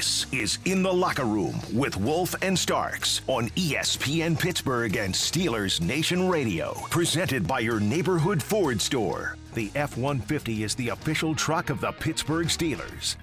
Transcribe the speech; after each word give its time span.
This 0.00 0.26
is 0.32 0.58
In 0.64 0.82
the 0.82 0.90
Locker 0.90 1.26
Room 1.26 1.60
with 1.74 1.94
Wolf 1.94 2.34
and 2.40 2.58
Starks 2.58 3.20
on 3.26 3.50
ESPN 3.50 4.40
Pittsburgh 4.40 4.96
and 4.96 5.12
Steelers 5.12 5.78
Nation 5.78 6.26
Radio. 6.26 6.72
Presented 6.88 7.46
by 7.46 7.60
your 7.60 7.80
neighborhood 7.80 8.42
Ford 8.42 8.80
store. 8.80 9.36
The 9.52 9.70
F 9.74 9.98
150 9.98 10.64
is 10.64 10.74
the 10.74 10.88
official 10.88 11.34
truck 11.34 11.68
of 11.68 11.82
the 11.82 11.92
Pittsburgh 11.92 12.46
Steelers. 12.46 13.16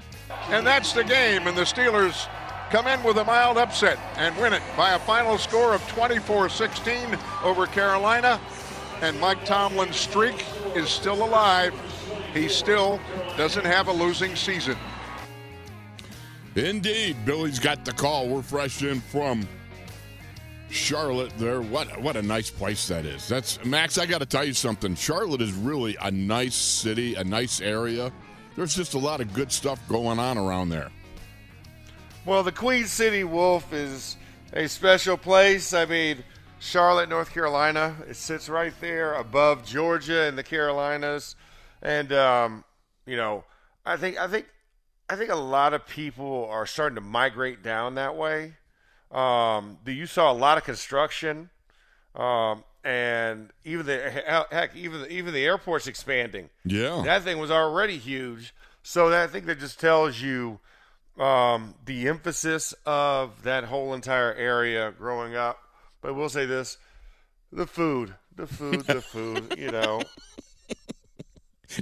And 0.49 0.68
that's 0.68 0.94
the 0.94 1.04
game, 1.04 1.48
and 1.48 1.58
the 1.58 1.63
Steelers 1.63 2.27
come 2.70 2.85
in 2.85 3.02
with 3.02 3.18
a 3.18 3.23
mild 3.23 3.57
upset 3.57 3.98
and 4.16 4.38
win 4.38 4.54
it 4.54 4.62
by 4.77 4.94
a 4.94 4.99
final 4.99 5.40
score 5.40 5.73
of 5.73 5.82
24 5.88 6.48
16 6.48 7.18
over 7.44 7.66
Carolina. 7.66 8.40
And 9.02 9.20
Mike 9.20 9.44
Tomlin's 9.46 9.96
streak 9.96 10.46
is 10.76 10.90
still 10.90 11.26
alive. 11.26 11.73
He 12.35 12.48
still 12.48 12.99
doesn't 13.35 13.66
have 13.66 13.88
a 13.88 13.91
losing 13.91 14.35
season. 14.35 14.77
Indeed, 16.57 17.23
Billy's 17.23 17.59
got 17.59 17.85
the 17.85 17.91
call. 17.91 18.27
We're 18.27 18.41
fresh 18.41 18.81
in 18.81 18.99
from 18.99 19.48
Charlotte. 20.71 21.31
There, 21.38 21.61
what 21.61 22.02
what 22.02 22.15
a 22.15 22.21
nice 22.23 22.49
place 22.49 22.88
that 22.88 23.05
is. 23.05 23.27
That's 23.27 23.63
Max. 23.63 23.99
I 23.99 24.07
got 24.07 24.20
to 24.20 24.25
tell 24.25 24.43
you 24.43 24.53
something. 24.53 24.95
Charlotte 24.95 25.41
is 25.41 25.53
really 25.53 25.95
a 26.01 26.09
nice 26.09 26.55
city, 26.55 27.13
a 27.13 27.23
nice 27.23 27.62
area. 27.62 28.12
There's 28.55 28.75
just 28.75 28.95
a 28.95 28.98
lot 28.98 29.21
of 29.21 29.34
good 29.34 29.51
stuff 29.51 29.79
going 29.88 30.17
on 30.17 30.39
around 30.39 30.70
there. 30.70 30.89
Well, 32.26 32.41
the 32.41 32.51
Queen 32.51 32.85
City 32.85 33.23
Wolf 33.23 33.71
is 33.71 34.17
a 34.51 34.67
special 34.67 35.15
place. 35.15 35.76
I 35.76 35.85
mean, 35.85 36.23
Charlotte, 36.57 37.07
North 37.07 37.32
Carolina. 37.32 37.95
It 38.10 38.15
sits 38.15 38.49
right 38.49 38.73
there 38.82 39.13
above 39.13 39.63
Georgia 39.63 40.23
and 40.23 40.35
the 40.35 40.43
Carolinas, 40.43 41.35
and 41.84 42.12
um, 42.12 42.63
you 43.05 43.15
know, 43.15 43.43
I 43.85 43.95
think 43.95 44.17
I 44.17 44.27
think 44.27 44.48
I 45.10 45.16
think 45.16 45.32
a 45.32 45.36
lot 45.36 45.74
of 45.74 45.88
people 45.88 46.48
are 46.52 46.66
starting 46.66 46.96
to 46.96 47.02
migrate 47.02 47.63
down 47.63 47.96
that 47.96 48.16
way. 48.16 48.54
Um, 49.12 49.77
you 49.86 50.05
saw 50.05 50.32
a 50.32 50.34
lot 50.34 50.58
of 50.58 50.66
construction, 50.66 51.50
um, 52.13 52.63
and 52.84 53.52
even 53.63 53.85
the 53.85 54.10
heck, 54.52 54.76
even 54.76 55.02
the, 55.02 55.10
even 55.12 55.34
the 55.34 55.46
airport's 55.46 55.88
expanding. 55.88 56.50
Yeah, 56.66 57.04
That 57.05 57.24
thing 57.24 57.38
was 57.38 57.50
already 57.52 57.98
huge, 57.98 58.54
so 58.84 59.10
that, 59.10 59.24
I 59.24 59.28
think 59.32 59.46
that 59.46 59.60
just 59.60 59.80
tells 59.80 60.20
you 60.22 60.60
um, 61.18 61.76
the 61.85 62.08
emphasis 62.10 62.74
of 62.85 63.44
that 63.44 63.63
whole 63.66 63.94
entire 63.94 64.34
area 64.34 64.91
growing 64.97 65.35
up. 65.35 65.59
But 66.02 66.16
we'll 66.16 66.28
say 66.30 66.46
this: 66.46 66.78
the 67.52 67.66
food, 67.66 68.13
the 68.35 68.46
food, 68.46 68.81
the 68.88 69.02
food. 69.13 69.56
You 69.58 69.72
know, 69.72 70.02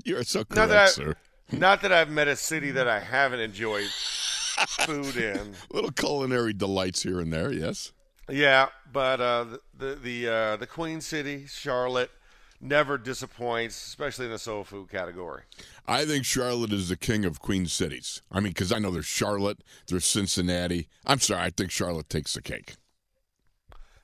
you're 0.04 0.24
so 0.24 0.40
Not 0.42 0.50
correct, 0.50 0.70
that- 0.70 0.90
sir. 0.90 1.16
Not 1.52 1.82
that 1.82 1.92
I've 1.92 2.10
met 2.10 2.28
a 2.28 2.36
city 2.36 2.72
that 2.72 2.88
I 2.88 3.00
haven't 3.00 3.40
enjoyed 3.40 3.90
food 4.68 5.18
in. 5.18 5.54
Little 5.72 5.92
culinary 5.92 6.54
delights 6.54 7.04
here 7.04 7.20
and 7.20 7.32
there. 7.32 7.52
Yes. 7.52 7.92
Yeah, 8.30 8.70
but 8.92 9.22
uh, 9.22 9.44
the 9.44 9.62
the 9.78 9.96
the, 9.96 10.28
uh, 10.28 10.56
the 10.58 10.68
Queen 10.68 11.00
City, 11.02 11.46
Charlotte, 11.48 12.10
never 12.60 12.98
disappoints, 12.98 13.76
especially 13.88 14.26
in 14.26 14.32
the 14.32 14.40
soul 14.40 14.64
food 14.64 14.90
category. 14.90 15.44
I 15.88 16.06
think 16.06 16.26
Charlotte 16.26 16.74
is 16.74 16.90
the 16.90 16.98
king 16.98 17.26
of 17.26 17.40
Queen 17.40 17.68
cities. 17.68 18.22
I 18.32 18.40
mean, 18.40 18.52
because 18.52 18.72
I 18.72 18.80
know 18.80 18.90
there's 18.90 19.06
Charlotte, 19.06 19.60
there's 19.88 20.06
Cincinnati. 20.06 20.88
I'm 21.06 21.20
sorry, 21.20 21.44
I 21.44 21.50
think 21.52 21.70
Charlotte 21.70 22.10
takes 22.10 22.34
the 22.34 22.42
cake. 22.42 22.76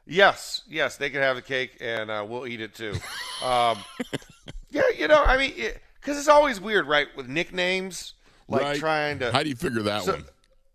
Yes, 0.06 0.64
yes, 0.68 0.98
they 0.98 1.10
can 1.10 1.22
have 1.22 1.36
the 1.36 1.42
cake, 1.42 1.78
and 1.80 2.12
uh, 2.12 2.26
we'll 2.28 2.46
eat 2.46 2.62
it 2.62 2.76
too. 2.76 2.94
Um, 3.44 3.78
yeah, 4.70 4.90
you 4.98 5.08
know, 5.08 5.24
I 5.24 5.38
mean, 5.38 5.54
because 6.02 6.18
it's 6.18 6.28
always 6.28 6.60
weird, 6.60 6.88
right, 6.88 7.08
with 7.16 7.28
nicknames, 7.30 8.14
like 8.48 8.62
Right. 8.62 8.80
trying 8.80 9.20
to. 9.20 9.32
How 9.32 9.44
do 9.44 9.50
you 9.50 9.56
figure 9.56 9.82
that 9.84 10.04
So- 10.04 10.14
one? 10.14 10.26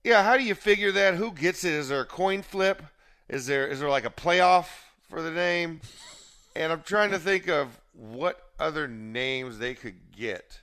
yeah, 0.04 0.22
how 0.22 0.36
do 0.36 0.42
you 0.44 0.54
figure 0.54 0.92
that? 0.92 1.14
Who 1.16 1.32
gets 1.32 1.64
it? 1.64 1.72
Is 1.72 1.88
there 1.88 2.00
a 2.00 2.06
coin 2.06 2.42
flip? 2.42 2.82
Is 3.28 3.46
there 3.46 3.66
is 3.66 3.80
there 3.80 3.88
like 3.90 4.04
a 4.04 4.10
playoff 4.10 4.66
for 5.10 5.20
the 5.20 5.30
name? 5.32 5.80
And 6.54 6.72
I'm 6.72 6.82
trying 6.82 7.10
to 7.10 7.18
think 7.18 7.48
of 7.48 7.80
what 7.92 8.40
other 8.58 8.88
names 8.88 9.58
they 9.58 9.74
could 9.74 10.12
get. 10.16 10.60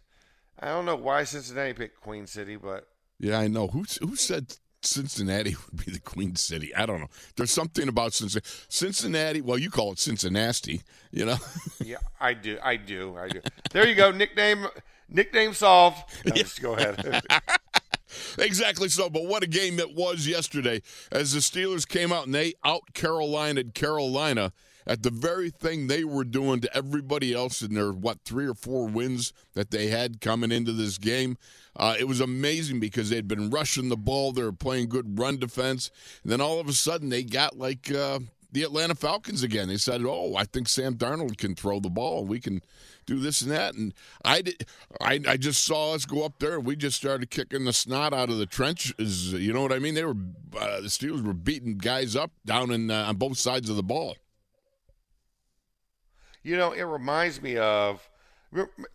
I 0.60 0.68
don't 0.68 0.86
know 0.86 0.96
why 0.96 1.24
Cincinnati 1.26 1.74
picked 1.74 2.00
Queen 2.02 2.26
City, 2.26 2.56
but 2.56 2.88
Yeah, 3.20 3.38
I 3.40 3.48
know. 3.48 3.68
Who 3.68 3.84
who 4.02 4.16
said 4.16 4.56
Cincinnati 4.86 5.56
would 5.72 5.86
be 5.86 5.92
the 5.92 6.00
Queen 6.00 6.36
City? 6.36 6.74
I 6.76 6.86
don't 6.86 7.00
know. 7.00 7.10
There's 7.36 7.52
something 7.52 7.88
about 7.88 8.14
Cincinnati. 8.14 8.48
Cincinnati. 8.70 9.42
Well, 9.42 9.58
you 9.58 9.70
call 9.70 9.92
it 9.94 10.00
Cincinnati. 10.00 10.82
You 11.12 11.26
know. 11.26 11.38
yeah, 11.84 11.98
I 12.20 12.34
do, 12.34 12.58
I 12.64 12.76
do, 12.76 13.18
I 13.18 13.28
do. 13.30 13.42
There 13.72 13.88
you 13.88 13.96
go, 13.96 14.12
nickname 14.12 14.68
nickname 15.10 15.54
solved. 15.54 16.04
No, 16.26 16.34
Just 16.34 16.62
go 16.62 16.76
ahead. 16.76 17.24
Exactly 18.38 18.90
so. 18.90 19.10
But 19.10 19.26
what 19.26 19.42
a 19.42 19.48
game 19.48 19.80
it 19.80 19.96
was 19.96 20.28
yesterday 20.28 20.84
as 21.12 21.34
the 21.34 21.40
Steelers 21.40 21.88
came 21.88 22.14
out 22.14 22.28
and 22.28 22.36
they 22.36 22.54
out 22.64 22.94
Carolina 22.94 23.64
Carolina 23.64 24.54
at 24.86 25.04
the 25.04 25.10
very 25.10 25.50
thing 25.50 25.88
they 25.88 26.04
were 26.04 26.24
doing 26.24 26.60
to 26.62 26.76
everybody 26.76 27.34
else 27.34 27.62
in 27.62 27.74
their, 27.74 27.92
what, 27.92 28.20
three 28.26 28.48
or 28.48 28.54
four 28.54 28.88
wins 28.88 29.34
that 29.54 29.72
they 29.72 29.88
had 29.88 30.22
coming 30.22 30.52
into 30.52 30.72
this 30.72 30.98
game. 30.98 31.38
Uh, 31.76 31.96
it 32.00 32.08
was 32.08 32.20
amazing 32.20 32.80
because 32.80 33.10
they'd 33.10 33.28
been 33.28 33.50
rushing 33.50 33.90
the 33.90 33.98
ball. 33.98 34.32
They 34.32 34.44
were 34.44 34.52
playing 34.52 34.90
good 34.90 35.18
run 35.18 35.38
defense. 35.38 35.90
And 36.24 36.32
then 36.32 36.42
all 36.42 36.60
of 36.60 36.68
a 36.68 36.74
sudden 36.74 37.10
they 37.10 37.24
got 37.24 37.58
like 37.58 37.92
uh, 37.92 38.20
the 38.52 38.64
Atlanta 38.64 38.96
Falcons 38.96 39.42
again. 39.42 39.68
They 39.68 39.78
said, 39.78 40.04
oh, 40.06 40.36
I 40.36 40.46
think 40.46 40.70
Sam 40.70 40.96
Darnold 40.96 41.38
can 41.38 41.56
throw 41.56 41.80
the 41.80 41.90
ball. 41.90 42.26
We 42.26 42.40
can 42.40 42.62
do 43.06 43.20
this 43.20 43.42
and 43.42 43.52
that. 43.52 43.74
And 43.74 43.94
I, 44.24 44.42
did, 44.44 44.68
I, 45.02 45.20
I 45.28 45.38
just 45.38 45.64
saw 45.64 45.94
us 45.94 46.06
go 46.06 46.24
up 46.24 46.40
there 46.40 46.56
and 46.56 46.66
we 46.66 46.76
just 46.76 46.96
started 46.96 47.32
kicking 47.32 47.66
the 47.66 47.74
snot 47.74 48.14
out 48.14 48.30
of 48.30 48.38
the 48.38 48.46
trenches. 48.46 49.34
You 49.34 49.54
know 49.54 49.62
what 49.62 49.74
I 49.74 49.80
mean? 49.80 49.96
They 49.96 50.06
were 50.06 50.16
uh, 50.60 50.82
the 50.82 50.88
Steelers 50.88 51.24
were 51.24 51.34
beating 51.34 51.78
guys 51.78 52.16
up 52.16 52.32
down 52.46 52.72
in 52.72 52.92
uh, 52.92 53.06
on 53.08 53.18
both 53.18 53.38
sides 53.38 53.70
of 53.70 53.76
the 53.76 53.84
ball. 53.84 54.16
You 56.44 56.58
know, 56.58 56.72
it 56.74 56.84
reminds 56.84 57.42
me 57.42 57.58
of 57.58 58.08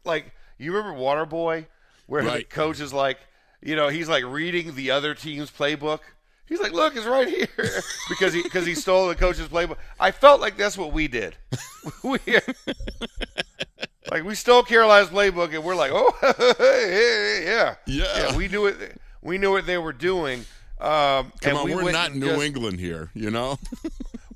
like 0.04 0.32
you 0.58 0.74
remember 0.74 0.98
Waterboy, 0.98 1.66
where 2.06 2.22
the 2.22 2.44
coach 2.44 2.80
is 2.80 2.92
like, 2.92 3.18
you 3.62 3.74
know, 3.76 3.88
he's 3.88 4.08
like 4.08 4.24
reading 4.24 4.74
the 4.74 4.90
other 4.90 5.14
team's 5.14 5.50
playbook. 5.50 6.00
He's 6.46 6.60
like, 6.60 6.72
"Look, 6.72 6.96
it's 6.96 7.04
right 7.06 7.28
here," 7.28 7.48
because 8.08 8.32
he 8.32 8.42
because 8.42 8.64
he 8.64 8.74
stole 8.74 9.08
the 9.08 9.14
coach's 9.14 9.48
playbook. 9.48 9.76
I 10.00 10.10
felt 10.12 10.40
like 10.40 10.56
that's 10.56 10.78
what 10.78 10.92
we 10.92 11.06
did. 11.08 11.36
we, 12.02 12.18
like 14.10 14.24
we 14.24 14.34
stole 14.34 14.62
Carolina's 14.62 15.10
playbook, 15.10 15.54
and 15.54 15.62
we're 15.62 15.76
like, 15.76 15.90
"Oh, 15.92 16.14
hey, 16.58 17.42
yeah, 17.44 17.74
Yeah. 17.86 18.34
We 18.36 18.48
knew 18.48 18.66
it. 18.66 18.98
We 19.20 19.36
knew 19.38 19.50
what 19.50 19.66
they 19.66 19.78
were 19.78 19.92
doing." 19.92 20.40
Um, 20.80 21.32
Come 21.40 21.50
and 21.50 21.58
on, 21.58 21.64
we 21.66 21.74
we're 21.74 21.90
not 21.92 22.14
New 22.14 22.26
just- 22.26 22.42
England 22.42 22.78
here, 22.80 23.10
you 23.12 23.30
know. 23.30 23.58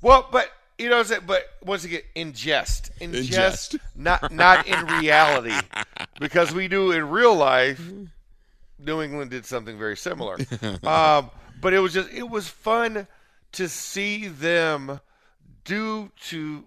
Well, 0.01 0.27
but 0.31 0.49
you 0.77 0.89
know, 0.89 0.95
what 0.97 1.01
I'm 1.01 1.05
saying? 1.07 1.21
but 1.27 1.43
once 1.63 1.83
again, 1.83 2.01
in 2.15 2.33
jest, 2.33 2.91
in, 2.99 3.13
In 3.15 3.23
jest, 3.23 3.73
jest. 3.73 3.75
not 3.95 4.31
not 4.31 4.67
in 4.67 4.85
reality, 4.99 5.55
because 6.19 6.53
we 6.53 6.67
do 6.67 6.91
in 6.91 7.09
real 7.09 7.35
life. 7.35 7.81
New 8.79 9.01
England 9.01 9.31
did 9.31 9.45
something 9.45 9.77
very 9.77 9.95
similar, 9.95 10.35
um, 10.83 11.29
but 11.61 11.73
it 11.73 11.79
was 11.79 11.93
just 11.93 12.09
it 12.11 12.29
was 12.29 12.47
fun 12.49 13.07
to 13.53 13.69
see 13.69 14.27
them 14.27 14.99
do 15.63 16.11
to 16.29 16.65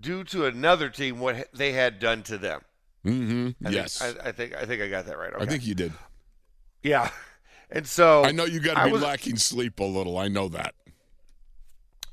do 0.00 0.24
to 0.24 0.46
another 0.46 0.88
team 0.88 1.20
what 1.20 1.48
they 1.54 1.72
had 1.72 2.00
done 2.00 2.22
to 2.24 2.38
them. 2.38 2.62
mm-hmm. 3.04 3.48
I 3.60 3.70
think- 3.70 3.74
Yes, 3.76 4.02
I, 4.02 4.28
I 4.28 4.32
think 4.32 4.56
I 4.56 4.64
think 4.64 4.82
I 4.82 4.88
got 4.88 5.06
that 5.06 5.16
right. 5.18 5.32
I 5.38 5.46
think 5.46 5.64
you 5.64 5.74
did. 5.76 5.92
yeah, 6.82 7.10
and 7.70 7.86
so 7.86 8.24
I 8.24 8.32
know 8.32 8.44
you 8.46 8.58
got 8.58 8.78
to 8.78 8.86
be 8.86 8.92
was- 8.92 9.02
lacking 9.02 9.36
sleep 9.36 9.78
a 9.78 9.84
little. 9.84 10.18
I 10.18 10.26
know 10.28 10.48
that. 10.48 10.74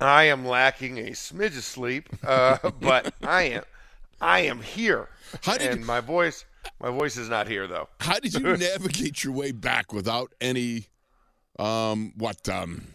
I 0.02 0.24
am 0.26 0.46
lacking 0.46 0.98
a 0.98 1.12
smidge 1.12 1.58
of 1.58 1.64
sleep, 1.64 2.10
uh, 2.26 2.58
but 2.82 3.14
I 3.24 3.44
am 3.44 3.64
I 4.22 4.40
am 4.42 4.62
here, 4.62 5.10
How 5.44 5.58
did 5.58 5.72
and 5.72 5.80
you- 5.82 5.86
my 5.86 6.00
voice 6.02 6.46
my 6.82 6.90
voice 6.90 7.16
is 7.18 7.30
not 7.30 7.48
here 7.48 7.68
though. 7.68 7.88
How 8.00 8.20
did 8.20 8.34
you 8.34 8.40
navigate 8.58 9.24
your 9.24 9.34
way 9.34 9.52
back 9.52 9.92
without 9.94 10.34
any, 10.42 10.88
um, 11.58 12.14
what, 12.18 12.48
um, 12.50 12.88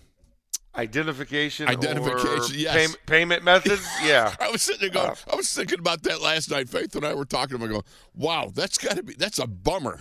Identification, 0.76 1.68
Identification, 1.68 2.28
or 2.56 2.56
yes. 2.58 2.74
payment, 2.74 2.98
payment 3.06 3.44
methods. 3.44 3.86
Yeah, 4.02 4.34
I 4.40 4.50
was 4.50 4.60
sitting 4.62 4.80
there 4.80 4.90
going, 4.90 5.10
Uh, 5.10 5.32
I 5.32 5.36
was 5.36 5.52
thinking 5.54 5.78
about 5.78 6.02
that 6.02 6.20
last 6.20 6.50
night. 6.50 6.68
Faith 6.68 6.96
and 6.96 7.06
I 7.06 7.14
were 7.14 7.24
talking. 7.24 7.62
I'm 7.62 7.68
going, 7.68 7.82
wow, 8.14 8.50
that's 8.52 8.76
got 8.76 8.96
to 8.96 9.02
be, 9.04 9.14
that's 9.14 9.38
a 9.38 9.46
bummer. 9.46 10.00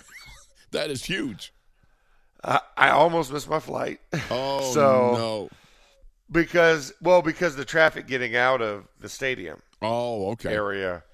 that 0.72 0.90
is 0.90 1.04
huge. 1.04 1.52
I, 2.42 2.60
I 2.76 2.90
almost 2.90 3.32
missed 3.32 3.48
my 3.48 3.60
flight. 3.60 4.00
Oh 4.30 4.72
So- 4.72 5.12
no. 5.16 5.48
Because 6.30 6.92
well 7.00 7.22
because 7.22 7.56
the 7.56 7.64
traffic 7.64 8.06
getting 8.06 8.34
out 8.36 8.60
of 8.62 8.84
the 9.00 9.08
stadium 9.08 9.60
Oh, 9.82 10.30
okay. 10.32 10.52
area 10.54 11.04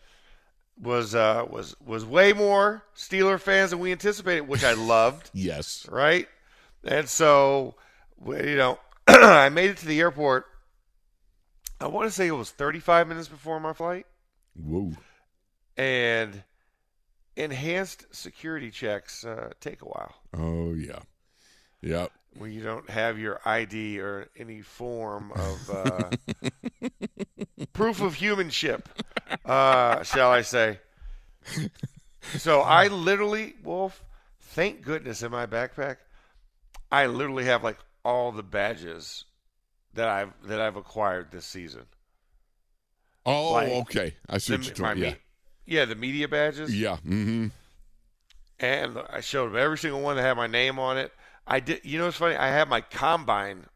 was 0.81 1.15
uh, 1.15 1.45
was 1.51 1.75
was 1.85 2.05
way 2.07 2.33
more 2.33 2.83
Steeler 2.97 3.39
fans 3.41 3.71
than 3.71 3.81
we 3.81 3.93
anticipated, 3.93 4.43
which 4.43 4.65
I 4.65 4.73
loved. 4.75 5.31
Yes. 5.35 5.87
right? 5.91 6.27
And 6.85 7.09
so, 7.09 7.75
you 8.27 8.57
know, 8.57 8.79
I 9.07 9.49
made 9.51 9.71
it 9.71 9.77
to 9.79 9.87
the 9.87 10.01
airport. 10.01 10.47
I 11.81 11.87
want 11.89 12.07
to 12.09 12.11
say 12.15 12.27
it 12.27 12.33
was 12.33 12.51
35 12.51 13.09
minutes 13.09 13.29
before 13.29 13.59
my 13.61 13.73
flight, 13.73 14.07
Whoa. 14.55 14.93
and 15.77 16.43
enhanced 17.37 18.07
security 18.15 18.71
checks 18.71 19.25
uh, 19.25 19.51
take 19.61 19.83
a 19.83 19.87
while. 19.87 20.15
Oh 20.35 20.73
yeah. 20.75 21.01
Yep. 21.83 22.13
When 22.39 22.53
you 22.53 22.63
don't 22.63 22.89
have 22.91 23.19
your 23.19 23.41
ID 23.45 24.01
or 24.01 24.29
any 24.37 24.61
form 24.63 25.33
of 25.33 25.71
uh, 25.71 26.11
proof 27.73 28.01
of 28.01 28.15
humanship, 28.15 28.89
uh, 29.45 30.03
shall 30.03 30.31
I 30.31 30.43
say. 30.43 30.79
So 32.39 32.61
I 32.61 32.89
literally, 32.89 33.55
Wolf, 33.65 34.05
thank 34.41 34.83
goodness 34.83 35.23
in 35.23 35.31
my 35.31 35.47
backpack, 35.47 35.97
I 36.93 37.07
literally 37.07 37.45
have 37.47 37.65
like 37.65 37.79
all 38.05 38.33
the 38.33 38.43
badges 38.43 39.25
that 39.95 40.09
I've 40.09 40.33
that 40.45 40.61
I've 40.61 40.77
acquired 40.77 41.31
this 41.33 41.47
season. 41.47 41.87
Oh, 43.27 43.53
Like, 43.53 43.69
okay. 43.69 44.15
I 44.29 44.39
see 44.39 44.53
what 44.55 44.61
The- 44.63 44.67
you're 44.69 44.77
my 44.87 44.89
talking. 44.89 45.03
Yeah, 45.03 45.11
me- 45.11 45.17
yeah, 45.67 45.85
the 45.85 45.95
media 45.95 46.29
badges. 46.29 46.79
yeah. 46.79 46.97
Mm-hmm. 47.07 47.49
and 48.61 48.99
I 49.11 49.21
showed 49.21 49.49
them 49.53 49.57
every 49.61 49.79
single 49.79 50.01
one 50.01 50.17
that 50.17 50.23
had 50.23 50.37
my 50.37 50.47
name 50.47 50.79
on 50.79 50.97
it. 50.99 51.13
I 51.51 51.61
did. 51.61 51.81
You 51.85 51.99
know, 51.99 52.05
what's 52.07 52.17
funny? 52.17 52.37
I 52.37 52.49
had 52.49 52.69
my 52.69 52.81
combine 52.81 53.67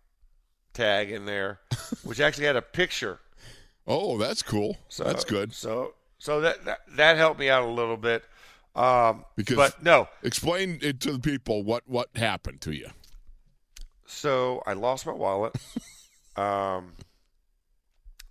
tag 0.72 1.10
in 1.10 1.26
there, 1.26 1.60
which 2.04 2.20
actually 2.20 2.46
had 2.46 2.56
a 2.56 2.62
picture. 2.62 3.18
Oh, 3.86 4.16
that's 4.16 4.42
cool. 4.42 4.78
So, 4.88 5.04
that's 5.04 5.24
good. 5.24 5.52
So, 5.52 5.94
so 6.18 6.40
that, 6.40 6.64
that 6.64 6.78
that 6.96 7.16
helped 7.18 7.38
me 7.40 7.50
out 7.50 7.64
a 7.64 7.70
little 7.70 7.96
bit. 7.98 8.24
Um, 8.74 9.24
Because- 9.36 9.56
but 9.56 9.82
no, 9.82 10.08
Explain 10.22 10.78
it 10.82 11.00
to 11.00 11.12
the 11.12 11.18
people 11.18 11.62
what 11.64 11.82
what 11.86 12.08
happened 12.16 12.60
to 12.62 12.72
you. 12.74 12.88
so 14.06 14.62
I 14.66 14.72
lost 14.72 15.04
my 15.06 15.12
wallet. 15.12 15.54
um, 16.36 16.92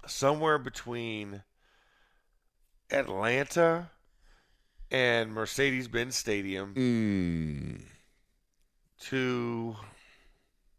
somewhere 0.08 0.58
between 0.58 1.44
Atlanta 2.92 3.90
and 4.92 5.32
Mercedes-Benz 5.34 6.16
Stadium. 6.16 6.74
Mm. 6.76 7.82
To 9.10 9.76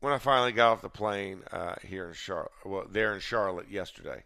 when 0.01 0.13
I 0.13 0.19
finally 0.19 0.53
got 0.53 0.73
off 0.73 0.83
the 0.83 0.91
plane 0.91 1.43
uh, 1.51 1.77
here 1.83 2.09
in 2.09 2.15
Charlotte, 2.15 2.53
well, 2.65 2.87
there 2.91 3.15
in 3.15 3.21
Charlotte 3.21 3.71
yesterday 3.71 4.25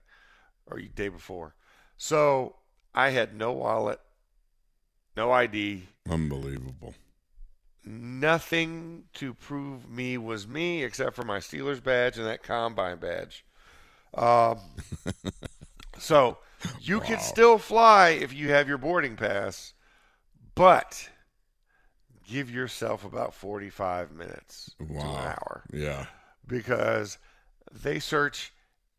or 0.66 0.80
day 0.80 1.08
before. 1.08 1.54
So 1.96 2.56
I 2.94 3.10
had 3.10 3.34
no 3.34 3.52
wallet, 3.52 4.00
no 5.16 5.30
ID, 5.30 5.84
Unbelievable. 6.10 6.94
nothing 7.84 9.04
to 9.14 9.34
prove 9.34 9.88
me 9.88 10.18
was 10.18 10.48
me 10.48 10.82
except 10.82 11.14
for 11.14 11.24
my 11.24 11.38
Steelers 11.38 11.82
badge 11.82 12.18
and 12.18 12.26
that 12.26 12.42
combine 12.42 12.98
badge. 12.98 13.44
Um, 14.14 14.58
so 15.98 16.38
you 16.80 17.00
can 17.00 17.20
still 17.20 17.58
fly 17.58 18.10
if 18.10 18.32
you 18.32 18.50
have 18.50 18.66
your 18.66 18.78
boarding 18.78 19.16
pass, 19.16 19.74
but 20.54 21.08
give 22.28 22.50
yourself 22.50 23.04
about 23.04 23.32
45 23.34 24.12
minutes 24.12 24.74
to 24.78 24.84
an 24.84 24.96
Wow. 24.96 25.16
hour 25.26 25.64
Yeah. 25.72 26.06
because 26.46 27.18
they 27.72 27.98
search 27.98 28.52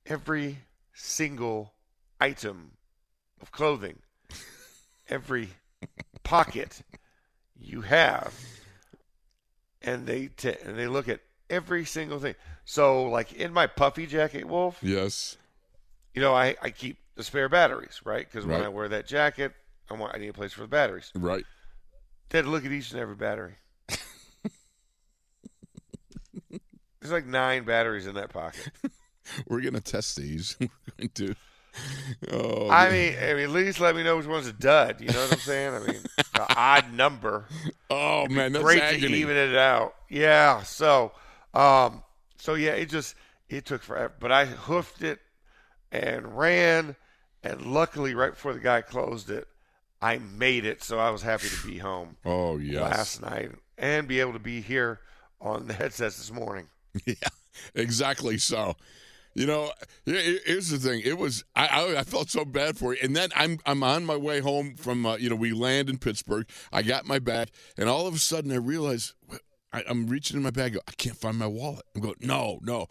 every 0.06 0.60
single 0.94 1.74
item 2.20 2.72
of 3.42 3.52
clothing, 3.52 4.00
every 5.10 5.50
pocket 6.24 6.82
you 7.56 7.82
have, 7.82 8.34
and 9.82 10.06
they 10.08 10.28
t- 10.28 10.56
and 10.66 10.78
they 10.78 10.88
look 10.88 11.08
at 11.08 11.22
every 11.50 11.86
single 11.86 12.20
thing. 12.20 12.36
So, 12.66 13.04
like 13.06 13.34
in 13.34 13.54
my 13.54 13.68
puffy 13.68 14.06
jacket, 14.08 14.46
Wolf, 14.46 14.80
Yes. 14.82 15.38
you 16.14 16.22
know, 16.22 16.34
I, 16.34 16.56
I 16.62 16.70
keep 16.72 16.98
the 17.16 17.24
spare 17.24 17.50
batteries, 17.50 18.02
right? 18.04 18.26
Because 18.30 18.46
when 18.46 18.62
I 18.62 18.70
wear 18.70 18.88
that 18.90 19.08
jacket, 19.08 19.54
I 19.90 19.94
want 19.94 20.16
I 20.16 20.18
need 20.20 20.28
a 20.30 20.34
place 20.34 20.54
for 20.54 20.62
the 20.62 20.68
batteries. 20.68 21.12
Right. 21.16 21.46
They 22.30 22.38
had 22.38 22.46
to 22.46 22.52
look 22.52 22.66
at 22.66 22.72
each 22.72 22.92
and 22.92 23.00
every 23.00 23.16
battery. 23.16 23.56
There's 26.50 27.12
like 27.12 27.26
nine 27.26 27.64
batteries 27.64 28.08
in 28.08 28.16
that 28.16 28.30
pocket. 28.30 28.70
We're 29.48 29.62
gonna 29.62 29.82
test 29.82 30.16
these. 30.16 30.56
We're 30.62 30.70
going 30.98 31.10
to. 31.16 31.36
Oh, 32.32 32.70
I 32.70 32.90
mean, 32.90 33.16
I 33.22 33.34
mean, 33.36 33.44
at 33.44 33.50
least 33.52 33.80
let 33.80 33.96
me 33.96 34.04
know 34.04 34.18
which 34.18 34.26
one's 34.26 34.48
a 34.48 34.54
dud. 34.54 35.00
You 35.02 35.08
know 35.08 35.22
what 35.22 35.34
I'm 35.34 35.40
saying? 35.40 35.74
I 35.76 35.80
mean, 35.80 36.02
an 36.36 36.46
odd 36.56 36.94
number. 36.94 37.46
oh 37.90 38.28
man, 38.28 38.54
that's 38.54 38.64
Great 38.64 38.82
agony. 38.82 39.08
to 39.08 39.14
even 39.16 39.38
it 39.38 39.56
out. 39.56 39.96
Yeah. 40.10 40.64
So, 40.64 41.12
um, 41.54 42.04
so 42.38 42.56
yeah, 42.56 42.72
it 42.72 42.90
just 42.90 43.16
it 43.50 43.66
took 43.66 43.82
forever, 43.84 44.14
but 44.20 44.32
I 44.32 44.46
hoofed 44.46 45.04
it 45.04 45.20
and 45.92 46.38
ran, 46.38 46.96
and 47.44 47.62
luckily, 47.68 48.14
right 48.16 48.32
before 48.32 48.54
the 48.54 48.60
guy 48.60 48.82
closed 48.82 49.30
it, 49.30 49.48
I 50.02 50.18
made 50.20 50.66
it. 50.66 50.84
So 50.84 50.98
I 51.00 51.10
was 51.10 51.22
happy 51.22 51.48
to 51.50 51.68
be 51.68 51.78
home 51.78 52.18
oh 52.26 52.58
yes. 52.58 52.82
last 52.82 53.22
night 53.22 53.52
and 53.78 54.08
be 54.08 54.20
able 54.20 54.34
to 54.34 54.40
be 54.40 54.62
here 54.62 55.00
on 55.42 55.68
the 55.68 55.74
headsets 55.74 56.18
this 56.18 56.32
morning. 56.32 56.68
Yeah, 57.06 57.14
exactly. 57.76 58.38
So, 58.40 58.76
you 59.36 59.46
know, 59.46 59.72
here- 60.06 60.22
here- 60.22 60.40
here's 60.46 60.70
the 60.70 60.78
thing. 60.80 61.02
It 61.06 61.18
was 61.18 61.44
I, 61.56 61.68
I 61.68 62.00
I 62.00 62.04
felt 62.04 62.30
so 62.30 62.44
bad 62.46 62.78
for 62.78 62.94
you, 62.94 63.00
and 63.04 63.16
then 63.16 63.30
I'm 63.36 63.60
I'm 63.66 63.84
on 63.84 64.06
my 64.06 64.16
way 64.18 64.40
home 64.40 64.76
from 64.76 65.06
uh, 65.06 65.16
you 65.18 65.30
know 65.30 65.36
we 65.36 65.52
land 65.54 65.90
in 65.90 65.98
Pittsburgh. 66.00 66.50
I 66.72 66.82
got 66.82 67.06
my 67.06 67.20
bag, 67.20 67.50
and 67.78 67.88
all 67.88 68.08
of 68.08 68.16
a 68.16 68.20
sudden 68.20 68.52
I 68.52 68.56
realize 68.56 69.14
I, 69.72 69.84
I'm 69.88 70.08
reaching 70.08 70.36
in 70.38 70.44
my 70.44 70.50
bag. 70.50 70.72
I, 70.72 70.76
go, 70.76 70.80
I 70.88 70.92
can't 70.94 71.16
find 71.16 71.38
my 71.38 71.48
wallet. 71.48 71.86
I'm 71.96 72.02
going, 72.02 72.16
no, 72.22 72.60
no, 72.64 72.88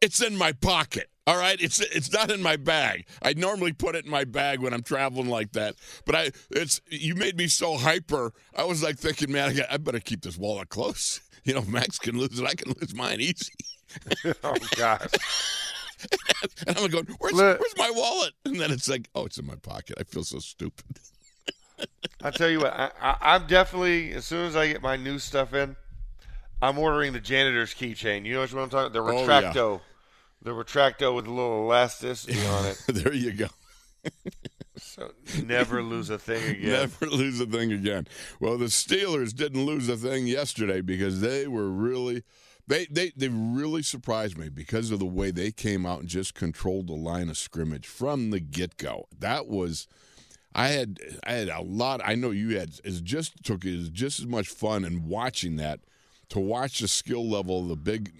it's 0.00 0.22
in 0.22 0.36
my 0.36 0.52
pocket. 0.52 1.08
All 1.28 1.36
right, 1.36 1.60
it's 1.60 1.80
it's 1.80 2.12
not 2.12 2.30
in 2.30 2.40
my 2.40 2.56
bag. 2.56 3.06
I 3.20 3.32
normally 3.32 3.72
put 3.72 3.96
it 3.96 4.04
in 4.04 4.10
my 4.10 4.22
bag 4.22 4.60
when 4.60 4.72
I'm 4.72 4.82
traveling 4.82 5.28
like 5.28 5.52
that, 5.52 5.74
but 6.04 6.14
I 6.14 6.30
it's 6.52 6.80
you 6.88 7.16
made 7.16 7.36
me 7.36 7.48
so 7.48 7.76
hyper. 7.76 8.32
I 8.54 8.62
was 8.62 8.82
like 8.82 8.96
thinking, 8.96 9.32
man, 9.32 9.50
I, 9.50 9.52
got, 9.54 9.66
I 9.72 9.76
better 9.78 9.98
keep 9.98 10.22
this 10.22 10.38
wallet 10.38 10.68
close. 10.68 11.20
You 11.44 11.54
know, 11.54 11.62
Max 11.62 12.00
can 12.00 12.18
lose 12.18 12.40
it. 12.40 12.44
I 12.44 12.54
can 12.54 12.74
lose 12.80 12.92
mine 12.92 13.20
easy. 13.20 13.52
oh 14.42 14.56
gosh. 14.74 15.06
And 16.66 16.76
I'm 16.76 16.90
going, 16.90 17.06
where's, 17.20 17.34
Look. 17.34 17.60
where's 17.60 17.76
my 17.78 17.90
wallet? 17.94 18.32
And 18.44 18.60
then 18.60 18.70
it's 18.70 18.88
like, 18.88 19.08
oh, 19.14 19.24
it's 19.24 19.38
in 19.38 19.46
my 19.46 19.54
pocket. 19.54 19.96
I 19.98 20.02
feel 20.02 20.24
so 20.24 20.40
stupid. 20.40 20.98
I 22.22 22.30
tell 22.30 22.50
you 22.50 22.58
what, 22.58 22.72
I, 22.72 22.90
I, 23.00 23.16
I'm 23.34 23.46
definitely 23.46 24.12
as 24.12 24.24
soon 24.24 24.46
as 24.46 24.56
I 24.56 24.66
get 24.66 24.82
my 24.82 24.96
new 24.96 25.18
stuff 25.18 25.54
in, 25.54 25.76
I'm 26.60 26.78
ordering 26.78 27.12
the 27.12 27.20
janitor's 27.20 27.74
keychain. 27.74 28.24
You 28.24 28.34
know 28.34 28.40
what 28.40 28.52
I'm 28.52 28.70
talking? 28.70 28.78
About? 28.78 28.92
The 28.92 29.00
Oh, 29.02 29.24
yeah. 29.42 29.78
The 30.42 30.50
retracto 30.50 31.14
with 31.14 31.26
a 31.26 31.32
little 31.32 31.64
elasticity 31.64 32.44
on 32.46 32.66
it. 32.66 32.82
there 32.88 33.12
you 33.12 33.32
go. 33.32 33.48
So 34.78 35.12
never 35.44 35.82
lose 35.82 36.10
a 36.10 36.18
thing 36.18 36.42
again. 36.56 36.70
Never 36.70 37.06
lose 37.06 37.40
a 37.40 37.46
thing 37.46 37.72
again. 37.72 38.06
Well, 38.40 38.58
the 38.58 38.66
Steelers 38.66 39.34
didn't 39.34 39.64
lose 39.64 39.88
a 39.88 39.96
thing 39.96 40.26
yesterday 40.26 40.80
because 40.80 41.20
they 41.20 41.46
were 41.46 41.68
really 41.70 42.22
they 42.66 42.86
they 42.86 43.12
they 43.16 43.28
really 43.28 43.82
surprised 43.82 44.36
me 44.36 44.48
because 44.48 44.90
of 44.90 44.98
the 44.98 45.06
way 45.06 45.30
they 45.30 45.50
came 45.50 45.86
out 45.86 46.00
and 46.00 46.08
just 46.08 46.34
controlled 46.34 46.88
the 46.88 46.94
line 46.94 47.28
of 47.28 47.38
scrimmage 47.38 47.86
from 47.86 48.30
the 48.30 48.40
get 48.40 48.76
go. 48.76 49.06
That 49.18 49.46
was 49.46 49.86
I 50.54 50.68
had 50.68 50.98
I 51.24 51.32
had 51.32 51.48
a 51.48 51.62
lot. 51.62 52.00
I 52.04 52.14
know 52.14 52.30
you 52.30 52.58
had 52.58 52.80
is 52.84 53.00
just 53.00 53.44
took 53.44 53.64
is 53.64 53.88
just 53.88 54.20
as 54.20 54.26
much 54.26 54.48
fun 54.48 54.84
in 54.84 55.06
watching 55.06 55.56
that 55.56 55.80
to 56.30 56.40
watch 56.40 56.80
the 56.80 56.88
skill 56.88 57.28
level 57.28 57.62
of 57.62 57.68
the 57.68 57.76
big 57.76 58.12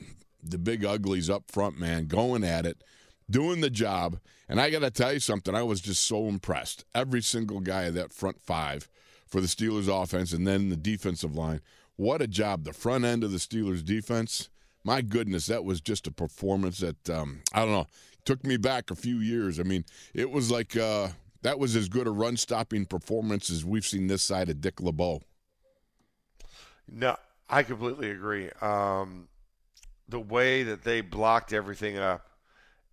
the 0.51 0.59
big 0.59 0.85
uglies 0.85 1.31
up 1.31 1.51
front, 1.51 1.79
man, 1.79 2.07
going 2.07 2.45
at 2.45 2.67
it, 2.67 2.83
doing 3.31 3.61
the 3.61 3.71
job. 3.71 4.19
And 4.49 4.61
I 4.61 4.71
got 4.71 4.81
to 4.81 4.91
tell 4.91 5.13
you 5.13 5.21
something. 5.21 5.55
I 5.55 5.63
was 5.63 5.81
just 5.81 6.05
so 6.05 6.27
impressed. 6.27 6.85
Every 6.95 7.23
single 7.23 7.61
guy 7.61 7.85
of 7.85 7.95
that 7.95 8.13
front 8.13 8.41
five 8.41 8.89
for 9.27 9.41
the 9.41 9.49
Steelers 9.49 9.89
offense, 9.89 10.33
and 10.33 10.47
then 10.47 10.69
the 10.69 10.77
defensive 10.77 11.35
line. 11.35 11.61
What 11.97 12.23
a 12.23 12.27
job! 12.27 12.65
The 12.65 12.73
front 12.73 13.05
end 13.05 13.25
of 13.25 13.33
the 13.33 13.39
Steelers 13.39 13.85
defense. 13.85 14.49
My 14.85 15.01
goodness, 15.01 15.47
that 15.47 15.65
was 15.65 15.81
just 15.81 16.07
a 16.07 16.13
performance 16.13 16.79
that 16.79 17.11
um, 17.11 17.41
I 17.53 17.61
don't 17.61 17.73
know 17.73 17.87
took 18.27 18.45
me 18.45 18.59
back 18.59 18.91
a 18.91 18.95
few 18.95 19.19
years. 19.19 19.59
I 19.59 19.63
mean, 19.63 19.85
it 20.13 20.31
was 20.31 20.51
like 20.51 20.77
uh, 20.77 21.09
that 21.43 21.59
was 21.59 21.75
as 21.75 21.89
good 21.89 22.07
a 22.07 22.11
run 22.11 22.37
stopping 22.37 22.85
performance 22.85 23.49
as 23.49 23.65
we've 23.65 23.87
seen 23.87 24.09
this 24.09 24.23
side 24.23 24.51
of 24.51 24.61
Dick 24.61 24.81
LeBeau. 24.81 25.23
No, 26.89 27.17
I 27.49 27.63
completely 27.63 28.11
agree. 28.11 28.51
Um, 28.61 29.29
the 30.09 30.21
way 30.21 30.63
that 30.63 30.85
they 30.85 31.01
blocked 31.01 31.53
everything 31.53 31.99
up, 31.99 32.29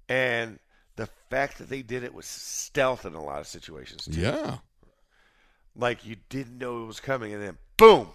and 0.10 0.60
the 0.96 1.08
fact 1.30 1.58
that 1.58 1.70
they 1.70 1.82
did 1.82 2.04
it 2.04 2.14
with 2.14 2.26
stealth 2.26 3.06
in 3.06 3.14
a 3.14 3.24
lot 3.24 3.40
of 3.40 3.48
situations. 3.48 4.06
Too. 4.06 4.20
Yeah, 4.20 4.58
like 5.76 6.06
you 6.06 6.18
didn't 6.30 6.58
know 6.58 6.84
it 6.84 6.88
was 6.88 7.00
coming, 7.00 7.34
and 7.34 7.42
then 7.42 7.58
boom, 7.78 8.10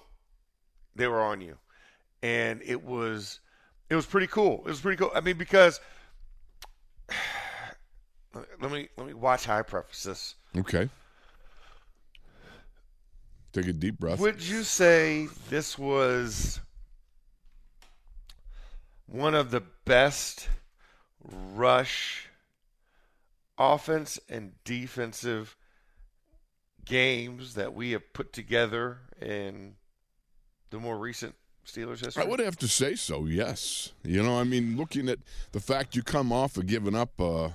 they 0.95 1.07
were 1.07 1.21
on 1.21 1.41
you, 1.41 1.59
and 2.23 2.61
it 2.65 2.83
was 2.83 3.41
it 3.91 3.95
was 3.95 4.07
pretty 4.07 4.27
cool. 4.27 4.59
It 4.59 4.71
was 4.71 4.81
pretty 4.81 4.97
cool. 4.97 5.11
I 5.15 5.21
mean, 5.21 5.39
because 5.39 5.81
let 8.35 8.71
me 8.71 8.89
let 8.97 9.07
me 9.07 9.15
watch 9.15 9.45
how 9.45 9.59
I 9.59 9.63
preface 9.63 10.03
this. 10.03 10.35
okay. 10.57 10.89
Take 13.53 13.67
a 13.67 13.73
deep 13.73 13.99
breath. 13.99 14.21
Would 14.21 14.43
you 14.43 14.63
say 14.63 15.27
this 15.49 15.79
was 15.79 16.61
one 19.09 19.35
of 19.35 19.51
the 19.51 19.63
best 19.85 20.49
rush 21.23 22.29
offense 23.57 24.21
and 24.29 24.53
defensive 24.65 25.57
games 26.85 27.55
that 27.55 27.75
we 27.75 27.93
have 27.93 28.13
put 28.13 28.33
together 28.33 28.99
in 29.21 29.75
the 30.71 30.79
more 30.79 30.97
recent 30.97 31.35
Steelers 31.67 32.05
history? 32.05 32.23
I 32.23 32.27
would 32.27 32.41
have 32.41 32.57
to 32.59 32.69
say 32.69 32.95
so. 32.95 33.25
Yes. 33.25 33.93
You 34.05 34.23
know, 34.23 34.39
I 34.39 34.45
mean, 34.45 34.77
looking 34.77 35.09
at 35.09 35.19
the 35.53 35.61
fact 35.61 35.97
you 35.97 36.03
come 36.03 36.33
off 36.33 36.57
of 36.57 36.67
giving 36.67 36.95
up, 36.95 37.21
uh, 37.21 37.51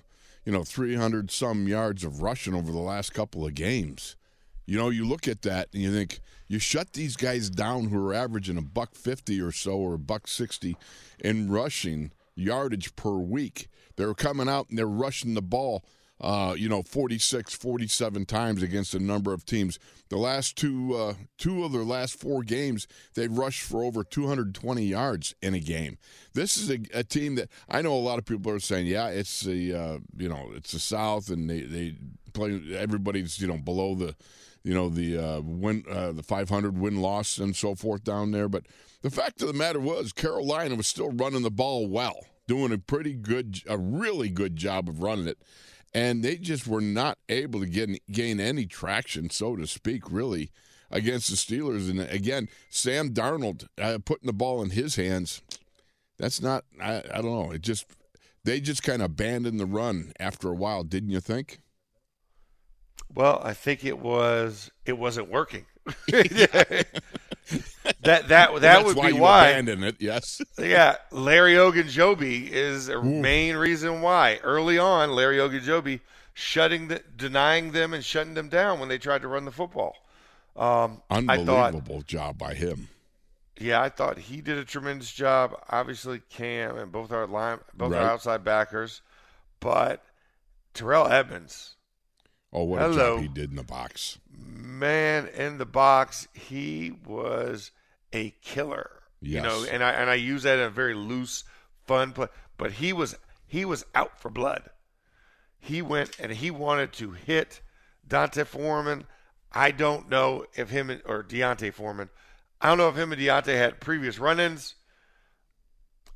you 0.46 0.52
know, 0.52 0.64
300 0.64 1.32
some 1.32 1.68
yards 1.68 2.04
of 2.04 2.22
rushing 2.22 2.54
over 2.54 2.72
the 2.72 2.80
last 2.80 3.14
couple 3.14 3.46
of 3.46 3.56
games. 3.56 4.16
You 4.65 4.77
know, 4.77 4.89
you 4.89 5.05
look 5.05 5.27
at 5.27 5.41
that 5.43 5.70
and 5.74 5.82
you 5.82 5.91
think 5.91 6.20
you 6.48 6.60
shut 6.60 6.93
these 6.93 7.15
guys 7.15 7.50
down 7.50 7.89
who 7.89 8.08
are 8.08 8.13
averaging 8.13 8.58
a 8.58 8.62
buck 8.62 8.96
50 8.96 9.41
or 9.41 9.51
so 9.51 9.74
or 9.74 9.96
a 9.96 10.00
buck 10.00 10.27
60 10.27 10.75
in 11.20 11.51
rushing 11.51 12.12
yardage 12.36 12.96
per 12.96 13.13
week. 13.13 13.67
They're 13.96 14.13
coming 14.13 14.50
out 14.50 14.70
and 14.70 14.77
they're 14.77 14.88
rushing 14.88 15.34
the 15.34 15.41
ball 15.41 15.84
uh, 16.24 16.55
you 16.58 16.70
know, 16.70 16.82
46, 16.82 17.53
47 17.53 18.25
times 18.25 18.63
against 18.63 18.93
a 18.93 19.00
number 19.00 19.34
of 19.34 19.46
teams. 19.46 19.77
The 20.08 20.17
last 20.17 20.55
two, 20.55 20.96
uh, 20.96 21.13
two 21.38 21.65
of 21.65 21.74
their 21.74 21.84
last 21.84 22.17
four 22.17 22.43
games, 22.43 22.88
they've 23.13 23.36
rushed 23.36 23.63
for 23.63 23.84
over 23.84 24.05
220 24.05 24.84
yards 24.84 25.36
in 25.41 25.53
a 25.53 25.60
game. 25.60 25.98
This 26.34 26.55
is 26.55 26.70
a, 26.72 26.79
a 26.93 27.03
team 27.03 27.36
that 27.36 27.50
I 27.67 27.82
know 27.82 27.93
a 27.93 28.00
lot 28.00 28.20
of 28.20 28.25
people 28.25 28.51
are 28.53 28.60
saying, 28.60 28.86
yeah, 28.86 29.08
it's 29.10 29.41
the, 29.41 29.74
uh, 29.74 29.98
you 30.15 30.29
know, 30.29 30.51
it's 30.55 30.72
the 30.72 30.79
South, 30.79 31.29
and 31.29 31.50
they 31.50 31.62
they 31.62 31.96
play. 32.32 32.62
Everybody's 32.74 33.39
you 33.39 33.48
know 33.48 33.58
below 33.58 33.96
the, 33.96 34.15
you 34.63 34.74
know, 34.74 34.89
the 34.89 35.17
uh, 35.17 35.41
win, 35.41 35.84
uh, 35.89 36.12
the 36.12 36.24
500 36.24 36.77
win 36.77 36.98
loss 37.01 37.38
and 37.38 37.55
so 37.55 37.75
forth 37.75 38.03
down 38.03 38.32
there. 38.32 38.48
But 38.48 38.65
the 39.01 39.10
fact 39.10 39.41
of 39.41 39.48
the 39.48 39.53
matter 39.53 39.79
was, 39.79 40.13
Carolina 40.13 40.75
was 40.75 40.88
still 40.88 41.12
running 41.12 41.41
the 41.41 41.51
ball 41.51 41.88
well, 41.88 42.25
doing 42.48 42.72
a 42.72 42.77
pretty 42.77 43.13
good, 43.13 43.62
a 43.67 43.77
really 43.77 44.29
good 44.29 44.55
job 44.55 44.88
of 44.88 45.01
running 45.01 45.27
it 45.27 45.38
and 45.93 46.24
they 46.24 46.38
just 46.38 46.67
were 46.67 46.82
not 46.82 47.17
able 47.29 47.60
to 47.60 47.65
get 47.65 47.89
gain 48.12 48.39
any 48.39 48.65
traction, 48.65 49.29
so 49.29 49.55
to 49.55 49.67
speak, 49.67 50.12
really 50.12 50.51
against 50.89 51.29
the 51.29 51.36
Steelers. 51.36 51.89
And 51.89 52.00
again, 52.00 52.50
Sam 52.70 53.13
Darnold 53.13 53.67
uh, 53.79 54.00
putting 54.03 54.27
the 54.27 54.34
ball 54.34 54.62
in 54.62 54.72
his 54.72 54.96
hands. 54.96 55.41
That's 56.17 56.41
not. 56.41 56.65
I, 56.82 57.03
I 57.13 57.22
don't 57.22 57.25
know. 57.25 57.51
It 57.51 57.62
just 57.62 57.86
they 58.43 58.60
just 58.60 58.84
kind 58.84 59.01
of 59.01 59.12
abandoned 59.12 59.60
the 59.60 59.65
run 59.65 60.13
after 60.20 60.50
a 60.50 60.55
while, 60.55 60.84
didn't 60.84 61.10
you 61.10 61.20
think? 61.20 61.60
Well, 63.13 63.41
I 63.43 63.53
think 63.53 63.86
it 63.86 64.00
was 64.00 64.72
it 64.86 64.98
wasn't 64.98 65.29
working. 65.29 65.65
that 68.01 68.27
that 68.29 68.62
that 68.62 68.86
would 68.86 68.96
why 68.96 69.12
be 69.12 69.20
why. 69.20 69.50
Abandon 69.50 69.84
it, 69.84 69.96
yes. 70.00 70.41
yeah, 70.58 70.96
Larry 71.12 71.53
Ogunjobi 71.53 72.50
is 72.50 72.89
a 72.89 72.98
Ooh. 72.98 73.03
main 73.03 73.55
reason 73.55 74.01
why. 74.01 74.39
Early 74.43 74.77
on, 74.77 75.12
Larry 75.12 75.38
Ogunjobi 75.38 76.00
shutting 76.34 76.88
the, 76.88 77.01
denying 77.15 77.72
them 77.72 77.93
and 77.93 78.03
shutting 78.03 78.34
them 78.34 78.50
down 78.50 78.79
when 78.79 78.89
they 78.89 78.98
tried 78.98 79.22
to 79.22 79.27
run 79.27 79.46
the 79.46 79.51
football. 79.51 79.96
Um, 80.55 81.01
Unbelievable 81.10 81.98
thought, 81.98 82.08
job 82.08 82.38
by 82.38 82.53
him. 82.53 82.89
Yeah, 83.60 83.82
I 83.82 83.89
thought 83.89 84.17
he 84.17 84.41
did 84.41 84.58
a 84.58 84.65
tremendous 84.65 85.12
job. 85.12 85.55
Obviously, 85.70 86.22
Cam 86.29 86.77
and 86.77 86.91
both 86.91 87.12
our 87.12 87.27
line, 87.27 87.60
both 87.74 87.91
right. 87.91 88.01
our 88.01 88.10
outside 88.10 88.43
backers, 88.43 89.01
but 89.60 90.03
Terrell 90.74 91.08
Edmunds. 91.08 91.75
Oh, 92.54 92.64
what 92.64 92.82
Hello. 92.82 93.16
a 93.16 93.16
job 93.16 93.22
he 93.22 93.28
did 93.28 93.50
in 93.50 93.56
the 93.56 93.64
box! 93.64 94.20
Man, 94.32 95.28
in 95.28 95.58
the 95.58 95.66
box, 95.66 96.28
he 96.34 96.94
was 97.06 97.72
a 98.14 98.30
killer. 98.42 98.92
Yes. 99.22 99.36
You 99.36 99.42
know, 99.42 99.66
and 99.72 99.84
I 99.84 99.92
and 99.92 100.10
I 100.10 100.16
use 100.16 100.44
that 100.44 100.60
in 100.60 100.66
a 100.66 100.70
very 100.70 100.94
loose, 100.94 101.44
fun 101.86 102.14
play. 102.14 102.28
But 102.58 102.74
he 102.74 102.94
was 102.94 103.16
he 103.48 103.66
was 103.66 103.86
out 103.96 104.20
for 104.20 104.30
blood. 104.30 104.70
He 105.60 105.82
went 105.82 106.20
and 106.20 106.32
he 106.32 106.52
wanted 106.52 106.94
to 106.94 107.12
hit 107.12 107.62
D'Onta 108.08 108.46
Foreman. 108.46 109.06
I 109.52 109.72
don't 109.72 110.10
know 110.10 110.46
if 110.56 110.70
him 110.70 111.02
or 111.06 111.24
D'Onta 111.24 111.72
Foreman. 111.72 112.10
I 112.62 112.68
don't 112.68 112.78
know 112.78 112.90
if 112.90 112.96
him 112.96 113.12
and 113.12 113.22
D'Onta 113.22 113.56
had 113.56 113.80
previous 113.80 114.20
run-ins. 114.20 114.76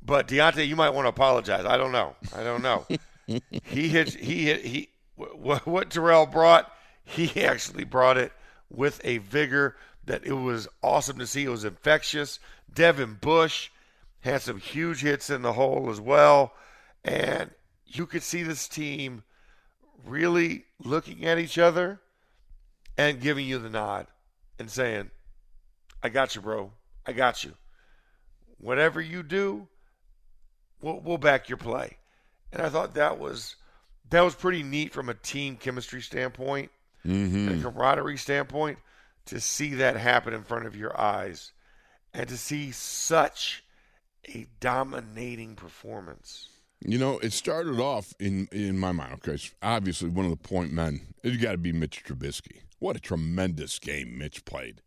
But 0.02 0.28
D'Onta, 0.28 0.66
you 0.66 0.76
might 0.76 0.90
want 0.90 1.06
to 1.06 1.10
apologize. 1.10 1.64
I 1.64 1.76
don't 1.76 1.92
know. 1.92 2.14
I 2.34 2.44
don't 2.44 2.62
know. 2.62 2.86
he 3.26 3.88
hit. 3.88 4.14
He 4.14 4.44
hit. 4.44 4.64
He 4.64 4.90
what, 5.18 5.66
what 5.66 5.90
Terrell 5.90 6.26
brought. 6.26 6.72
He 7.04 7.42
actually 7.44 7.84
brought 7.84 8.16
it 8.16 8.32
with 8.70 9.00
a 9.04 9.18
vigor 9.18 9.76
that 10.04 10.24
it 10.24 10.32
was 10.32 10.68
awesome 10.82 11.18
to 11.18 11.26
see. 11.26 11.44
It 11.44 11.50
was 11.50 11.64
infectious. 11.64 12.38
Devin 12.72 13.18
Bush 13.20 13.70
had 14.20 14.42
some 14.42 14.58
huge 14.58 15.02
hits 15.02 15.30
in 15.30 15.42
the 15.42 15.52
hole 15.52 15.88
as 15.90 16.00
well. 16.00 16.52
And 17.04 17.50
you 17.86 18.06
could 18.06 18.22
see 18.22 18.42
this 18.42 18.68
team 18.68 19.22
really 20.04 20.64
looking 20.82 21.24
at 21.24 21.38
each 21.38 21.58
other 21.58 22.00
and 22.96 23.20
giving 23.20 23.46
you 23.46 23.58
the 23.58 23.70
nod 23.70 24.06
and 24.58 24.70
saying, 24.70 25.10
I 26.02 26.08
got 26.08 26.34
you, 26.34 26.40
bro. 26.40 26.72
I 27.06 27.12
got 27.12 27.44
you. 27.44 27.54
Whatever 28.58 29.00
you 29.00 29.22
do, 29.22 29.68
we'll, 30.80 31.00
we'll 31.00 31.18
back 31.18 31.48
your 31.48 31.58
play. 31.58 31.96
And 32.52 32.62
I 32.62 32.68
thought 32.68 32.94
that 32.94 33.18
was 33.18 33.56
that 34.10 34.22
was 34.22 34.34
pretty 34.34 34.62
neat 34.62 34.92
from 34.92 35.08
a 35.08 35.14
team 35.14 35.56
chemistry 35.56 36.00
standpoint 36.00 36.70
mm-hmm. 37.06 37.48
and 37.48 37.60
a 37.60 37.62
camaraderie 37.62 38.16
standpoint 38.16 38.78
to 39.26 39.40
see 39.40 39.74
that 39.74 39.96
happen 39.96 40.32
in 40.32 40.42
front 40.42 40.66
of 40.66 40.76
your 40.76 40.98
eyes 40.98 41.52
and 42.14 42.28
to 42.28 42.36
see 42.36 42.70
such 42.70 43.64
a 44.28 44.46
dominating 44.60 45.54
performance. 45.54 46.48
You 46.80 46.98
know, 46.98 47.18
it 47.18 47.32
started 47.32 47.80
off 47.80 48.14
in 48.20 48.48
in 48.52 48.78
my 48.78 48.92
mind. 48.92 49.14
Okay, 49.14 49.38
obviously 49.62 50.08
one 50.08 50.24
of 50.24 50.30
the 50.30 50.36
point 50.36 50.72
men. 50.72 51.00
It's 51.22 51.36
got 51.36 51.52
to 51.52 51.58
be 51.58 51.72
Mitch 51.72 52.04
Trubisky. 52.04 52.60
What 52.78 52.96
a 52.96 53.00
tremendous 53.00 53.78
game 53.78 54.16
Mitch 54.16 54.44
played. 54.44 54.82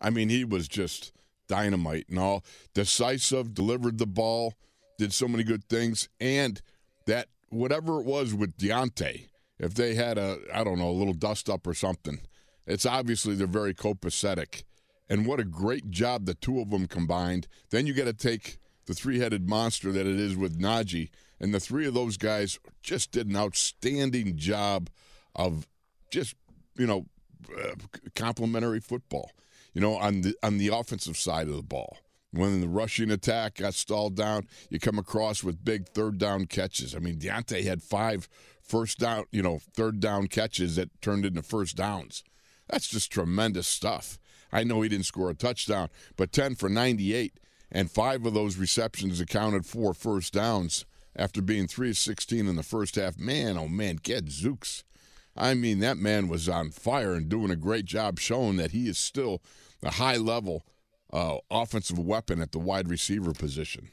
I 0.00 0.10
mean, 0.10 0.28
he 0.28 0.44
was 0.44 0.66
just 0.66 1.12
dynamite 1.48 2.06
and 2.08 2.18
all 2.18 2.44
decisive. 2.74 3.54
Delivered 3.54 3.98
the 3.98 4.06
ball, 4.06 4.54
did 4.98 5.12
so 5.12 5.28
many 5.28 5.44
good 5.44 5.64
things, 5.68 6.08
and 6.20 6.60
that 7.06 7.28
whatever 7.48 8.00
it 8.00 8.06
was 8.06 8.34
with 8.34 8.56
Diontae, 8.56 9.28
if 9.58 9.74
they 9.74 9.94
had 9.94 10.18
a 10.18 10.38
I 10.52 10.64
don't 10.64 10.78
know 10.78 10.90
a 10.90 10.92
little 10.92 11.14
dust 11.14 11.48
up 11.48 11.66
or 11.66 11.74
something, 11.74 12.20
it's 12.66 12.86
obviously 12.86 13.34
they're 13.34 13.46
very 13.46 13.74
copacetic. 13.74 14.64
And 15.08 15.24
what 15.26 15.40
a 15.40 15.44
great 15.44 15.90
job 15.90 16.26
the 16.26 16.34
two 16.34 16.60
of 16.60 16.70
them 16.70 16.86
combined. 16.86 17.46
Then 17.70 17.86
you 17.86 17.94
got 17.94 18.06
to 18.06 18.12
take 18.12 18.58
the 18.86 18.94
three 18.94 19.20
headed 19.20 19.48
monster 19.48 19.92
that 19.92 20.06
it 20.06 20.18
is 20.18 20.36
with 20.36 20.60
Najee. 20.60 21.10
And 21.38 21.54
the 21.54 21.60
three 21.60 21.86
of 21.86 21.94
those 21.94 22.16
guys 22.16 22.58
just 22.82 23.12
did 23.12 23.28
an 23.28 23.36
outstanding 23.36 24.36
job 24.36 24.90
of 25.34 25.66
just, 26.10 26.34
you 26.76 26.86
know, 26.86 27.06
uh, 27.56 27.74
complementary 28.14 28.80
football, 28.80 29.30
you 29.74 29.80
know, 29.80 29.96
on 29.96 30.22
the, 30.22 30.34
on 30.42 30.58
the 30.58 30.68
offensive 30.68 31.16
side 31.16 31.48
of 31.48 31.54
the 31.54 31.62
ball. 31.62 31.98
When 32.32 32.60
the 32.60 32.68
rushing 32.68 33.10
attack 33.10 33.56
got 33.56 33.74
stalled 33.74 34.14
down, 34.16 34.46
you 34.68 34.78
come 34.78 34.98
across 34.98 35.42
with 35.42 35.64
big 35.64 35.88
third 35.88 36.18
down 36.18 36.46
catches. 36.46 36.94
I 36.94 36.98
mean, 36.98 37.18
Diontae 37.18 37.64
had 37.64 37.82
five 37.82 38.28
first 38.62 38.98
down, 38.98 39.24
you 39.30 39.42
know, 39.42 39.60
third 39.74 40.00
down 40.00 40.26
catches 40.26 40.76
that 40.76 41.00
turned 41.00 41.24
into 41.24 41.42
first 41.42 41.76
downs. 41.76 42.24
That's 42.68 42.88
just 42.88 43.12
tremendous 43.12 43.66
stuff. 43.66 44.18
I 44.52 44.64
know 44.64 44.82
he 44.82 44.88
didn't 44.88 45.06
score 45.06 45.30
a 45.30 45.34
touchdown, 45.34 45.88
but 46.16 46.32
10 46.32 46.56
for 46.56 46.68
98, 46.68 47.38
and 47.70 47.90
five 47.90 48.24
of 48.26 48.34
those 48.34 48.56
receptions 48.56 49.20
accounted 49.20 49.66
for 49.66 49.94
first 49.94 50.32
downs 50.32 50.84
after 51.14 51.40
being 51.40 51.66
3 51.66 51.90
of 51.90 51.98
16 51.98 52.46
in 52.46 52.56
the 52.56 52.62
first 52.62 52.96
half. 52.96 53.18
Man, 53.18 53.56
oh 53.56 53.68
man, 53.68 53.98
get 54.02 54.26
Zooks. 54.26 54.82
I 55.36 55.54
mean, 55.54 55.80
that 55.80 55.98
man 55.98 56.28
was 56.28 56.48
on 56.48 56.70
fire 56.70 57.14
and 57.14 57.28
doing 57.28 57.50
a 57.50 57.56
great 57.56 57.84
job 57.84 58.18
showing 58.18 58.56
that 58.56 58.70
he 58.70 58.88
is 58.88 58.98
still 58.98 59.42
a 59.82 59.92
high 59.92 60.16
level 60.16 60.64
uh, 61.12 61.36
offensive 61.50 61.98
weapon 61.98 62.40
at 62.40 62.52
the 62.52 62.58
wide 62.58 62.88
receiver 62.88 63.32
position. 63.32 63.90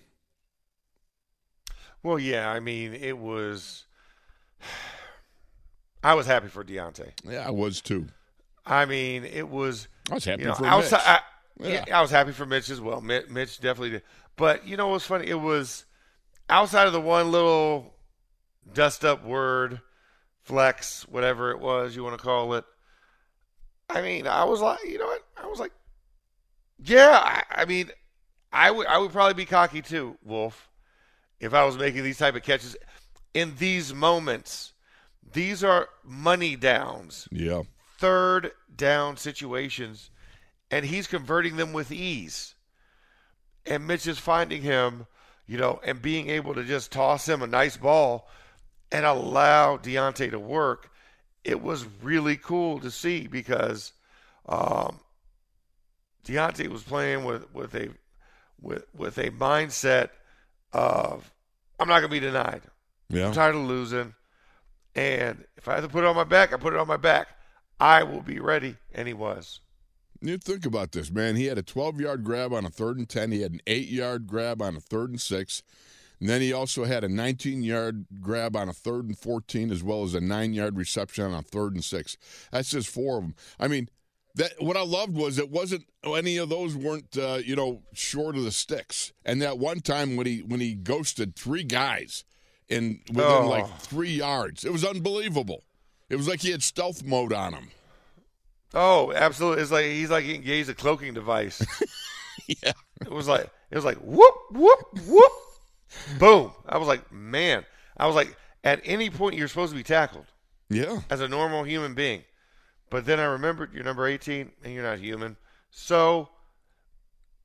Well, 2.02 2.20
yeah, 2.20 2.50
I 2.50 2.60
mean, 2.60 2.94
it 2.94 3.18
was. 3.18 3.86
I 6.04 6.16
was 6.16 6.26
happy 6.26 6.50
for 6.50 6.66
Diontae. 6.66 7.12
Yeah, 7.24 7.48
I 7.48 7.52
was 7.52 7.80
too. 7.80 8.08
I 8.66 8.86
mean, 8.86 9.24
it 9.24 9.48
was. 9.48 9.88
I 10.12 10.16
was 10.16 10.26
happy 10.26 10.42
you 10.42 10.50
know, 10.50 10.56
for 10.56 10.66
outside, 10.66 10.98
Mitch. 10.98 11.70
I, 11.70 11.74
yeah. 11.74 11.86
yeah. 11.88 12.00
I 12.00 12.02
was 12.02 12.12
happy 12.12 12.34
for 12.34 12.46
Mitch 12.46 12.70
as 12.70 12.82
well. 12.82 13.00
Mitch, 13.00 13.30
Mitch 13.30 13.62
definitely 13.62 13.92
did. 13.92 14.04
But 14.36 14.68
you 14.68 14.76
know 14.76 14.90
what's 14.90 15.06
funny? 15.06 15.28
It 15.28 15.40
was 15.40 15.86
outside 16.50 16.88
of 16.88 16.94
the 16.94 17.02
one 17.02 17.32
little 17.32 17.94
dust 18.74 19.06
up 19.06 19.24
word, 19.24 19.80
flex, 20.42 21.08
whatever 21.08 21.52
it 21.52 21.60
was 21.60 21.96
you 21.96 22.04
want 22.04 22.18
to 22.18 22.24
call 22.24 22.54
it. 22.56 22.66
I 23.90 24.02
mean, 24.02 24.28
I 24.28 24.44
was 24.44 24.60
like, 24.60 24.80
you 24.84 24.98
know 24.98 25.06
what? 25.06 25.24
I 25.42 25.48
was 25.48 25.60
like, 25.60 25.72
yeah. 26.78 27.20
I, 27.22 27.62
I 27.62 27.66
mean, 27.66 27.92
I 28.52 28.72
would 28.72 28.88
I 28.88 28.98
would 28.98 29.12
probably 29.12 29.34
be 29.34 29.46
cocky 29.46 29.82
too, 29.82 30.18
Wolf, 30.24 30.70
if 31.40 31.54
I 31.54 31.66
was 31.66 31.78
making 31.78 32.04
these 32.04 32.18
type 32.18 32.36
of 32.36 32.44
catches 32.44 32.76
in 33.34 33.56
these 33.58 33.94
moments. 33.94 34.72
These 35.32 35.64
are 35.64 35.90
money 36.04 36.56
downs. 36.56 37.28
Yeah 37.32 37.64
third 38.04 38.52
down 38.76 39.16
situations, 39.16 40.10
and 40.70 40.84
he's 40.84 41.08
converting 41.08 41.56
them 41.56 41.72
with 41.72 41.90
ease. 41.90 42.54
And 43.66 43.88
Mitch 43.88 44.08
is 44.08 44.20
finding 44.20 44.62
him, 44.62 45.08
you 45.48 45.58
know, 45.58 45.80
and 45.86 46.02
being 46.02 46.30
able 46.30 46.54
to 46.56 46.66
just 46.66 46.92
toss 46.92 47.30
him 47.30 47.42
a 47.42 47.48
nice 47.48 47.78
ball 47.78 48.28
and 48.92 49.06
allow 49.06 49.78
Diontae 49.78 50.32
to 50.32 50.38
work. 50.38 50.92
It 51.46 51.62
was 51.62 51.86
really 52.02 52.36
cool 52.36 52.82
to 52.82 52.92
see 52.92 53.28
because 53.28 53.94
um, 54.50 55.00
Diontae 56.26 56.68
was 56.68 56.84
playing 56.84 57.26
with, 57.26 57.54
with 57.54 57.76
a 57.76 57.90
with 58.62 58.86
with 58.96 59.18
a 59.18 59.30
mindset 59.32 60.10
of 60.72 61.32
I'm 61.80 61.88
not 61.88 62.00
going 62.00 62.10
to 62.10 62.10
be 62.10 62.20
denied. 62.20 62.62
Yeah. 63.10 63.28
I'm 63.28 63.34
tired 63.34 63.56
of 63.56 63.62
losing, 63.62 64.14
and 64.96 65.44
if 65.58 65.68
I 65.68 65.76
have 65.76 65.84
to 65.84 65.90
put 65.90 66.04
it 66.04 66.08
on 66.08 66.16
my 66.16 66.24
back, 66.24 66.54
I 66.54 66.58
put 66.58 66.74
it 66.74 66.80
on 66.80 66.88
my 66.88 66.98
back. 66.98 67.28
I 67.80 68.04
will 68.04 68.22
be 68.22 68.40
ready, 68.40 68.78
and 68.94 69.08
he 69.08 69.14
was. 69.14 69.60
You 70.22 70.38
think 70.38 70.66
about 70.66 70.94
this, 70.94 71.12
man. 71.12 71.36
He 71.36 71.48
had 71.48 71.58
a 71.58 71.64
12 71.64 72.00
yard 72.00 72.24
grab 72.24 72.54
on 72.54 72.66
a 72.66 72.70
third 72.70 72.98
and 72.98 73.10
10. 73.10 73.32
He 73.32 73.42
had 73.42 73.52
an 73.52 73.62
8 73.68 73.90
yard 73.90 74.28
grab 74.28 74.62
on 74.62 74.78
a 74.78 74.80
third 74.80 75.10
and 75.10 75.22
6. 75.22 75.64
And 76.22 76.30
then 76.30 76.40
he 76.40 76.54
also 76.54 76.86
had 76.86 77.04
a 77.04 77.10
19 77.10 77.64
yard 77.64 78.06
grab 78.22 78.56
on 78.56 78.70
a 78.70 78.74
third 78.74 79.08
and 79.08 79.20
14, 79.20 79.70
as 79.70 79.84
well 79.84 80.04
as 80.04 80.14
a 80.14 80.22
9 80.22 80.54
yard 80.54 80.78
reception 80.78 81.26
on 81.26 81.34
a 81.34 81.42
third 81.42 81.74
and 81.74 81.84
6. 81.84 82.18
That's 82.52 82.70
just 82.70 82.88
four 82.88 83.18
of 83.18 83.24
them. 83.24 83.36
I 83.60 83.68
mean, 83.68 83.90
that 84.36 84.52
what 84.60 84.76
I 84.78 84.82
loved 84.84 85.16
was 85.16 85.38
it 85.38 85.50
wasn't 85.50 85.86
any 86.04 86.38
of 86.38 86.50
those 86.50 86.76
weren't 86.76 87.18
uh, 87.18 87.40
you 87.44 87.56
know 87.56 87.84
short 87.94 88.36
of 88.36 88.44
the 88.44 88.52
sticks. 88.52 89.14
And 89.26 89.42
that 89.42 89.58
one 89.60 89.80
time 89.80 90.16
when 90.16 90.26
he 90.28 90.40
when 90.42 90.60
he 90.60 90.74
ghosted 90.74 91.36
three 91.36 91.64
guys 91.64 92.24
in 92.70 93.02
within 93.10 93.24
Oh. 93.44 93.48
like 93.50 93.80
three 93.80 94.12
yards, 94.14 94.64
it 94.66 94.72
was 94.72 94.84
unbelievable. 94.86 95.64
It 96.10 96.16
was 96.16 96.28
like 96.28 96.42
he 96.42 96.52
had 96.52 96.64
stealth 96.64 97.04
mode 97.04 97.34
on 97.34 97.54
him. 97.54 97.70
Oh, 98.74 99.12
absolutely! 99.14 99.62
It's 99.62 99.72
like 99.72 99.86
he's 99.86 100.10
like 100.10 100.24
he 100.24 100.34
engaged 100.36 100.70
a 100.70 100.74
cloaking 100.74 101.14
device. 101.14 101.64
Yeah. 102.48 102.74
It 103.00 103.10
was 103.12 103.28
like 103.28 103.50
it 103.72 103.76
was 103.76 103.86
like 103.86 103.98
whoop 104.00 104.34
whoop 104.52 104.80
whoop, 105.08 105.32
boom. 106.20 106.52
I 106.68 106.78
was 106.78 106.90
like, 106.90 107.10
man. 107.10 107.64
I 107.96 108.06
was 108.08 108.16
like, 108.18 108.36
at 108.66 108.82
any 108.84 109.10
point 109.10 109.36
you're 109.36 109.48
supposed 109.48 109.72
to 109.72 109.78
be 109.78 109.84
tackled 109.84 110.26
Yeah. 110.70 111.00
as 111.10 111.22
a 111.22 111.28
normal 111.30 111.64
human 111.64 111.94
being, 111.94 112.24
but 112.94 113.06
then 113.06 113.20
I 113.20 113.24
remembered 113.24 113.74
you're 113.74 113.84
number 113.84 114.06
18 114.06 114.52
and 114.64 114.72
you're 114.72 114.84
not 114.84 115.00
human, 115.00 115.36
so 115.72 116.30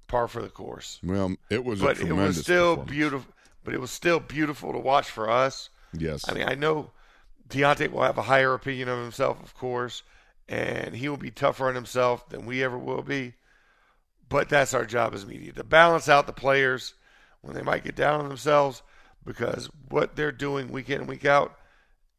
par 0.06 0.28
for 0.28 0.42
the 0.42 0.50
course. 0.50 1.00
Well, 1.02 1.36
it 1.48 1.64
was 1.64 1.80
a 1.80 1.86
But 1.86 2.00
it 2.00 2.12
was 2.12 2.42
still 2.42 2.76
beautiful. 2.76 3.32
But 3.64 3.72
it 3.72 3.80
was 3.80 3.90
still 3.90 4.20
beautiful 4.20 4.74
to 4.74 4.78
watch 4.78 5.08
for 5.08 5.30
us. 5.30 5.70
Yes. 5.94 6.28
I 6.28 6.34
mean, 6.34 6.46
I 6.46 6.54
know 6.54 6.90
Diontae 7.48 7.90
will 7.90 8.02
have 8.02 8.18
a 8.18 8.22
higher 8.22 8.52
opinion 8.52 8.90
of 8.90 8.98
himself, 8.98 9.42
of 9.42 9.54
course, 9.54 10.02
and 10.50 10.94
he 10.94 11.08
will 11.08 11.16
be 11.16 11.30
tougher 11.30 11.68
on 11.68 11.74
himself 11.74 12.28
than 12.28 12.44
we 12.44 12.62
ever 12.62 12.76
will 12.76 13.02
be. 13.02 13.32
But 14.28 14.50
that's 14.50 14.74
our 14.74 14.84
job 14.84 15.14
as 15.14 15.24
media 15.24 15.52
to 15.52 15.64
balance 15.64 16.10
out 16.10 16.26
the 16.26 16.34
players 16.34 16.92
when 17.40 17.56
they 17.56 17.62
might 17.62 17.84
get 17.84 17.96
down 17.96 18.20
on 18.20 18.28
themselves 18.28 18.82
because 19.24 19.70
what 19.88 20.14
they're 20.14 20.30
doing 20.30 20.68
week 20.68 20.90
in 20.90 21.00
and 21.00 21.08
week 21.08 21.24
out 21.24 21.56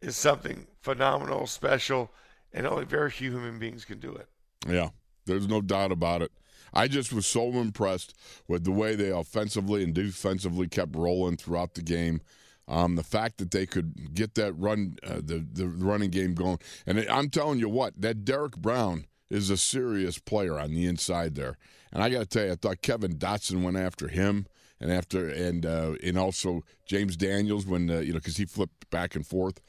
is 0.02 0.18
something 0.18 0.66
phenomenal, 0.82 1.46
special, 1.46 2.10
and 2.54 2.68
only 2.68 2.86
very 2.86 3.12
few 3.12 3.32
human 3.32 3.60
beings 3.60 3.86
can 3.86 4.00
do 4.00 4.14
it. 4.14 4.28
yeah. 4.68 4.90
There's 5.26 5.48
no 5.48 5.62
doubt 5.62 5.92
about 5.92 6.24
it. 6.24 6.32
I 6.74 6.88
just 6.88 7.14
was 7.14 7.28
so 7.28 7.52
impressed 7.52 8.16
with 8.48 8.64
the 8.64 8.72
way 8.72 8.96
they 8.96 9.10
offensively 9.10 9.84
and 9.84 9.94
defensively 9.94 10.68
kept 10.68 10.96
rolling 10.96 11.38
throughout 11.38 11.76
the 11.76 11.82
game. 11.82 12.22
Um, 12.68 12.96
the 12.96 13.04
fact 13.04 13.38
that 13.40 13.52
they 13.52 13.66
could 13.66 14.14
get 14.14 14.36
that 14.36 14.54
run, 14.54 14.96
uh, 15.04 15.22
the 15.24 15.46
the 15.52 15.68
running 15.68 16.12
game 16.12 16.36
going, 16.36 16.60
and 16.86 17.00
I'm 17.10 17.30
telling 17.30 17.60
you 17.60 17.68
what, 17.68 18.00
that 18.00 18.26
Derrick 18.26 18.58
Brown 18.58 19.06
is 19.30 19.50
a 19.50 19.58
serious 19.58 20.20
player 20.20 20.60
on 20.60 20.74
the 20.74 20.86
inside 20.86 21.36
there. 21.36 21.58
And 21.92 22.04
I 22.04 22.10
got 22.10 22.20
to 22.20 22.26
tell 22.26 22.46
you, 22.46 22.52
I 22.52 22.56
thought 22.56 22.82
Kevin 22.84 23.18
Dotson 23.18 23.64
went 23.64 23.78
after 23.78 24.08
him, 24.08 24.46
and 24.80 24.92
after 24.92 25.28
and 25.28 25.66
uh, 25.66 25.94
and 26.04 26.18
also 26.18 26.64
James 26.86 27.18
Daniels 27.18 27.66
when 27.66 27.90
uh, 27.90 28.00
you 28.00 28.14
know 28.14 28.20
because 28.20 28.38
he 28.38 28.46
flipped 28.46 28.90
back 28.92 29.16
and 29.16 29.26
forth 29.26 29.62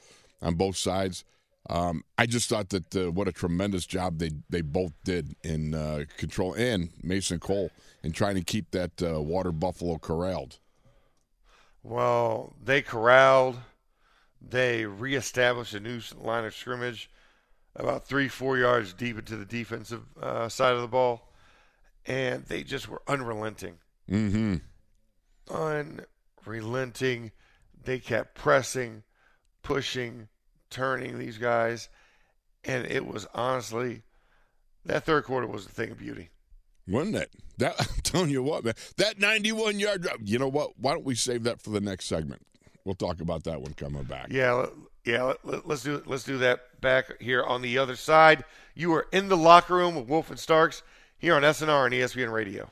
on 0.42 0.54
both 0.54 0.76
sides. 0.76 1.24
Um, 1.68 2.04
I 2.16 2.26
just 2.26 2.48
thought 2.48 2.70
that 2.70 2.96
uh, 2.96 3.10
what 3.10 3.28
a 3.28 3.32
tremendous 3.32 3.84
job 3.86 4.18
they 4.18 4.30
they 4.48 4.62
both 4.62 4.92
did 5.04 5.36
in 5.44 5.74
uh, 5.74 6.04
control 6.16 6.54
and 6.54 6.90
Mason 7.02 7.38
Cole 7.38 7.70
in 8.02 8.12
trying 8.12 8.36
to 8.36 8.42
keep 8.42 8.70
that 8.70 9.02
uh, 9.02 9.20
water 9.20 9.52
buffalo 9.52 9.98
corralled. 9.98 10.58
Well, 11.82 12.54
they 12.62 12.82
corralled, 12.82 13.58
they 14.40 14.84
reestablished 14.86 15.74
a 15.74 15.80
new 15.80 16.00
line 16.18 16.44
of 16.44 16.54
scrimmage 16.54 17.10
about 17.76 18.06
three, 18.06 18.28
four 18.28 18.58
yards 18.58 18.92
deep 18.92 19.18
into 19.18 19.36
the 19.36 19.44
defensive 19.44 20.02
uh, 20.20 20.48
side 20.48 20.74
of 20.74 20.80
the 20.80 20.88
ball, 20.88 21.32
and 22.06 22.44
they 22.46 22.62
just 22.62 22.88
were 22.88 23.02
unrelenting. 23.06 23.78
Mm-hmm. 24.10 24.56
Unrelenting. 26.46 27.32
They 27.82 27.98
kept 27.98 28.34
pressing, 28.34 29.04
pushing, 29.62 30.28
turning 30.70 31.18
these 31.18 31.38
guys, 31.38 31.88
and 32.64 32.86
it 32.86 33.06
was 33.06 33.26
honestly 33.34 34.02
that 34.84 35.04
third 35.04 35.24
quarter 35.24 35.46
was 35.46 35.66
a 35.66 35.68
thing 35.68 35.90
of 35.90 35.98
beauty. 35.98 36.30
Wasn't 36.88 37.16
it? 37.16 37.30
That 37.58 37.74
I'm 37.78 38.00
telling 38.02 38.30
you 38.30 38.42
what, 38.42 38.64
man. 38.64 38.74
That 38.96 39.18
91 39.18 39.78
yard 39.78 40.02
drive. 40.02 40.18
You 40.24 40.38
know 40.38 40.48
what? 40.48 40.78
Why 40.78 40.92
don't 40.92 41.04
we 41.04 41.14
save 41.14 41.44
that 41.44 41.60
for 41.60 41.70
the 41.70 41.80
next 41.80 42.06
segment? 42.06 42.42
We'll 42.84 42.94
talk 42.94 43.20
about 43.20 43.44
that 43.44 43.60
one 43.60 43.74
coming 43.74 44.04
back. 44.04 44.28
Yeah, 44.30 44.66
yeah. 45.04 45.34
Let, 45.44 45.68
let's 45.68 45.82
do 45.82 46.02
let's 46.06 46.24
do 46.24 46.38
that 46.38 46.80
back 46.80 47.20
here 47.20 47.44
on 47.44 47.62
the 47.62 47.78
other 47.78 47.96
side. 47.96 48.44
You 48.74 48.94
are 48.94 49.06
in 49.12 49.28
the 49.28 49.36
locker 49.36 49.74
room 49.74 49.94
with 49.94 50.08
Wolf 50.08 50.30
and 50.30 50.38
Starks 50.38 50.82
here 51.18 51.34
on 51.34 51.42
SNR 51.42 51.86
and 51.86 51.94
ESPN 51.94 52.32
Radio. 52.32 52.70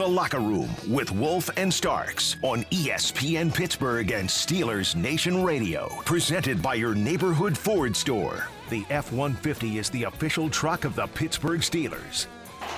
The 0.00 0.08
Locker 0.08 0.40
Room 0.40 0.70
with 0.88 1.10
Wolf 1.10 1.50
and 1.58 1.72
Starks 1.72 2.36
on 2.40 2.64
ESPN 2.70 3.54
Pittsburgh 3.54 4.10
and 4.12 4.26
Steelers 4.26 4.96
Nation 4.96 5.44
Radio. 5.44 5.90
Presented 6.06 6.62
by 6.62 6.72
your 6.72 6.94
neighborhood 6.94 7.58
Ford 7.58 7.94
store. 7.94 8.48
The 8.70 8.82
F 8.88 9.12
150 9.12 9.76
is 9.76 9.90
the 9.90 10.04
official 10.04 10.48
truck 10.48 10.86
of 10.86 10.96
the 10.96 11.06
Pittsburgh 11.08 11.60
Steelers. 11.60 12.28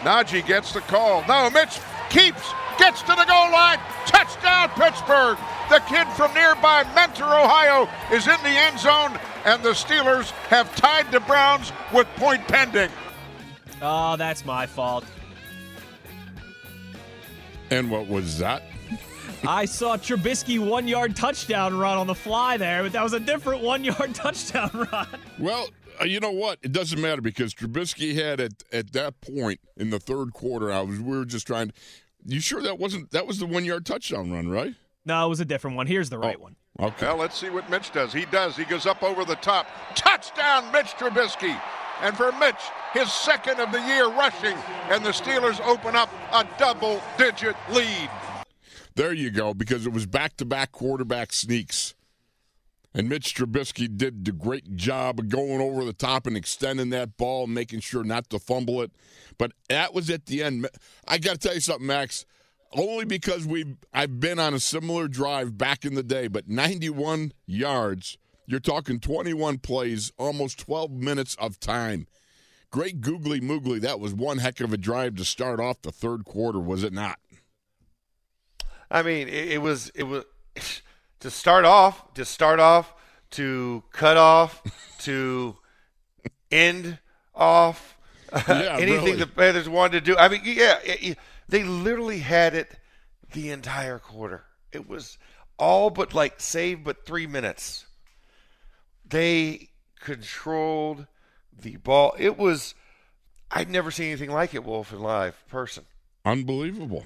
Najee 0.02 0.44
gets 0.44 0.72
the 0.72 0.80
call. 0.80 1.24
No, 1.28 1.48
Mitch 1.48 1.78
keeps, 2.10 2.42
gets 2.76 3.02
to 3.02 3.14
the 3.14 3.24
goal 3.24 3.52
line. 3.52 3.78
Touchdown, 4.04 4.70
Pittsburgh. 4.70 5.38
The 5.70 5.78
kid 5.86 6.08
from 6.16 6.34
nearby 6.34 6.82
Mentor, 6.92 7.38
Ohio, 7.38 7.88
is 8.12 8.26
in 8.26 8.42
the 8.42 8.48
end 8.48 8.80
zone, 8.80 9.16
and 9.44 9.62
the 9.62 9.74
Steelers 9.74 10.32
have 10.48 10.74
tied 10.74 11.12
the 11.12 11.20
Browns 11.20 11.70
with 11.94 12.08
point 12.16 12.48
pending. 12.48 12.90
Oh, 13.80 14.16
that's 14.16 14.44
my 14.44 14.66
fault. 14.66 15.04
And 17.72 17.90
what 17.90 18.06
was 18.06 18.36
that? 18.36 18.62
I 19.48 19.64
saw 19.64 19.96
Trubisky 19.96 20.58
one 20.58 20.86
yard 20.86 21.16
touchdown 21.16 21.74
run 21.78 21.96
on 21.96 22.06
the 22.06 22.14
fly 22.14 22.58
there, 22.58 22.82
but 22.82 22.92
that 22.92 23.02
was 23.02 23.14
a 23.14 23.18
different 23.18 23.62
one 23.62 23.82
yard 23.82 24.14
touchdown 24.14 24.68
run. 24.92 25.08
Well, 25.38 25.70
uh, 25.98 26.04
you 26.04 26.20
know 26.20 26.32
what? 26.32 26.58
It 26.62 26.72
doesn't 26.72 27.00
matter 27.00 27.22
because 27.22 27.54
Trubisky 27.54 28.14
had 28.14 28.40
at 28.40 28.62
at 28.72 28.92
that 28.92 29.22
point 29.22 29.58
in 29.78 29.88
the 29.88 29.98
third 29.98 30.34
quarter. 30.34 30.70
I 30.70 30.82
was 30.82 31.00
we 31.00 31.16
were 31.16 31.24
just 31.24 31.46
trying. 31.46 31.68
To, 31.68 31.74
you 32.26 32.40
sure 32.40 32.60
that 32.60 32.78
wasn't 32.78 33.10
that 33.12 33.26
was 33.26 33.38
the 33.38 33.46
one 33.46 33.64
yard 33.64 33.86
touchdown 33.86 34.30
run, 34.30 34.48
right? 34.48 34.74
No, 35.06 35.24
it 35.24 35.30
was 35.30 35.40
a 35.40 35.46
different 35.46 35.78
one. 35.78 35.86
Here's 35.86 36.10
the 36.10 36.18
right 36.18 36.38
one. 36.38 36.56
Okay. 36.78 37.06
Well, 37.06 37.16
let's 37.16 37.38
see 37.38 37.48
what 37.48 37.70
Mitch 37.70 37.90
does. 37.90 38.12
He 38.12 38.26
does. 38.26 38.54
He 38.54 38.64
goes 38.64 38.84
up 38.84 39.02
over 39.02 39.24
the 39.24 39.36
top. 39.36 39.66
Touchdown, 39.94 40.70
Mitch 40.72 40.88
Trubisky. 40.88 41.58
And 42.02 42.16
for 42.16 42.32
Mitch, 42.32 42.56
his 42.92 43.12
second 43.12 43.60
of 43.60 43.70
the 43.70 43.80
year 43.80 44.08
rushing, 44.08 44.56
and 44.90 45.04
the 45.04 45.10
Steelers 45.10 45.64
open 45.64 45.94
up 45.94 46.10
a 46.32 46.44
double 46.58 47.00
digit 47.16 47.54
lead. 47.70 48.10
There 48.96 49.12
you 49.12 49.30
go, 49.30 49.54
because 49.54 49.86
it 49.86 49.92
was 49.92 50.04
back 50.04 50.36
to 50.38 50.44
back 50.44 50.72
quarterback 50.72 51.32
sneaks. 51.32 51.94
And 52.92 53.08
Mitch 53.08 53.34
Trubisky 53.34 53.88
did 53.96 54.26
a 54.28 54.32
great 54.32 54.76
job 54.76 55.18
of 55.18 55.28
going 55.28 55.60
over 55.60 55.84
the 55.84 55.94
top 55.94 56.26
and 56.26 56.36
extending 56.36 56.90
that 56.90 57.16
ball, 57.16 57.46
making 57.46 57.80
sure 57.80 58.04
not 58.04 58.28
to 58.30 58.38
fumble 58.38 58.82
it. 58.82 58.90
But 59.38 59.52
that 59.68 59.94
was 59.94 60.10
at 60.10 60.26
the 60.26 60.42
end. 60.42 60.68
I 61.08 61.18
got 61.18 61.34
to 61.34 61.38
tell 61.38 61.54
you 61.54 61.60
something, 61.60 61.86
Max. 61.86 62.26
Only 62.72 63.04
because 63.04 63.46
we 63.46 63.76
I've 63.92 64.18
been 64.18 64.38
on 64.38 64.54
a 64.54 64.60
similar 64.60 65.06
drive 65.06 65.56
back 65.56 65.84
in 65.84 65.94
the 65.94 66.02
day, 66.02 66.26
but 66.26 66.48
91 66.48 67.32
yards. 67.46 68.18
You're 68.52 68.60
talking 68.60 69.00
21 69.00 69.58
plays, 69.60 70.12
almost 70.18 70.58
12 70.58 70.90
minutes 70.90 71.34
of 71.36 71.58
time. 71.58 72.06
Great 72.70 73.00
googly 73.00 73.40
moogly. 73.40 73.80
That 73.80 73.98
was 73.98 74.12
one 74.12 74.38
heck 74.38 74.60
of 74.60 74.74
a 74.74 74.76
drive 74.76 75.16
to 75.16 75.24
start 75.24 75.58
off 75.58 75.80
the 75.80 75.90
third 75.90 76.26
quarter, 76.26 76.60
was 76.60 76.84
it 76.84 76.92
not? 76.92 77.18
I 78.90 79.02
mean, 79.02 79.26
it, 79.28 79.52
it 79.52 79.62
was 79.62 79.90
it 79.94 80.02
was 80.02 80.24
to 81.20 81.30
start 81.30 81.64
off, 81.64 82.12
to 82.12 82.26
start 82.26 82.60
off, 82.60 82.92
to 83.32 83.84
cut 83.90 84.18
off, 84.18 84.62
to 85.00 85.56
end 86.50 86.98
off. 87.34 87.96
Yeah, 88.48 88.76
anything 88.78 89.04
really. 89.04 89.12
the 89.16 89.26
Panthers 89.26 89.68
wanted 89.68 89.92
to 90.04 90.12
do. 90.12 90.16
I 90.18 90.28
mean, 90.28 90.40
yeah, 90.44 90.78
it- 90.84 91.02
it- 91.02 91.18
they 91.48 91.64
literally 91.64 92.18
had 92.20 92.54
it 92.54 92.70
the 93.32 93.50
entire 93.50 93.98
quarter. 93.98 94.44
It 94.72 94.88
was 94.88 95.16
all 95.58 95.88
but 95.90 96.12
like 96.14 96.40
save 96.40 96.82
but 96.84 97.04
three 97.06 97.26
minutes. 97.26 97.84
They 99.04 99.70
controlled 100.00 101.06
the 101.56 101.76
ball. 101.76 102.14
It 102.18 102.38
was. 102.38 102.74
I'd 103.50 103.68
never 103.70 103.90
seen 103.90 104.06
anything 104.06 104.30
like 104.30 104.54
it, 104.54 104.64
Wolf, 104.64 104.92
in 104.92 105.00
live 105.00 105.46
person. 105.48 105.84
Unbelievable. 106.24 107.04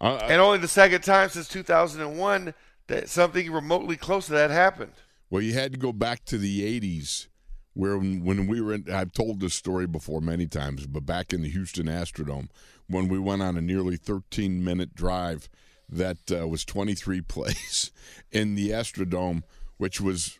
Uh, 0.00 0.18
And 0.22 0.40
only 0.40 0.58
the 0.58 0.68
second 0.68 1.02
time 1.02 1.28
since 1.28 1.48
2001 1.48 2.54
that 2.86 3.08
something 3.08 3.50
remotely 3.52 3.96
close 3.96 4.26
to 4.26 4.32
that 4.32 4.50
happened. 4.50 4.92
Well, 5.30 5.42
you 5.42 5.52
had 5.52 5.72
to 5.72 5.78
go 5.78 5.92
back 5.92 6.24
to 6.26 6.38
the 6.38 6.80
80s 6.80 7.28
where 7.74 7.96
when, 7.96 8.24
when 8.24 8.46
we 8.46 8.60
were 8.60 8.74
in, 8.74 8.90
I've 8.92 9.12
told 9.12 9.40
this 9.40 9.54
story 9.54 9.86
before 9.86 10.20
many 10.20 10.46
times, 10.46 10.86
but 10.86 11.06
back 11.06 11.32
in 11.32 11.42
the 11.42 11.48
Houston 11.48 11.86
Astrodome, 11.86 12.48
when 12.86 13.08
we 13.08 13.18
went 13.18 13.42
on 13.42 13.56
a 13.56 13.62
nearly 13.62 13.96
13 13.96 14.62
minute 14.62 14.94
drive 14.94 15.48
that 15.88 16.30
uh, 16.30 16.46
was 16.48 16.64
23 16.64 17.20
plays 17.22 17.90
in 18.30 18.54
the 18.54 18.70
Astrodome, 18.70 19.42
which 19.76 20.00
was 20.00 20.38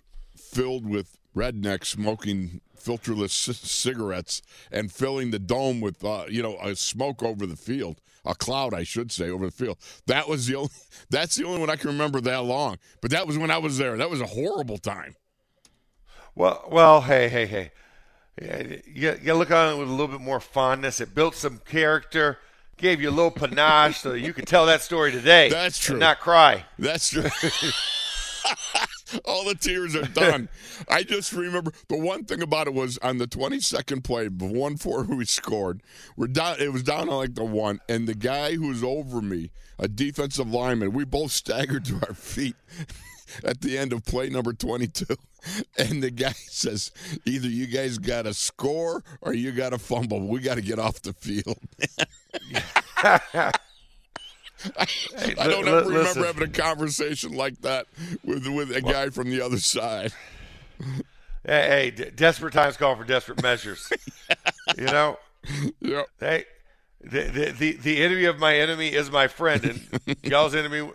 filled 0.53 0.87
with 0.87 1.19
rednecks 1.35 1.87
smoking 1.87 2.61
filterless 2.79 3.31
c- 3.31 3.53
cigarettes 3.53 4.43
and 4.71 4.93
filling 4.93 5.31
the 5.31 5.39
dome 5.39 5.81
with, 5.81 6.05
uh, 6.05 6.25
you 6.29 6.43
know, 6.43 6.57
a 6.63 6.77
smoke 6.77 7.23
over 7.23 7.47
the 7.47 7.57
field. 7.57 8.01
A 8.25 8.37
cloud, 8.37 8.73
I 8.73 8.85
should 8.85 9.11
say, 9.11 9.31
over 9.31 9.47
the 9.47 9.53
field. 9.53 9.79
That 10.07 10.29
was 10.29 10.47
the 10.47 10.55
only. 10.55 10.71
That's 11.11 11.35
the 11.35 11.45
only 11.45 11.59
one 11.59 11.71
I 11.71 11.77
can 11.77 11.91
remember 11.91 12.21
that 12.21 12.45
long. 12.45 12.79
But 13.01 13.11
that 13.11 13.27
was 13.27 13.37
when 13.37 13.51
I 13.51 13.59
was 13.59 13.79
there. 13.79 13.97
That 13.97 14.11
was 14.11 14.21
a 14.21 14.27
horrible 14.27 14.79
time. 14.79 15.17
Well, 16.37 16.65
well, 16.71 17.01
hey, 17.01 17.29
hey, 17.29 17.47
hey. 17.47 17.73
Yeah, 18.41 18.63
you, 18.87 19.19
you 19.23 19.35
look 19.35 19.51
on 19.51 19.75
it 19.75 19.79
with 19.79 19.89
a 19.89 19.91
little 19.91 20.07
bit 20.09 20.21
more 20.21 20.39
fondness. 20.41 21.01
It 21.01 21.15
built 21.17 21.35
some 21.35 21.59
character, 21.67 22.39
gave 22.77 23.03
you 23.03 23.11
a 23.11 23.13
little 23.13 23.33
panache 23.33 24.01
so 24.01 24.15
you 24.15 24.33
could 24.33 24.47
tell 24.47 24.67
that 24.67 24.83
story 24.83 25.11
today. 25.11 25.49
That's 25.49 25.79
and 25.79 25.85
true. 25.85 25.99
not 25.99 26.21
cry. 26.21 26.65
That's 26.79 27.11
true. 27.11 27.25
All 29.25 29.45
the 29.45 29.55
tears 29.55 29.95
are 29.95 30.07
done. 30.07 30.49
I 30.89 31.03
just 31.03 31.33
remember 31.33 31.73
the 31.89 31.97
one 31.97 32.25
thing 32.25 32.43
about 32.43 32.67
it 32.67 32.75
was 32.75 32.99
on 32.99 33.19
the 33.19 33.27
22nd 33.27 34.05
play, 34.05 34.29
one 34.29 34.77
four 34.77 35.05
we 35.05 35.25
scored. 35.25 35.83
We're 36.17 36.29
down. 36.29 36.57
It 36.59 36.73
was 36.73 36.83
down 36.83 37.09
on 37.09 37.17
like 37.17 37.35
the 37.35 37.45
one, 37.45 37.81
and 37.89 38.09
the 38.09 38.15
guy 38.15 38.55
who 38.55 38.69
was 38.69 38.83
over 38.83 39.21
me, 39.21 39.51
a 39.79 39.89
defensive 39.89 40.51
lineman, 40.51 40.93
we 40.93 41.05
both 41.05 41.33
staggered 41.33 41.85
to 41.87 41.95
our 42.09 42.15
feet 42.15 42.57
at 43.45 43.61
the 43.61 43.79
end 43.79 43.93
of 43.93 44.05
play 44.05 44.29
number 44.29 44.53
22. 44.53 45.07
And 45.77 46.01
the 46.01 46.13
guy 46.13 46.35
says, 46.47 46.93
"Either 47.27 47.49
you 47.49 47.67
guys 47.67 47.99
got 47.99 48.27
to 48.27 48.33
score 48.33 49.03
or 49.21 49.35
you 49.35 49.51
got 49.51 49.71
to 49.71 49.79
fumble. 49.79 50.29
We 50.29 50.39
got 50.39 50.55
to 50.55 50.61
get 50.61 50.79
off 50.79 51.03
the 51.03 51.15
field." 51.15 51.59
I 54.79 55.47
don't 55.49 55.67
ever 55.69 55.89
remember 55.89 55.91
listen. 55.91 56.25
having 56.25 56.43
a 56.45 56.49
conversation 56.49 57.33
like 57.35 57.61
that 57.63 57.87
with 58.25 58.47
with 58.47 58.75
a 58.75 58.81
guy 58.83 59.11
from 59.11 59.31
the 59.31 59.41
other 59.41 59.59
side. 59.59 60.13
Hey, 61.45 61.69
hey 61.69 61.91
d- 61.91 62.11
desperate 62.15 62.53
times 62.53 62.77
call 62.77 62.95
for 62.95 63.03
desperate 63.03 63.43
measures. 63.43 63.93
you 64.79 64.85
know, 64.85 65.19
Yep. 65.81 66.07
hey, 66.21 66.45
the, 67.01 67.23
the 67.25 67.51
the 67.51 67.73
the 67.79 68.05
enemy 68.05 68.27
of 68.27 68.39
my 68.39 68.55
enemy 68.57 68.89
is 68.93 69.11
my 69.11 69.27
friend, 69.27 69.65
and 70.07 70.17
y'all's 70.23 70.55
enemy 70.55 70.89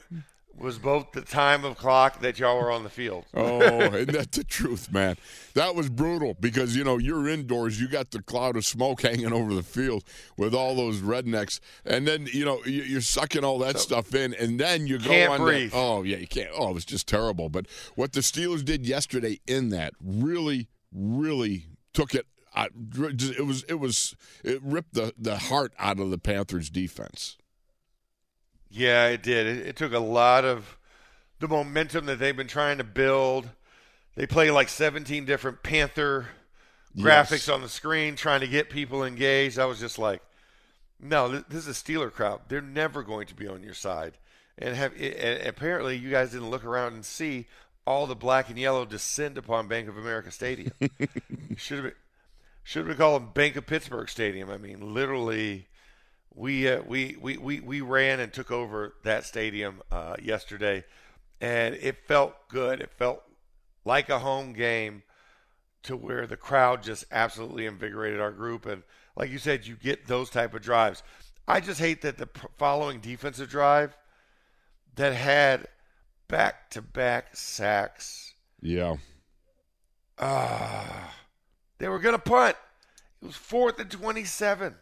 was 0.58 0.80
both 0.80 1.12
the 1.12 1.22
time 1.22 1.64
of 1.64 1.78
clock 1.78 2.20
that 2.22 2.40
y'all 2.40 2.58
were 2.58 2.72
on 2.72 2.84
the 2.84 2.90
field. 2.90 3.26
Oh, 3.36 3.60
and 3.62 4.08
that's 4.08 4.38
the 4.38 4.44
truth, 4.44 4.92
man? 4.92 5.16
That 5.54 5.76
was 5.76 5.90
brutal 5.90 6.36
because 6.40 6.76
you 6.76 6.84
know 6.84 6.98
you're 6.98 7.28
indoors, 7.28 7.80
you 7.80 7.88
got 7.88 8.12
the 8.12 8.22
cloud 8.22 8.56
of 8.58 8.66
smoke 8.66 9.02
hanging 9.04 9.32
over 9.34 9.54
the 9.54 9.64
field 9.64 10.04
with 10.38 10.54
all 10.56 10.76
those 10.76 10.98
rednecks, 11.02 11.60
and 11.86 12.08
then 12.08 12.28
you 12.34 12.44
know 12.46 12.60
you- 12.66 12.84
you're 12.84 13.02
sucking 13.02 13.44
all 13.44 13.60
that 13.60 13.78
stuff 13.80 14.16
in, 14.16 14.34
and 14.34 14.60
then 14.60 14.88
you 14.88 14.98
go 14.98 15.10
Can't 15.10 15.34
on. 15.34 15.40
breathe. 15.42 15.72
That, 15.72 15.78
oh 15.78 16.04
yeah, 16.04 16.18
you 16.18 16.28
can't. 16.28 16.50
Oh, 16.54 16.70
it 16.70 16.74
was 16.74 16.86
just 16.86 17.08
terrible. 17.08 17.50
But 17.50 17.68
what 17.96 18.14
the 18.14 18.22
Steelers 18.22 18.66
did 18.66 18.86
yesterday 18.86 19.40
in 19.48 19.70
that 19.70 19.94
really, 20.04 20.68
really 20.92 21.66
took 21.94 22.14
it. 22.16 22.26
Uh, 22.56 22.60
I, 22.62 22.70
it 23.00 23.46
was 23.46 23.64
it 23.64 23.76
was 23.80 24.16
it 24.44 24.60
ripped 24.64 24.94
the 24.96 25.14
the 25.18 25.38
heart 25.38 25.74
out 25.78 26.00
of 26.00 26.10
the 26.10 26.18
Panthers 26.18 26.70
defense. 26.72 27.38
Yeah, 28.70 29.08
it 29.08 29.24
did. 29.24 29.48
It, 29.48 29.68
it 29.68 29.76
took 29.76 29.94
a 29.94 30.00
lot 30.00 30.46
of 30.46 30.78
the 31.40 31.48
momentum 31.48 32.06
that 32.08 32.20
they've 32.20 32.36
been 32.36 32.48
trying 32.48 32.78
to 32.80 32.84
build. 32.84 33.50
They 34.16 34.26
play 34.28 34.52
like 34.52 34.70
17 34.70 35.26
different 35.26 35.64
Panther 35.64 36.28
graphics 36.98 37.32
Yes. 37.32 37.50
on 37.50 37.62
the 37.62 37.70
screen, 37.70 38.16
trying 38.16 38.42
to 38.42 38.48
get 38.48 38.70
people 38.70 39.04
engaged. 39.04 39.60
I 39.60 39.66
was 39.66 39.80
just 39.80 40.00
like, 40.00 40.22
no, 41.00 41.30
this 41.30 41.68
is 41.68 41.68
a 41.68 41.72
Steeler 41.72 42.12
crowd. 42.12 42.42
They're 42.48 42.62
never 42.62 43.04
going 43.04 43.28
to 43.28 43.36
be 43.36 43.48
on 43.48 43.64
your 43.64 43.76
side. 43.76 44.18
And 44.58 44.76
have 44.76 44.94
and 45.00 45.48
apparently 45.48 45.96
you 45.96 46.10
guys 46.10 46.32
didn't 46.32 46.50
look 46.50 46.66
around 46.66 46.94
and 46.94 47.06
see 47.06 47.46
all 47.86 48.08
the 48.08 48.16
black 48.16 48.50
and 48.50 48.58
yellow 48.58 48.86
descend 48.86 49.38
upon 49.38 49.68
Bank 49.68 49.88
of 49.88 49.98
America 49.98 50.32
Stadium. 50.32 50.72
should 51.58 51.78
have 51.78 51.84
been 51.86 51.94
should 52.64 52.80
have 52.80 52.88
been 52.88 52.98
called 52.98 53.36
Bank 53.36 53.56
of 53.56 53.68
Pittsburgh 53.68 54.10
Stadium. 54.10 54.50
I 54.50 54.58
mean, 54.58 54.96
literally 54.96 55.68
we 56.38 56.70
uh, 56.70 56.82
we, 56.86 57.18
we 57.20 57.38
we 57.38 57.60
we 57.60 57.82
ran 57.82 58.20
and 58.20 58.32
took 58.32 58.52
over 58.52 58.94
that 59.04 59.26
stadium 59.26 59.82
uh, 59.92 60.16
yesterday, 60.22 60.86
and 61.42 61.76
it 61.76 62.08
felt 62.08 62.48
good. 62.48 62.80
It 62.80 62.92
felt 62.92 63.24
like 63.84 64.10
a 64.10 64.20
home 64.20 64.54
game, 64.54 65.04
to 65.84 65.98
where 65.98 66.28
the 66.28 66.38
crowd 66.38 66.84
just 66.84 67.06
absolutely 67.12 67.66
invigorated 67.66 68.20
our 68.20 68.32
group. 68.32 68.66
And 68.66 68.84
like 69.16 69.32
you 69.32 69.40
said, 69.40 69.66
you 69.66 69.76
get 69.76 70.06
those 70.08 70.30
type 70.30 70.54
of 70.54 70.62
drives. 70.62 71.02
I 71.48 71.60
just 71.62 71.80
hate 71.80 72.02
that 72.02 72.18
the 72.18 72.30
following 72.58 73.00
defensive 73.00 73.50
drive 73.50 73.98
that 74.96 75.14
had 75.14 75.68
back 76.28 76.70
to 76.72 76.82
back 76.82 77.36
sacks. 77.36 78.34
Yeah. 78.62 78.98
Ah, 80.20 81.16
they 81.78 81.88
were 81.88 82.00
gonna 82.00 82.20
punt. 82.20 82.58
It 83.22 83.26
was 83.28 83.36
fourth 83.36 83.80
and 83.80 83.90
twenty-seven, 83.90 84.76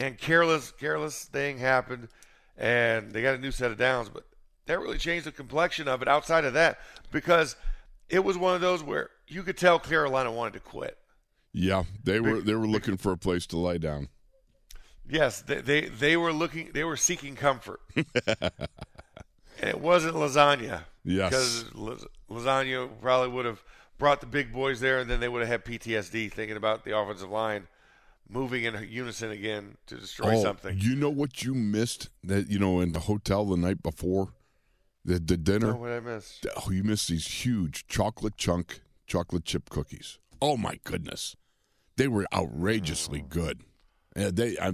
and 0.00 0.18
careless, 0.18 0.72
careless 0.72 1.24
thing 1.24 1.58
happened, 1.58 2.08
and 2.56 3.12
they 3.12 3.22
got 3.22 3.34
a 3.34 3.38
new 3.38 3.52
set 3.52 3.70
of 3.70 3.76
downs. 3.76 4.08
But 4.08 4.24
that 4.66 4.80
really 4.80 4.98
changed 4.98 5.26
the 5.26 5.32
complexion 5.32 5.86
of 5.86 6.02
it. 6.02 6.08
Outside 6.08 6.44
of 6.44 6.54
that, 6.54 6.78
because 7.12 7.54
it 8.08 8.24
was 8.24 8.36
one 8.36 8.54
of 8.54 8.60
those 8.60 8.82
where 8.82 9.10
you 9.28 9.42
could 9.42 9.58
tell 9.58 9.78
Carolina 9.78 10.32
wanted 10.32 10.54
to 10.54 10.60
quit. 10.60 10.96
Yeah, 11.52 11.84
they 12.02 12.18
were 12.18 12.40
they 12.40 12.54
were 12.54 12.66
looking 12.66 12.96
for 12.96 13.12
a 13.12 13.16
place 13.16 13.46
to 13.48 13.58
lie 13.58 13.78
down. 13.78 14.08
Yes, 15.08 15.42
they 15.42 15.60
they, 15.60 15.80
they 15.82 16.16
were 16.16 16.32
looking, 16.32 16.70
they 16.72 16.84
were 16.84 16.96
seeking 16.96 17.36
comfort, 17.36 17.80
and 17.94 18.50
it 19.60 19.80
wasn't 19.80 20.14
lasagna. 20.14 20.84
Yes. 21.02 21.30
because 21.30 22.04
lasagna 22.30 22.88
probably 23.00 23.28
would 23.28 23.46
have 23.46 23.62
brought 23.98 24.20
the 24.20 24.26
big 24.26 24.52
boys 24.52 24.80
there, 24.80 25.00
and 25.00 25.10
then 25.10 25.18
they 25.18 25.28
would 25.28 25.40
have 25.40 25.48
had 25.48 25.64
PTSD 25.64 26.32
thinking 26.32 26.56
about 26.56 26.84
the 26.84 26.96
offensive 26.96 27.30
line 27.30 27.66
moving 28.28 28.64
in 28.64 28.86
unison 28.88 29.30
again 29.30 29.76
to 29.86 29.96
destroy 29.96 30.36
oh, 30.36 30.42
something. 30.42 30.78
You 30.78 30.94
know 30.94 31.10
what 31.10 31.42
you 31.42 31.54
missed 31.54 32.10
that 32.22 32.48
you 32.48 32.58
know 32.58 32.80
in 32.80 32.92
the 32.92 33.00
hotel 33.00 33.44
the 33.44 33.56
night 33.56 33.82
before 33.82 34.34
the 35.04 35.18
the 35.18 35.36
dinner. 35.36 35.68
know 35.72 35.76
what 35.76 35.92
I 35.92 36.00
missed? 36.00 36.46
Oh, 36.56 36.70
you 36.70 36.82
missed 36.82 37.08
these 37.08 37.26
huge 37.26 37.86
chocolate 37.86 38.36
chunk 38.36 38.80
chocolate 39.06 39.44
chip 39.44 39.70
cookies. 39.70 40.18
Oh 40.40 40.56
my 40.56 40.78
goodness, 40.84 41.36
they 41.96 42.08
were 42.08 42.26
outrageously 42.32 43.20
hmm. 43.20 43.28
good. 43.28 43.60
And 44.16 44.36
they, 44.36 44.56
I, 44.58 44.72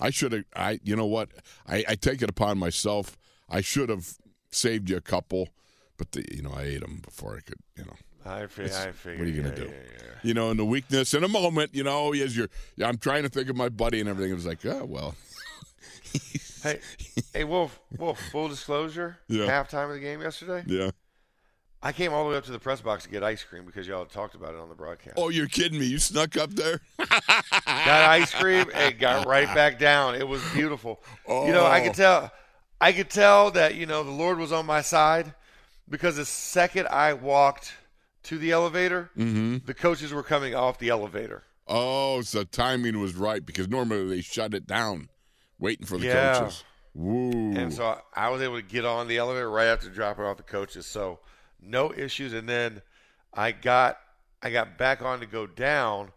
I 0.00 0.10
should 0.10 0.32
have. 0.32 0.44
I, 0.54 0.80
you 0.82 0.96
know 0.96 1.06
what? 1.06 1.30
I, 1.66 1.84
I 1.88 1.94
take 1.94 2.22
it 2.22 2.30
upon 2.30 2.58
myself. 2.58 3.16
I 3.48 3.60
should 3.60 3.88
have 3.88 4.16
saved 4.50 4.90
you 4.90 4.96
a 4.96 5.00
couple, 5.00 5.48
but 5.96 6.12
the, 6.12 6.24
you 6.30 6.42
know 6.42 6.52
I 6.52 6.62
ate 6.62 6.80
them 6.80 7.00
before 7.04 7.36
I 7.36 7.40
could. 7.40 7.58
You 7.76 7.84
know. 7.84 7.96
I, 8.26 8.46
fi- 8.46 8.64
I 8.64 8.92
figured. 8.92 9.18
what 9.20 9.26
are 9.28 9.30
you 9.30 9.42
gonna 9.42 9.48
yeah, 9.50 9.54
do? 9.54 9.70
yeah, 9.70 9.70
yeah. 9.70 10.02
You 10.22 10.34
know, 10.34 10.50
in 10.50 10.56
the 10.56 10.64
weakness, 10.64 11.14
in 11.14 11.22
a 11.24 11.28
moment, 11.28 11.74
you 11.74 11.84
know, 11.84 12.12
as 12.12 12.36
you're, 12.36 12.48
I'm 12.84 12.98
trying 12.98 13.22
to 13.22 13.28
think 13.28 13.48
of 13.48 13.56
my 13.56 13.68
buddy 13.68 14.00
and 14.00 14.08
everything. 14.08 14.32
It 14.32 14.34
was 14.34 14.46
like, 14.46 14.64
oh 14.66 14.84
well, 14.84 15.14
Hey, 16.62 16.80
hey, 17.32 17.44
Wolf. 17.44 17.78
Wolf. 17.96 18.20
Full 18.32 18.48
disclosure. 18.48 19.18
Yeah. 19.28 19.46
Halftime 19.46 19.88
of 19.88 19.92
the 19.94 20.00
game 20.00 20.20
yesterday, 20.20 20.64
yeah. 20.66 20.90
I 21.82 21.92
came 21.92 22.12
all 22.12 22.24
the 22.24 22.30
way 22.30 22.36
up 22.36 22.44
to 22.46 22.50
the 22.52 22.58
press 22.58 22.80
box 22.80 23.04
to 23.04 23.10
get 23.10 23.22
ice 23.22 23.44
cream 23.44 23.64
because 23.64 23.86
y'all 23.86 24.06
talked 24.06 24.34
about 24.34 24.54
it 24.54 24.58
on 24.60 24.68
the 24.68 24.74
broadcast. 24.74 25.14
Oh, 25.18 25.28
you're 25.28 25.46
kidding 25.46 25.78
me? 25.78 25.86
You 25.86 25.98
snuck 25.98 26.36
up 26.36 26.50
there? 26.50 26.80
got 26.98 28.10
ice 28.10 28.34
cream 28.34 28.66
and 28.74 28.98
got 28.98 29.26
right 29.26 29.46
back 29.54 29.78
down. 29.78 30.16
It 30.16 30.26
was 30.26 30.42
beautiful. 30.52 31.00
You 31.28 31.52
know, 31.52 31.64
I 31.64 31.80
Oh. 31.80 31.84
could 31.84 31.94
tell 31.94 32.32
I 32.80 32.92
could 32.92 33.10
tell 33.10 33.52
that, 33.52 33.74
you 33.76 33.86
know, 33.86 34.02
the 34.02 34.10
Lord 34.10 34.38
was 34.38 34.50
on 34.52 34.66
my 34.66 34.80
side 34.80 35.32
because 35.88 36.16
the 36.16 36.24
second 36.24 36.88
I 36.88 37.12
walked 37.12 37.72
to 38.26 38.38
the 38.38 38.52
elevator, 38.52 39.10
the 39.16 39.74
coaches 39.76 40.12
were 40.12 40.22
coming 40.22 40.54
off 40.54 40.78
the 40.78 40.88
elevator. 40.90 41.42
Oh, 41.68 42.22
so 42.22 42.44
timing 42.44 43.00
was 43.00 43.14
right 43.16 43.44
because 43.44 43.68
normally 43.68 44.06
they 44.08 44.20
shut 44.20 44.54
it 44.54 44.66
down, 44.66 45.08
waiting 45.58 45.86
for 45.86 45.98
the 45.98 46.06
Yeah. 46.06 46.38
coaches. 46.38 46.64
Woo. 46.94 47.52
And 47.56 47.72
so 47.72 47.84
I, 47.84 48.26
I 48.26 48.28
was 48.30 48.40
able 48.40 48.56
to 48.56 48.62
get 48.62 48.84
on 48.84 49.06
the 49.08 49.18
elevator 49.18 49.50
right 49.50 49.66
after 49.66 49.88
dropping 49.90 50.24
off 50.24 50.36
the 50.38 50.42
coaches. 50.44 50.86
So 50.86 51.18
no 51.60 51.92
issues. 51.92 52.32
And 52.32 52.48
then 52.48 52.82
I 53.34 53.52
got 53.52 53.98
I 54.42 54.50
got 54.50 54.78
back 54.78 55.02
on 55.02 55.20
to 55.20 55.26
go 55.26 55.46
down 55.46 56.12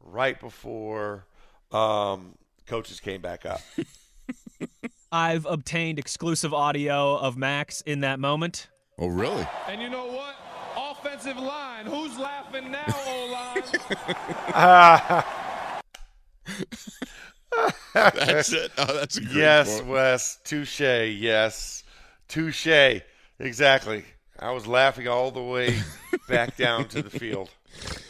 right 0.00 0.38
before 0.40 1.26
um, 1.72 2.36
coaches 2.66 2.98
came 3.00 3.20
back 3.20 3.44
up. 3.44 3.60
I've 5.12 5.44
obtained 5.46 5.98
exclusive 5.98 6.54
audio 6.54 7.16
of 7.16 7.36
Max 7.36 7.80
in 7.82 8.00
that 8.00 8.18
moment. 8.18 8.68
oh, 8.98 9.08
really? 9.08 9.46
And 9.68 9.82
you 9.82 9.90
know 9.90 10.06
what? 10.06 10.34
Offensive 11.04 11.36
line. 11.36 11.86
Who's 11.86 12.16
laughing 12.16 12.70
now, 12.70 12.84
O 13.06 13.26
line? 13.32 15.24
That's 17.94 18.52
it. 18.52 18.70
Oh, 18.78 18.94
that's 18.94 19.16
a 19.16 19.20
great 19.20 19.34
yes, 19.34 19.80
quote. 19.80 19.88
Wes. 19.90 20.38
Touche. 20.44 20.80
Yes. 20.80 21.82
Touche. 22.28 23.02
Exactly. 23.40 24.04
I 24.38 24.52
was 24.52 24.66
laughing 24.66 25.08
all 25.08 25.32
the 25.32 25.42
way 25.42 25.76
back 26.28 26.56
down 26.56 26.86
to 26.88 27.02
the 27.02 27.10
field. 27.10 27.50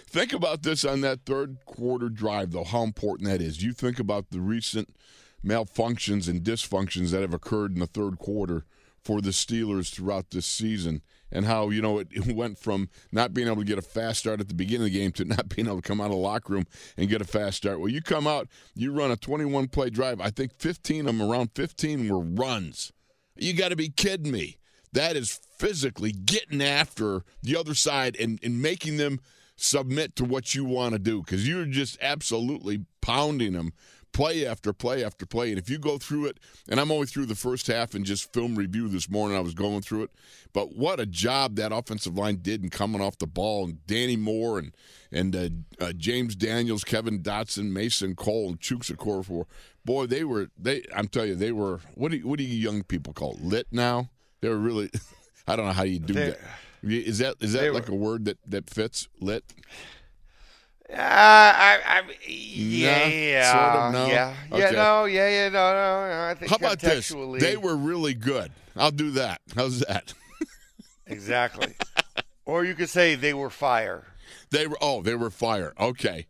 Think 0.07 0.35
about 0.35 0.63
this 0.63 0.85
on 0.85 1.01
that 1.01 1.25
third 1.25 1.57
quarter 1.65 2.11
drive, 2.11 2.53
though, 2.53 2.65
how 2.65 2.83
important 2.83 3.29
that 3.29 3.41
is. 3.41 3.63
You 3.63 3.73
think 3.73 3.99
about 3.99 4.31
the 4.31 4.41
recent 4.41 4.95
malfunctions 5.45 6.29
and 6.29 6.43
dysfunctions 6.43 7.11
that 7.11 7.23
have 7.23 7.33
occurred 7.35 7.73
in 7.73 7.81
the 7.81 7.87
third 7.87 8.19
quarter 8.19 8.65
for 9.03 9.21
the 9.21 9.31
Steelers 9.31 9.93
throughout 9.93 10.31
this 10.31 10.47
season, 10.47 11.03
and 11.33 11.47
how, 11.47 11.71
you 11.71 11.83
know, 11.83 11.99
it, 12.11 12.35
went 12.35 12.59
from 12.59 12.89
not 13.11 13.35
being 13.35 13.49
able 13.49 13.59
to 13.59 13.65
get 13.65 13.79
a 13.79 13.83
fast 13.83 14.21
start 14.21 14.41
at 14.41 14.49
the 14.49 14.55
beginning 14.55 14.87
of 14.87 14.93
the 14.93 14.99
game 14.99 15.13
to 15.13 15.25
not 15.25 15.49
being 15.57 15.67
able 15.67 15.81
to 15.81 15.89
come 15.89 16.01
out 16.01 16.07
of 16.07 16.13
the 16.13 16.17
locker 16.17 16.53
room 16.53 16.67
and 16.97 17.09
get 17.09 17.21
a 17.21 17.25
fast 17.25 17.57
start. 17.57 17.81
Well, 17.81 17.89
you 17.89 18.03
come 18.03 18.27
out, 18.27 18.49
you 18.75 18.93
run 18.93 19.11
a 19.11 19.17
21 19.17 19.69
play 19.69 19.91
drive. 19.91 20.21
I 20.21 20.31
think 20.31 20.53
15 20.59 21.01
of 21.01 21.07
them, 21.07 21.23
around 21.23 21.51
15 21.55 22.09
were 22.09 22.21
runs. 22.21 22.93
You 23.37 23.55
got 23.55 23.71
to 23.71 23.77
be 23.77 23.89
kidding 23.89 24.31
me. 24.31 24.59
That 24.93 25.17
is 25.17 25.41
physically 25.57 26.13
getting 26.13 26.63
after 26.63 27.25
the 27.43 27.57
other 27.57 27.75
side 27.75 28.15
and, 28.21 28.39
and 28.43 28.61
making 28.61 28.99
them 28.99 29.21
submit 29.57 30.17
to 30.17 30.25
what 30.25 30.55
you 30.55 30.65
want 30.65 30.93
to 30.93 30.99
do 30.99 31.23
because 31.23 31.49
you're 31.49 31.65
just 31.65 31.97
absolutely 32.03 32.85
pounding 33.01 33.53
them 33.53 33.73
play 34.13 34.47
after 34.47 34.73
play 34.73 35.05
after 35.05 35.25
play. 35.27 35.51
And 35.51 35.59
if 35.59 35.69
you 35.71 35.79
go 35.79 35.99
through 35.99 36.27
it, 36.27 36.39
and 36.69 36.79
I'm 36.79 36.91
only 36.91 37.07
through 37.07 37.27
the 37.27 37.35
first 37.35 37.67
half 37.67 37.95
and 37.95 38.05
just 38.05 38.33
film 38.33 38.55
review 38.57 38.89
this 38.89 39.09
morning, 39.11 39.37
I 39.37 39.41
was 39.41 39.55
going 39.55 39.81
through 39.83 40.05
it. 40.05 40.11
But 40.53 40.77
what 40.77 41.01
a 41.01 41.07
job 41.07 41.57
that 41.57 41.73
offensive 41.73 42.17
line 42.17 42.37
did 42.43 42.63
in 42.63 42.71
coming 42.71 43.01
off 43.01 43.19
the 43.19 43.27
ball. 43.27 43.65
And 43.65 43.87
Danny 43.87 44.17
Moore 44.17 44.59
and 44.59 44.73
and 45.11 45.37
uh, 45.37 45.49
uh, 45.85 45.93
James 45.93 46.35
Daniels, 46.35 46.85
Kevin 46.85 47.23
Dotson, 47.23 47.71
Mason 47.73 48.15
Cole, 48.15 48.49
and 48.49 48.61
Chooks 48.61 48.95
for 49.25 49.47
boy, 49.85 50.07
they 50.07 50.25
were 50.25 50.49
they. 50.59 50.83
I'm 50.95 51.09
telling 51.09 51.31
you, 51.31 51.35
they 51.35 51.53
were. 51.53 51.81
What 51.95 52.11
do 52.11 52.19
you, 52.19 52.27
what 52.29 52.39
do 52.39 52.45
you 52.45 52.57
young 52.57 52.83
people 52.83 53.13
call 53.13 53.33
it? 53.35 53.43
lit 53.43 53.67
now? 53.73 54.11
They 54.41 54.49
were 54.49 54.59
really. 54.59 54.91
I 55.47 55.57
don't 55.57 55.67
know 55.67 55.73
how 55.73 55.83
you 55.85 55.99
do 55.99 56.13
They- 56.15 56.31
that. 56.31 56.39
Is 56.85 57.19
that 57.19 57.37
is 57.41 57.53
that 57.53 57.73
like 57.73 57.87
were- 57.89 57.95
a 57.95 57.97
word 57.97 58.25
that 58.25 58.39
that 58.49 58.69
fits 58.69 59.07
lit? 59.21 59.45
Uh, 60.93 60.97
I, 60.99 61.81
I, 61.87 62.03
yeah, 62.29 63.51
sort 63.51 63.77
of, 63.77 63.93
no? 63.95 64.07
yeah, 64.13 64.35
yeah, 64.55 64.71
no, 64.73 65.05
yeah, 65.07 65.29
yeah, 65.29 65.49
no, 65.49 65.73
no. 65.73 66.09
no, 66.09 66.29
I 66.31 66.35
think 66.35 66.51
How 66.51 66.57
about 66.57 66.81
this? 66.81 67.09
They 67.41 67.57
were 67.57 67.77
really 67.77 68.13
good. 68.13 68.53
I'll 68.77 68.91
do 68.91 69.11
that. 69.13 69.41
How's 69.57 69.81
that? 69.81 70.13
exactly. 71.07 71.75
or 72.45 72.65
you 72.65 72.75
could 72.75 72.91
say 72.91 73.15
they 73.15 73.33
were 73.33 73.49
fire. 73.49 74.05
They 74.51 74.67
were 74.67 74.77
oh, 74.83 75.01
they 75.01 75.15
were 75.15 75.31
fire. 75.31 75.73
Okay. 75.81 76.27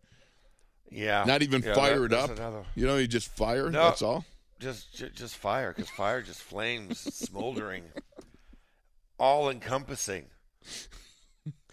Yeah, 0.91 1.25
Not 1.27 1.43
even 1.43 1.63
Yeah, 1.63 1.75
fire 1.75 2.07
that- 2.07 2.13
it 2.13 2.13
up. 2.13 2.31
another- 2.31 2.65
You 2.77 2.87
know, 2.87 2.99
you 2.99 3.09
just 3.09 3.29
fire. 3.35 3.69
No. 3.71 3.85
That's 3.85 4.03
all. 4.03 4.25
Just, 4.61 4.95
just, 4.95 5.15
just 5.15 5.37
fire, 5.37 5.73
because 5.75 5.91
fire 5.91 6.23
just 6.23 6.41
flames, 6.41 7.01
smoldering, 7.01 7.83
all 9.19 9.51
encompassing. 9.51 10.27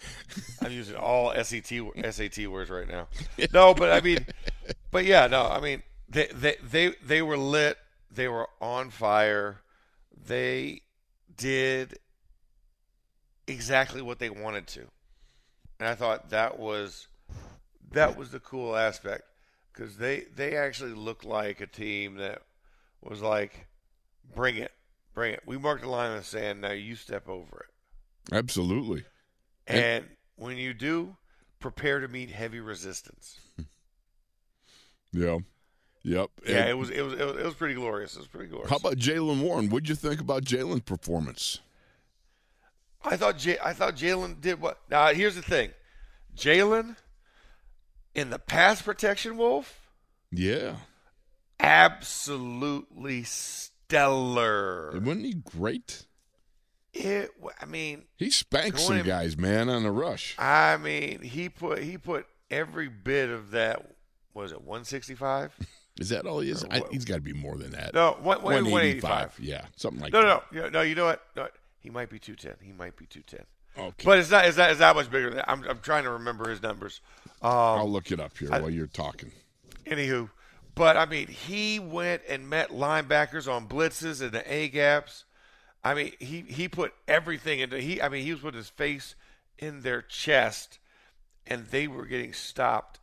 I'm 0.62 0.72
using 0.72 0.96
all 0.96 1.34
SAT 1.34 1.72
SAT 2.12 2.48
words 2.48 2.70
right 2.70 2.88
now. 2.88 3.08
No, 3.54 3.74
but 3.74 3.92
I 3.92 4.02
mean, 4.02 4.26
but 4.92 5.06
yeah, 5.06 5.28
no, 5.28 5.46
I 5.46 5.60
mean, 5.60 5.84
they 6.08 6.28
they 6.28 6.56
they 6.64 6.94
they 7.04 7.22
were 7.22 7.38
lit. 7.38 7.78
They 8.12 8.28
were 8.28 8.50
on 8.62 8.90
fire. 8.90 9.62
They 10.26 10.82
did 11.36 12.00
exactly 13.48 14.02
what 14.02 14.20
they 14.20 14.30
wanted 14.30 14.68
to, 14.68 14.82
and 15.80 15.90
I 15.90 15.96
thought 15.96 16.30
that 16.30 16.60
was 16.60 17.08
that 17.92 18.18
was 18.18 18.32
the 18.32 18.40
cool 18.40 18.76
aspect 18.76 19.24
because 19.74 19.98
they 19.98 20.26
they 20.36 20.56
actually 20.56 20.94
looked 20.94 21.26
like 21.26 21.62
a 21.62 21.68
team 21.68 22.16
that 22.16 22.42
was 23.02 23.22
like, 23.22 23.68
bring 24.36 24.58
it, 24.58 24.72
bring 25.14 25.34
it. 25.34 25.42
We 25.46 25.58
marked 25.58 25.84
the 25.84 25.90
line 25.90 26.12
in 26.12 26.18
the 26.18 26.24
sand. 26.24 26.62
Now 26.62 26.72
you 26.72 26.96
step 26.96 27.28
over 27.30 27.68
it. 27.68 28.34
Absolutely. 28.36 29.06
And 29.70 30.06
when 30.36 30.58
you 30.58 30.74
do, 30.74 31.16
prepare 31.60 32.00
to 32.00 32.08
meet 32.08 32.30
heavy 32.32 32.60
resistance. 32.60 33.40
Yeah. 35.12 35.40
Yep. 36.04 36.30
Yeah, 36.48 36.56
And 36.60 36.70
it 36.70 36.78
was 36.78 36.92
it 36.92 37.02
was 37.02 37.14
it 37.14 37.26
was, 37.26 37.36
it 37.38 37.44
was 37.44 37.56
pretty 37.56 37.74
glorious. 37.74 38.14
It 38.16 38.20
was 38.20 38.28
pretty 38.28 38.46
glorious. 38.48 38.70
How 38.70 38.76
about 38.76 38.98
Jaylen 38.98 39.42
Warren? 39.42 39.70
What'd 39.70 39.90
you 39.90 39.96
think 39.96 40.22
about 40.22 40.44
Jaylen's 40.44 40.82
performance? 40.82 41.58
I 43.04 43.18
thought 43.18 43.40
J- 43.40 43.58
I 43.64 43.74
thought 43.74 43.96
Jaylen 43.96 44.40
did 44.40 44.62
what? 44.62 44.80
Now 44.88 45.08
here's 45.08 45.34
the 45.34 45.42
thing, 45.42 45.72
Jaylen 46.38 46.96
in 48.14 48.30
the 48.30 48.38
pass 48.38 48.84
protection, 48.84 49.36
Wolf, 49.36 49.90
Yeah. 50.32 50.76
absolutely 51.60 53.24
stellar. 53.24 54.92
Wasn't 54.94 55.26
he 55.26 55.34
great? 55.34 56.06
It, 56.94 57.32
I 57.62 57.66
mean, 57.66 58.04
He 58.18 58.32
spanked 58.32 58.80
some 58.80 59.04
guys, 59.04 59.38
man, 59.38 59.70
on 59.70 59.84
the 59.84 59.92
rush. 59.92 60.36
I 60.40 60.78
mean, 60.78 61.22
he 61.22 61.48
put 61.50 61.80
he 61.80 61.98
put 61.98 62.26
every 62.50 62.88
bit 62.90 63.30
of 63.30 63.52
that. 63.52 63.86
Was 64.34 64.52
it 64.52 64.62
165? 64.62 65.54
Is 66.00 66.10
that 66.10 66.26
all 66.26 66.40
he 66.40 66.50
is? 66.50 66.64
I, 66.72 66.82
he's 66.92 67.04
got 67.04 67.16
to 67.16 67.22
be 67.22 67.34
more 67.34 67.58
than 67.58 67.72
that. 67.72 67.94
No, 67.94 68.14
one, 68.22 68.42
one, 68.42 68.54
185. 68.54 69.38
Yeah, 69.42 69.66
something 69.76 70.00
like 70.02 70.14
No, 70.14 70.22
that. 70.22 70.44
no, 70.54 70.62
no, 70.62 70.64
no. 70.68 70.70
No, 70.70 70.82
you 70.82 70.96
know 70.96 71.04
what? 71.04 71.22
No, 71.36 71.50
he 71.82 71.90
might 71.90 72.10
be 72.10 72.20
210. 72.20 72.66
He 72.66 72.72
might 72.72 72.96
be 72.96 73.06
210. 73.06 73.46
Okay. 73.78 74.06
But 74.06 74.18
it's 74.20 74.32
not. 74.32 74.46
It's 74.46 74.56
not. 74.58 74.72
It's 74.72 74.80
not 74.80 74.96
much 74.96 75.12
bigger 75.12 75.28
than 75.30 75.38
that. 75.38 75.52
I'm. 75.52 75.64
I'm 75.66 75.80
trying 75.80 76.06
to 76.06 76.12
remember 76.12 76.50
his 76.50 76.62
numbers. 76.62 77.02
Um, 77.42 77.52
I'll 77.52 77.90
look 77.92 78.12
it 78.12 78.20
up 78.22 78.38
here 78.38 78.48
I- 78.52 78.62
while 78.62 78.70
you're 78.70 78.88
talking. 78.88 79.32
Anywho, 79.86 80.30
but 80.74 80.96
I 80.96 81.06
mean, 81.06 81.28
he 81.28 81.80
went 81.80 82.22
and 82.30 82.50
met 82.50 82.70
linebackers 82.70 83.52
on 83.52 83.68
blitzes 83.68 84.22
and 84.22 84.32
the 84.32 84.52
A 84.54 84.70
gaps. 84.70 85.26
I 85.84 85.94
mean, 85.94 86.14
he 86.20 86.42
he 86.42 86.68
put 86.68 86.94
everything 87.08 87.60
into 87.60 87.80
he. 87.80 88.02
I 88.02 88.10
mean, 88.10 88.24
he 88.24 88.34
was 88.34 88.44
with 88.44 88.56
his 88.56 88.70
face 88.70 89.16
in 89.58 89.82
their 89.82 90.02
chest, 90.02 90.80
and 91.48 91.68
they 91.68 91.88
were 91.88 92.06
getting 92.06 92.34
stopped 92.34 93.00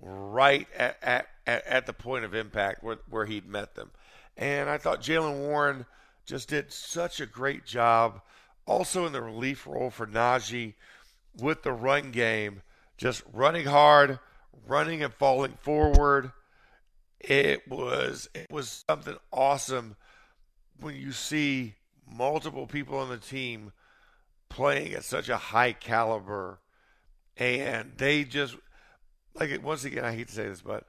right 0.00 0.68
at 0.76 0.98
at, 1.46 1.66
at, 1.66 1.86
the 1.86 1.92
point 1.92 2.24
of 2.24 2.34
impact 2.34 2.84
where 2.84 2.98
where 3.08 3.26
he'd 3.26 3.46
met 3.46 3.74
them. 3.74 3.90
And 4.36 4.68
I 4.68 4.78
thought 4.78 5.02
Jaylen 5.02 5.38
Warren 5.38 5.86
just 6.26 6.48
did 6.48 6.72
such 6.72 7.20
a 7.20 7.26
great 7.26 7.64
job. 7.64 8.20
Also 8.66 9.06
in 9.06 9.12
the 9.12 9.22
relief 9.22 9.66
role 9.66 9.90
for 9.90 10.06
Najee 10.06 10.74
with 11.40 11.62
the 11.62 11.72
run 11.72 12.10
game, 12.10 12.62
just 12.96 13.22
running 13.32 13.66
hard, 13.66 14.18
running 14.66 15.02
and 15.02 15.14
falling 15.14 15.54
forward. 15.60 16.32
It 17.20 17.66
was 17.68 18.28
it 18.34 18.46
was 18.50 18.84
something 18.88 19.16
awesome 19.32 19.96
when 20.78 20.94
you 20.96 21.12
see 21.12 21.74
multiple 22.10 22.66
people 22.66 22.98
on 22.98 23.08
the 23.08 23.18
team 23.18 23.72
playing 24.48 24.92
at 24.94 25.04
such 25.04 25.28
a 25.28 25.36
high 25.36 25.72
caliber 25.72 26.60
and 27.36 27.92
they 27.96 28.24
just 28.24 28.56
like 29.34 29.50
it 29.50 29.62
once 29.62 29.84
again 29.84 30.04
I 30.04 30.14
hate 30.14 30.28
to 30.28 30.34
say 30.34 30.48
this 30.48 30.62
but 30.62 30.84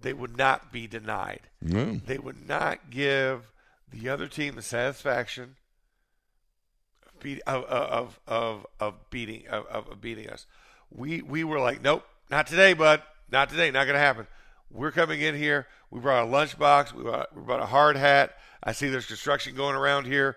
they 0.00 0.12
would 0.12 0.36
not 0.36 0.72
be 0.72 0.86
denied. 0.86 1.48
No. 1.60 2.00
They 2.04 2.18
would 2.18 2.46
not 2.46 2.90
give 2.90 3.52
the 3.90 4.08
other 4.08 4.26
team 4.26 4.56
the 4.56 4.62
satisfaction 4.62 5.56
of 7.06 7.20
beat, 7.20 7.40
of, 7.46 7.64
of, 7.64 8.20
of, 8.26 8.66
of 8.78 9.10
beating 9.10 9.46
of, 9.48 9.66
of 9.66 10.00
beating 10.00 10.28
us. 10.28 10.46
We 10.90 11.22
we 11.22 11.44
were 11.44 11.58
like, 11.58 11.82
nope, 11.82 12.04
not 12.30 12.46
today, 12.46 12.72
bud, 12.72 13.02
not 13.30 13.50
today, 13.50 13.70
not 13.70 13.86
gonna 13.86 13.98
happen. 13.98 14.26
We're 14.70 14.92
coming 14.92 15.20
in 15.20 15.34
here. 15.34 15.66
We 15.90 16.00
brought 16.00 16.24
a 16.24 16.30
lunchbox. 16.30 16.92
We 16.92 17.04
brought, 17.04 17.34
we 17.36 17.42
brought 17.42 17.62
a 17.62 17.66
hard 17.66 17.96
hat. 17.96 18.36
I 18.62 18.72
see 18.72 18.88
there's 18.88 19.06
construction 19.06 19.54
going 19.54 19.76
around 19.76 20.06
here. 20.06 20.36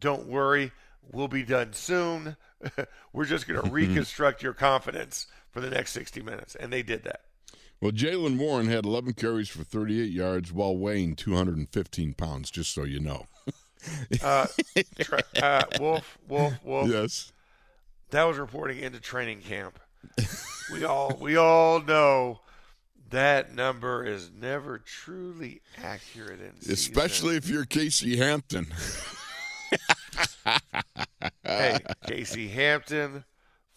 Don't 0.00 0.26
worry, 0.26 0.72
we'll 1.12 1.28
be 1.28 1.42
done 1.42 1.72
soon. 1.72 2.36
We're 3.12 3.26
just 3.26 3.46
going 3.46 3.60
to 3.64 3.70
reconstruct 3.70 4.42
your 4.42 4.54
confidence 4.54 5.26
for 5.50 5.60
the 5.60 5.70
next 5.70 5.92
60 5.92 6.22
minutes, 6.22 6.54
and 6.54 6.72
they 6.72 6.82
did 6.82 7.04
that. 7.04 7.22
Well, 7.80 7.92
Jaylen 7.92 8.38
Warren 8.38 8.66
had 8.66 8.84
11 8.84 9.14
carries 9.14 9.48
for 9.48 9.64
38 9.64 10.10
yards 10.10 10.52
while 10.52 10.76
weighing 10.76 11.16
215 11.16 12.14
pounds, 12.14 12.50
just 12.50 12.74
so 12.74 12.84
you 12.84 13.00
know. 13.00 13.26
Uh, 14.22 14.46
tra- 14.98 15.22
uh, 15.42 15.62
Wolf, 15.80 16.18
Wolf, 16.28 16.52
Wolf. 16.62 16.86
Yes. 16.86 17.32
That 18.10 18.24
was 18.24 18.36
reporting 18.36 18.78
into 18.78 19.00
training 19.00 19.40
camp. 19.40 19.78
we 20.70 20.84
all 20.84 21.16
we 21.18 21.36
all 21.36 21.80
know 21.80 22.40
that 23.08 23.54
number 23.54 24.04
is 24.04 24.30
never 24.38 24.78
truly 24.78 25.62
accurate 25.82 26.40
in 26.40 26.60
season. 26.60 26.72
Especially 26.74 27.36
if 27.36 27.48
you're 27.48 27.64
Casey 27.64 28.18
Hampton. 28.18 28.66
Hey, 31.44 31.78
Casey 32.06 32.48
Hampton, 32.48 33.24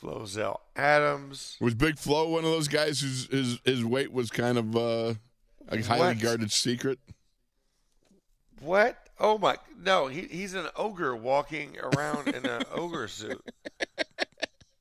Flozell 0.01 0.57
Adams. 0.75 1.57
Was 1.59 1.75
Big 1.75 1.97
Flo 1.97 2.29
one 2.29 2.43
of 2.43 2.51
those 2.51 2.67
guys 2.67 2.99
whose 3.01 3.27
his 3.27 3.59
his 3.63 3.85
weight 3.85 4.11
was 4.11 4.29
kind 4.29 4.57
of 4.57 4.75
uh, 4.75 5.13
a 5.69 5.81
highly 5.81 5.99
What? 5.99 6.19
guarded 6.19 6.51
secret? 6.51 6.99
What? 8.61 8.97
Oh 9.19 9.37
my! 9.37 9.57
No, 9.81 10.07
he, 10.07 10.21
he's 10.21 10.53
an 10.53 10.67
ogre 10.75 11.15
walking 11.15 11.77
around 11.79 12.29
in 12.29 12.45
an 12.45 12.63
ogre 12.71 13.07
suit. 13.07 13.41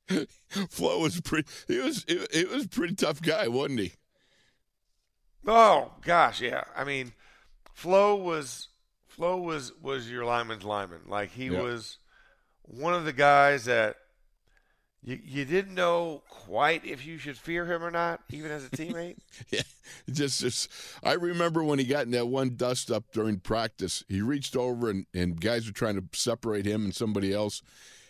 Flo 0.69 0.99
was 0.99 1.19
pretty. 1.21 1.47
He 1.67 1.77
was 1.79 2.03
he, 2.07 2.25
he 2.31 2.45
was 2.45 2.65
a 2.65 2.69
pretty 2.69 2.95
tough 2.95 3.21
guy, 3.21 3.47
wasn't 3.47 3.79
he? 3.79 3.93
Oh 5.45 5.91
gosh, 6.01 6.41
yeah. 6.41 6.63
I 6.75 6.83
mean, 6.83 7.11
Flo 7.73 8.15
was 8.15 8.69
Flo 9.15 9.37
was 9.37 9.71
was 9.81 10.09
your 10.09 10.25
lineman's 10.25 10.63
lineman. 10.63 11.01
Like 11.07 11.31
he 11.31 11.45
Yep. 11.49 11.61
was 11.61 11.97
one 12.63 12.93
of 12.93 13.05
the 13.05 13.13
guys 13.13 13.65
that 13.65 13.97
you 15.03 15.19
you 15.23 15.45
didn't 15.45 15.75
know 15.75 16.23
quite 16.29 16.85
if 16.85 17.05
you 17.05 17.17
should 17.17 17.37
fear 17.37 17.65
him 17.65 17.83
or 17.83 17.91
not, 17.91 18.21
even 18.31 18.49
as 18.51 18.65
a 18.65 18.69
teammate. 18.71 19.17
Yeah, 19.51 19.61
just, 20.09 20.39
just 20.41 20.69
I 21.03 21.13
remember 21.13 21.63
when 21.63 21.77
he 21.79 21.85
got 21.85 22.05
in 22.05 22.11
that 22.11 22.27
one 22.27 22.55
dust 22.55 22.89
up 22.89 23.03
during 23.13 23.39
practice. 23.39 24.03
He 24.07 24.21
reached 24.21 24.55
over 24.55 24.89
and, 24.89 25.05
and 25.13 25.39
guys 25.39 25.67
were 25.67 25.73
trying 25.73 25.95
to 25.95 26.03
separate 26.17 26.65
him 26.65 26.83
and 26.85 26.95
somebody 26.95 27.33
else, 27.33 27.61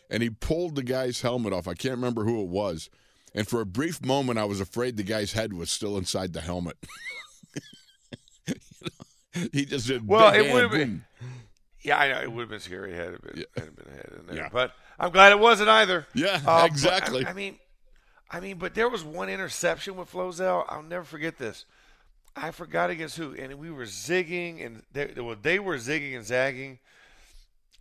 and 0.10 0.24
he 0.24 0.30
pulled 0.30 0.76
the 0.76 0.84
guy's 0.84 1.22
helmet 1.22 1.52
off. 1.54 1.68
I 1.68 1.74
can't 1.74 1.96
remember 1.96 2.24
who 2.24 2.42
it 2.42 2.48
was, 2.50 2.90
and 3.36 3.48
for 3.48 3.60
a 3.60 3.66
brief 3.66 4.06
moment, 4.06 4.40
I 4.40 4.46
was 4.46 4.62
afraid 4.62 4.96
the 4.96 5.04
guy's 5.04 5.34
head 5.34 5.52
was 5.54 5.70
still 5.72 5.98
inside 5.98 6.32
the 6.34 6.42
helmet. 6.42 6.78
He 9.52 9.66
just 9.66 9.88
did. 9.88 10.08
Well, 10.08 10.34
it 10.34 10.54
would've 10.54 10.72
been- 10.72 11.06
yeah, 11.82 11.98
I 11.98 12.08
know 12.12 12.22
it 12.22 12.32
would 12.32 12.42
have 12.42 12.50
been 12.50 12.60
scary 12.62 12.94
had 12.96 13.10
it 13.16 13.22
been, 13.22 13.38
Yeah. 13.38 13.46
had 13.58 13.64
it 13.66 13.76
been 13.76 13.94
head 13.94 14.10
in 14.20 14.26
there. 14.28 14.36
Yeah. 14.38 14.50
But 14.52 14.74
I'm 15.00 15.12
glad 15.12 15.32
it 15.34 15.40
wasn't 15.40 15.68
either. 15.70 16.08
Yeah, 16.14 16.40
Uh, 16.46 16.64
exactly. 16.66 17.26
I, 17.26 17.32
I 17.32 17.34
mean, 17.34 17.58
I 18.32 18.40
mean, 18.40 18.58
but 18.58 18.74
there 18.74 18.88
was 18.90 19.04
one 19.04 19.28
interception 19.30 19.96
with 19.98 20.12
Flozell. 20.12 20.66
I'll 20.70 20.82
never 20.84 21.04
forget 21.04 21.38
this. 21.38 21.66
I 22.36 22.52
forgot 22.52 22.90
against 22.90 23.18
who, 23.18 23.34
and 23.36 23.54
we 23.56 23.70
were 23.70 23.84
zigging, 23.84 24.66
and 24.66 24.84
they, 24.92 25.14
well, 25.22 25.36
they 25.40 25.60
were 25.60 25.76
zigging 25.76 26.16
and 26.16 26.26
zagging, 26.26 26.80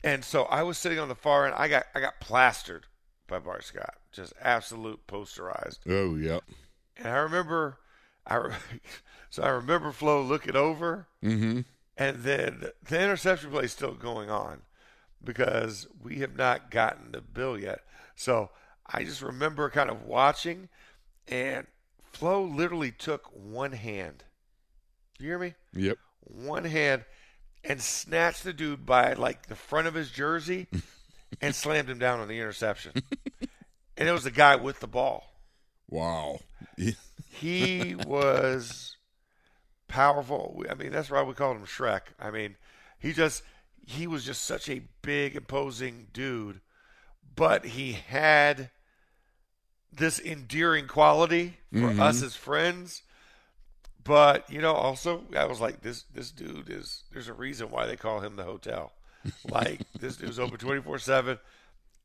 and 0.04 0.24
so 0.24 0.42
I 0.44 0.62
was 0.62 0.76
sitting 0.78 0.98
on 0.98 1.08
the 1.08 1.14
far 1.14 1.46
end. 1.46 1.54
I 1.56 1.68
got 1.68 1.84
I 1.94 2.00
got 2.00 2.20
plastered 2.20 2.84
by 3.28 3.38
Bart 3.38 3.64
Scott, 3.64 3.94
just 4.10 4.32
absolute 4.42 5.06
posterized. 5.06 5.78
Oh 5.88 6.16
yeah. 6.16 6.40
And 6.98 7.08
I 7.08 7.18
remember, 7.18 7.78
I 8.26 8.56
so 9.30 9.42
I 9.42 9.48
remember 9.50 9.90
Flo 9.92 10.20
looking 10.20 10.56
over, 10.56 11.06
Mm-hmm. 11.22 11.60
and 11.96 12.22
then 12.22 12.64
the 12.88 13.00
interception 13.00 13.50
play 13.50 13.64
is 13.64 13.72
still 13.72 13.94
going 13.94 14.28
on 14.30 14.62
because 15.22 15.86
we 16.02 16.16
have 16.18 16.36
not 16.36 16.70
gotten 16.70 17.12
the 17.12 17.20
bill 17.20 17.58
yet. 17.58 17.80
So 18.16 18.50
I 18.86 19.04
just 19.04 19.22
remember 19.22 19.70
kind 19.70 19.88
of 19.90 20.02
watching, 20.02 20.68
and 21.28 21.66
Flo 22.12 22.42
literally 22.42 22.90
took 22.90 23.26
one 23.32 23.72
hand. 23.72 24.24
You 25.20 25.28
hear 25.28 25.38
me? 25.38 25.54
Yep. 25.74 25.98
One 26.24 26.64
hand 26.64 27.04
and 27.64 27.80
snatched 27.80 28.42
the 28.42 28.52
dude 28.52 28.84
by 28.84 29.12
like 29.12 29.46
the 29.46 29.54
front 29.54 29.86
of 29.86 29.94
his 29.94 30.10
jersey 30.10 30.66
and 31.40 31.54
slammed 31.54 31.88
him 31.88 31.98
down 32.00 32.18
on 32.20 32.26
the 32.28 32.38
interception. 32.40 32.92
and 33.96 34.08
it 34.08 34.12
was 34.12 34.24
the 34.24 34.30
guy 34.32 34.56
with 34.56 34.80
the 34.80 34.88
ball. 34.88 35.32
Wow. 35.88 36.40
He 37.34 37.94
was 37.94 38.91
powerful. 39.92 40.64
I 40.68 40.74
mean, 40.74 40.90
that's 40.90 41.10
why 41.10 41.22
we 41.22 41.34
called 41.34 41.58
him 41.58 41.66
Shrek. 41.66 42.00
I 42.18 42.30
mean, 42.30 42.56
he 42.98 43.12
just 43.12 43.42
he 43.86 44.06
was 44.06 44.24
just 44.24 44.42
such 44.42 44.68
a 44.68 44.82
big, 45.02 45.36
imposing 45.36 46.08
dude, 46.12 46.60
but 47.36 47.66
he 47.66 47.92
had 47.92 48.70
this 49.92 50.18
endearing 50.18 50.86
quality 50.86 51.58
for 51.70 51.78
mm-hmm. 51.78 52.00
us 52.00 52.22
as 52.22 52.34
friends. 52.34 53.02
But 54.02 54.50
you 54.50 54.62
know, 54.62 54.72
also 54.72 55.24
I 55.36 55.44
was 55.44 55.60
like, 55.60 55.82
this 55.82 56.04
this 56.14 56.30
dude 56.30 56.70
is. 56.70 57.04
There's 57.12 57.28
a 57.28 57.34
reason 57.34 57.70
why 57.70 57.86
they 57.86 57.96
call 57.96 58.20
him 58.20 58.36
the 58.36 58.44
hotel. 58.44 58.92
Like 59.48 59.82
this 60.00 60.16
dude's 60.16 60.40
open 60.40 60.58
24 60.58 60.98
seven, 60.98 61.38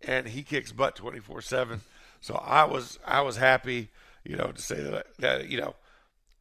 and 0.03 0.27
he 0.27 0.43
kicks 0.43 0.71
butt 0.71 0.95
24 0.95 1.41
seven. 1.41 1.81
So 2.21 2.35
I 2.35 2.65
was 2.65 2.99
I 3.03 3.21
was 3.21 3.37
happy, 3.37 3.89
you 4.23 4.35
know, 4.35 4.51
to 4.51 4.61
say 4.61 4.83
that 4.83 5.07
that 5.17 5.49
you 5.49 5.59
know 5.59 5.73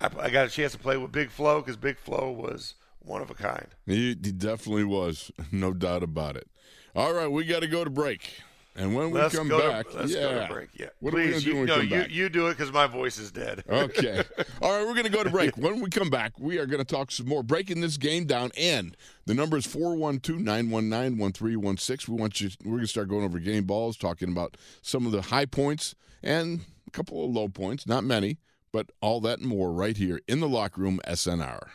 I, 0.01 0.11
I 0.19 0.31
got 0.31 0.47
a 0.47 0.51
chance 0.51 0.73
to 0.73 0.79
play 0.79 0.97
with 0.97 1.13
Big 1.13 1.31
Flo 1.31 1.61
because 1.61 1.77
Big 1.77 1.99
Flo 1.99 2.31
was 2.31 2.75
one 3.01 3.23
of 3.23 3.31
a 3.31 3.35
kind. 3.35 3.69
He, 3.87 4.09
he 4.09 4.33
definitely 4.33 4.85
was, 4.85 5.31
no 5.53 5.73
doubt 5.73 6.03
about 6.03 6.37
it. 6.37 6.49
All 6.95 7.13
right, 7.13 7.31
we 7.31 7.45
got 7.45 7.61
to 7.61 7.67
go 7.67 7.85
to 7.85 7.91
break, 7.91 8.41
and 8.75 8.95
when 8.95 9.11
we 9.11 9.21
let's 9.21 9.35
come 9.35 9.49
go 9.49 9.71
back, 9.71 9.91
to, 9.91 9.99
let's 9.99 10.15
yeah, 10.15 10.23
go 10.23 10.41
to 10.47 10.53
break. 10.53 10.69
Yeah, 10.75 10.87
What 11.01 11.13
are 11.13 11.19
we 11.19 11.27
please, 11.29 11.45
do 11.45 11.51
you, 11.51 11.57
when 11.57 11.65
we 11.65 11.67
no, 11.67 11.77
come 11.77 11.89
you 11.89 12.05
you 12.09 12.29
do 12.31 12.47
it 12.49 12.57
because 12.57 12.73
my 12.73 12.87
voice 12.87 13.19
is 13.19 13.31
dead. 13.31 13.63
Okay. 13.71 14.23
All 14.63 14.73
right, 14.73 14.87
we're 14.87 14.95
going 14.95 15.05
to 15.05 15.11
go 15.11 15.23
to 15.23 15.31
break. 15.31 15.57
When 15.59 15.81
we 15.81 15.91
come 15.91 16.09
back, 16.09 16.39
we 16.39 16.59
are 16.59 16.67
going 16.67 16.79
to 16.79 16.85
talk 16.85 17.11
some 17.11 17.29
more, 17.29 17.43
breaking 17.43 17.81
this 17.81 17.97
game 17.99 18.25
down. 18.25 18.51
And 18.57 18.97
the 19.27 19.35
number 19.35 19.57
is 19.57 19.67
412 19.67 20.41
919 20.41 21.19
1316. 21.19 22.15
We 22.15 22.21
want 22.21 22.41
you, 22.41 22.51
we're 22.65 22.73
going 22.73 22.81
to 22.83 22.87
start 22.87 23.09
going 23.09 23.25
over 23.25 23.39
game 23.39 23.65
balls, 23.65 23.97
talking 23.97 24.31
about 24.31 24.57
some 24.81 25.05
of 25.07 25.13
the 25.13 25.23
high 25.23 25.47
points 25.47 25.95
and 26.23 26.61
a 26.87 26.91
couple 26.91 27.25
of 27.25 27.31
low 27.31 27.49
points, 27.49 27.87
not 27.87 28.05
many, 28.05 28.39
but 28.77 28.91
all 29.01 29.23
that 29.23 29.39
and 29.39 29.49
more 29.49 29.73
right 29.73 29.97
here 29.97 30.21
in 30.29 30.41
the 30.41 30.47
locker 30.47 30.83
room, 30.83 31.01
SNR. 31.09 31.69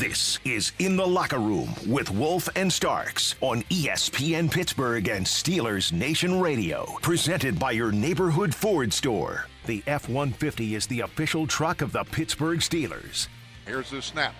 This 0.00 0.38
is 0.46 0.72
In 0.78 0.96
the 0.96 1.06
Locker 1.06 1.38
Room 1.38 1.74
with 1.86 2.10
Wolf 2.10 2.48
and 2.56 2.72
Starks 2.72 3.34
on 3.42 3.60
ESPN 3.64 4.50
Pittsburgh 4.50 5.06
and 5.08 5.26
Steelers 5.26 5.92
Nation 5.92 6.40
Radio. 6.40 6.86
Presented 7.02 7.58
by 7.58 7.72
your 7.72 7.92
neighborhood 7.92 8.54
Ford 8.54 8.94
store. 8.94 9.46
The 9.66 9.82
F 9.86 10.08
150 10.08 10.74
is 10.74 10.86
the 10.86 11.00
official 11.00 11.46
truck 11.46 11.82
of 11.82 11.92
the 11.92 12.02
Pittsburgh 12.04 12.60
Steelers. 12.60 13.28
Here's 13.66 13.90
the 13.90 14.00
snap. 14.00 14.34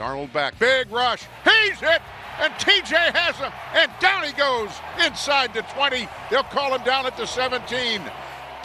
Darnold 0.00 0.32
back. 0.32 0.58
Big 0.58 0.90
rush. 0.90 1.22
He's 1.44 1.78
hit. 1.78 2.02
And 2.40 2.52
TJ 2.54 2.96
has 3.14 3.36
him. 3.36 3.52
And 3.72 3.92
down 4.00 4.24
he 4.24 4.32
goes 4.32 4.70
inside 5.06 5.54
the 5.54 5.62
20. 5.62 6.08
They'll 6.28 6.42
call 6.42 6.74
him 6.74 6.82
down 6.82 7.06
at 7.06 7.16
the 7.16 7.26
17. 7.26 8.00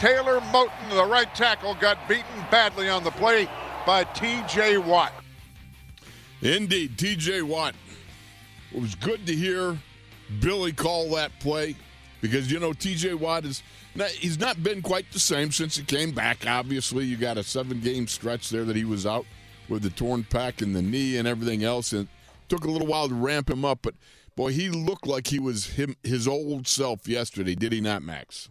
Taylor 0.00 0.40
Moton, 0.40 0.90
the 0.90 1.04
right 1.04 1.32
tackle, 1.32 1.76
got 1.76 2.08
beaten 2.08 2.44
badly 2.50 2.88
on 2.88 3.04
the 3.04 3.12
play 3.12 3.48
by 3.86 4.02
TJ 4.02 4.84
Watt. 4.84 5.12
Indeed, 6.42 6.96
TJ 6.96 7.42
Watt. 7.42 7.74
It 8.72 8.80
was 8.80 8.94
good 8.94 9.26
to 9.26 9.34
hear 9.34 9.76
Billy 10.40 10.72
call 10.72 11.10
that 11.10 11.32
play 11.40 11.76
because 12.20 12.50
you 12.50 12.58
know 12.58 12.70
TJ 12.70 13.14
Watt 13.16 13.44
is 13.44 13.62
not, 13.94 14.10
he's 14.10 14.38
not 14.38 14.62
been 14.62 14.82
quite 14.82 15.10
the 15.12 15.18
same 15.18 15.50
since 15.50 15.76
he 15.76 15.82
came 15.82 16.12
back. 16.12 16.46
Obviously, 16.46 17.04
you 17.04 17.16
got 17.16 17.36
a 17.36 17.42
seven 17.42 17.80
game 17.80 18.06
stretch 18.06 18.48
there 18.50 18.64
that 18.64 18.76
he 18.76 18.84
was 18.84 19.06
out 19.06 19.26
with 19.68 19.82
the 19.82 19.90
torn 19.90 20.24
pec 20.24 20.62
and 20.62 20.74
the 20.74 20.82
knee 20.82 21.16
and 21.16 21.26
everything 21.28 21.64
else, 21.64 21.92
and 21.92 22.08
took 22.48 22.64
a 22.64 22.70
little 22.70 22.86
while 22.86 23.08
to 23.08 23.14
ramp 23.14 23.50
him 23.50 23.64
up. 23.64 23.80
But 23.82 23.94
boy, 24.36 24.52
he 24.52 24.68
looked 24.70 25.06
like 25.06 25.26
he 25.26 25.38
was 25.38 25.66
him 25.66 25.96
his 26.02 26.26
old 26.26 26.66
self 26.66 27.06
yesterday, 27.06 27.54
did 27.54 27.72
he 27.72 27.80
not, 27.80 28.02
Max? 28.02 28.48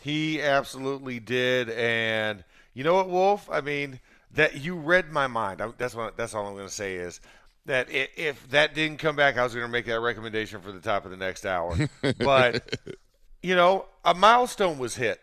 He 0.00 0.42
absolutely 0.42 1.18
did, 1.18 1.70
and 1.70 2.44
you 2.74 2.84
know 2.84 2.94
what, 2.94 3.08
Wolf? 3.08 3.48
I 3.50 3.60
mean, 3.62 4.00
that 4.34 4.56
you 4.60 4.76
read 4.76 5.10
my 5.10 5.26
mind. 5.26 5.60
I, 5.60 5.70
that's 5.76 5.94
what. 5.94 6.16
That's 6.16 6.34
all 6.34 6.46
I'm 6.46 6.54
going 6.54 6.68
to 6.68 6.72
say 6.72 6.96
is 6.96 7.20
that 7.66 7.88
if 7.90 8.48
that 8.50 8.74
didn't 8.74 8.98
come 8.98 9.16
back, 9.16 9.38
I 9.38 9.42
was 9.42 9.54
going 9.54 9.66
to 9.66 9.72
make 9.72 9.86
that 9.86 10.00
recommendation 10.00 10.60
for 10.60 10.70
the 10.72 10.80
top 10.80 11.04
of 11.04 11.10
the 11.10 11.16
next 11.16 11.46
hour. 11.46 11.76
but 12.18 12.76
you 13.42 13.54
know, 13.56 13.86
a 14.04 14.14
milestone 14.14 14.78
was 14.78 14.94
hit 14.96 15.20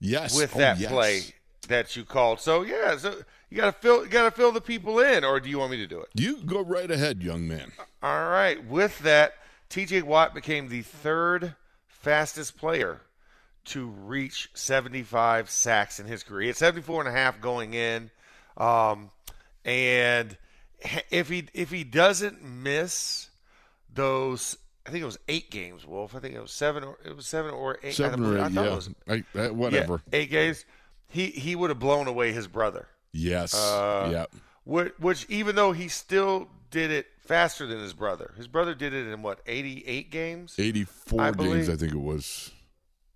Yes, 0.00 0.36
with 0.36 0.54
Oh, 0.54 0.58
that 0.58 0.78
yes. 0.78 0.90
play 0.90 1.22
that 1.68 1.96
you 1.96 2.04
called. 2.04 2.40
So 2.40 2.62
yeah, 2.62 2.96
so 2.98 3.14
you 3.50 3.56
got 3.56 3.66
to 3.74 3.80
fill, 3.80 4.04
you 4.04 4.10
got 4.10 4.24
to 4.24 4.30
fill 4.30 4.52
the 4.52 4.60
people 4.60 4.98
in, 5.00 5.24
or 5.24 5.40
do 5.40 5.48
you 5.50 5.58
want 5.58 5.70
me 5.70 5.76
to 5.78 5.86
do 5.86 6.00
it? 6.00 6.08
You 6.14 6.38
go 6.44 6.60
right 6.62 6.90
ahead, 6.90 7.22
young 7.22 7.48
man. 7.48 7.72
All 8.02 8.28
right. 8.28 8.64
With 8.64 8.98
that, 9.00 9.32
T.J. 9.68 10.02
Watt 10.02 10.34
became 10.34 10.68
the 10.68 10.82
third 10.82 11.54
fastest 11.86 12.56
player 12.58 13.00
to 13.66 13.86
reach 13.86 14.50
75 14.54 15.50
sacks 15.50 15.98
in 16.00 16.06
his 16.06 16.22
career. 16.22 16.42
He 16.42 16.46
had 16.48 16.56
74 16.56 17.00
and 17.06 17.08
a 17.08 17.12
half 17.18 17.40
going 17.40 17.74
in. 17.74 18.10
Um, 18.58 19.10
and 19.64 20.36
if 21.10 21.28
he 21.28 21.48
if 21.54 21.70
he 21.70 21.84
doesn't 21.84 22.42
miss 22.42 23.30
those 23.92 24.58
I 24.88 24.90
think 24.90 25.02
it 25.02 25.06
was 25.06 25.18
eight 25.28 25.50
games, 25.50 25.86
Wolf. 25.86 26.14
I 26.14 26.18
think 26.18 26.34
it 26.34 26.40
was 26.40 26.50
seven 26.50 26.82
or 26.82 26.98
it 27.04 27.14
was 27.14 27.26
seven 27.26 27.52
or 27.52 27.78
eight. 27.82 27.94
Seven 27.94 28.24
I, 28.24 28.28
or 28.28 28.38
I 28.38 28.46
eight, 28.46 28.52
thought 28.52 28.64
yeah. 28.64 28.72
it 28.72 28.74
was 28.74 28.90
I, 29.06 29.38
uh, 29.38 29.48
whatever. 29.52 30.02
yeah, 30.10 30.18
eight 30.18 30.30
games. 30.30 30.64
He 31.08 31.26
he 31.26 31.54
would 31.54 31.68
have 31.68 31.78
blown 31.78 32.06
away 32.06 32.32
his 32.32 32.48
brother. 32.48 32.88
Yes. 33.12 33.54
Uh, 33.54 34.08
yeah. 34.10 34.26
Which, 34.64 34.92
which 34.98 35.26
even 35.28 35.56
though 35.56 35.72
he 35.72 35.88
still 35.88 36.48
did 36.70 36.90
it 36.90 37.06
faster 37.20 37.66
than 37.66 37.80
his 37.80 37.92
brother, 37.92 38.32
his 38.38 38.48
brother 38.48 38.74
did 38.74 38.94
it 38.94 39.06
in 39.06 39.22
what 39.22 39.40
eighty 39.46 39.84
eight 39.86 40.10
games. 40.10 40.54
84 40.58 41.20
I 41.20 41.30
games, 41.32 41.68
I 41.68 41.76
think 41.76 41.92
it 41.92 42.00
was. 42.00 42.50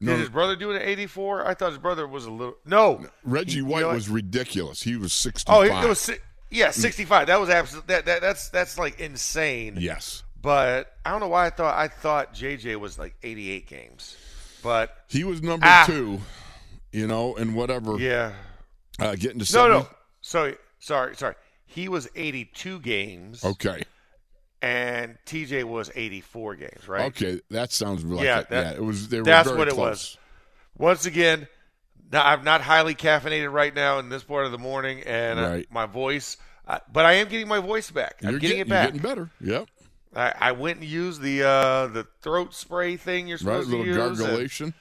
Did 0.03 0.19
his 0.19 0.29
brother 0.29 0.57
do 0.57 0.71
it 0.73 0.83
eighty 0.83 1.07
four? 1.07 1.47
I 1.47 1.55
thought 1.55 1.71
his 1.71 1.79
brother 1.79 2.07
was 2.07 2.25
a 2.27 2.31
little 2.31 2.57
no. 2.65 3.07
Reggie 3.25 3.53
He- 3.53 3.57
you 3.59 3.67
White 3.67 3.83
know 3.83 3.91
was 3.91 4.09
ridiculous. 4.09 4.83
He 4.83 4.97
was 4.97 5.13
65. 5.13 5.55
Oh, 5.57 5.63
it, 5.63 5.89
was 5.89 6.11
yeah, 6.51 6.71
sixty 6.71 7.05
five. 7.05 7.29
That 7.29 7.41
was 7.41 7.49
absolute. 7.49 7.87
That, 7.87 8.05
that 8.07 8.21
that's 8.21 8.49
that's 8.51 8.79
like 8.79 9.01
insane. 9.01 9.77
Yes. 9.79 10.23
But 10.41 10.97
I 11.07 11.11
don't 11.13 11.21
know 11.21 11.29
why 11.29 11.47
I 11.47 11.51
thought 11.51 11.79
I 11.79 11.87
thought 11.89 12.35
JJ 12.35 12.77
was 12.81 12.99
like 12.99 13.15
eighty 13.23 13.51
eight 13.51 13.69
games. 13.69 14.17
But 14.63 14.95
He 15.09 15.25
was 15.25 15.43
number 15.43 15.67
Ah. 15.67 15.85
two, 15.87 16.21
you 16.93 17.07
know, 17.07 17.35
and 17.37 17.55
whatever. 17.55 17.97
yeah, 17.99 18.33
Uh, 18.99 19.13
getting 19.17 19.39
to 19.39 19.39
no, 19.39 19.45
70. 19.45 19.79
no. 19.81 19.89
Sorry, 20.21 20.57
sorry, 20.79 21.17
sorry. 21.17 21.35
He 21.67 21.89
was 21.89 22.09
eighty 22.17 22.45
two 22.45 22.79
games. 22.81 23.45
Okay. 23.45 23.83
And 24.63 25.19
TJ 25.27 25.65
was 25.65 25.91
84 25.95 26.55
games, 26.55 26.89
right? 26.89 27.07
Okay. 27.07 27.41
That 27.51 27.73
sounds 27.73 28.05
like 28.05 28.25
Yeah, 28.25 28.43
that- 28.43 28.51
yeah, 28.51 28.73
it 28.73 28.83
was. 28.83 29.09
They 29.09 29.19
were 29.19 29.25
that's 29.25 29.51
what 29.51 29.69
it 29.69 29.77
was. 29.77 30.17
Once 30.79 31.05
again, 31.05 31.47
I'm 32.13 32.45
not 32.45 32.61
highly 32.63 32.95
caffeinated 32.95 33.53
right 33.53 33.75
now 33.75 33.99
in 33.99 34.09
this 34.09 34.23
part 34.23 34.47
of 34.47 34.53
the 34.53 34.59
morning, 34.59 35.03
and 35.05 35.39
uh, 35.39 35.43
Right. 35.43 35.67
my 35.71 35.87
voice, 35.87 36.37
uh, 36.67 36.79
but 36.93 37.05
I 37.05 37.15
am 37.15 37.29
getting 37.29 37.49
my 37.49 37.59
voice 37.59 37.91
back. 37.91 38.21
I'm 38.23 38.31
You're 38.31 38.41
getting, 38.41 38.59
it 38.61 38.69
back. 38.69 38.85
You're 38.95 39.01
getting 39.01 39.09
better. 39.11 39.31
Yep. 39.41 39.69
I, 40.15 40.33
I 40.39 40.53
went 40.53 40.79
and 40.81 40.87
used 40.87 41.21
the 41.23 41.43
uh, 41.43 41.87
the 41.89 42.07
throat 42.21 42.55
spray 42.55 42.97
thing 42.97 43.29
you're 43.29 43.37
Right. 43.39 43.63
Supposed 43.63 43.71
little 43.71 43.85
to 43.87 43.91
use. 43.91 43.97
and- 43.99 44.19
gargulation. 44.19 44.75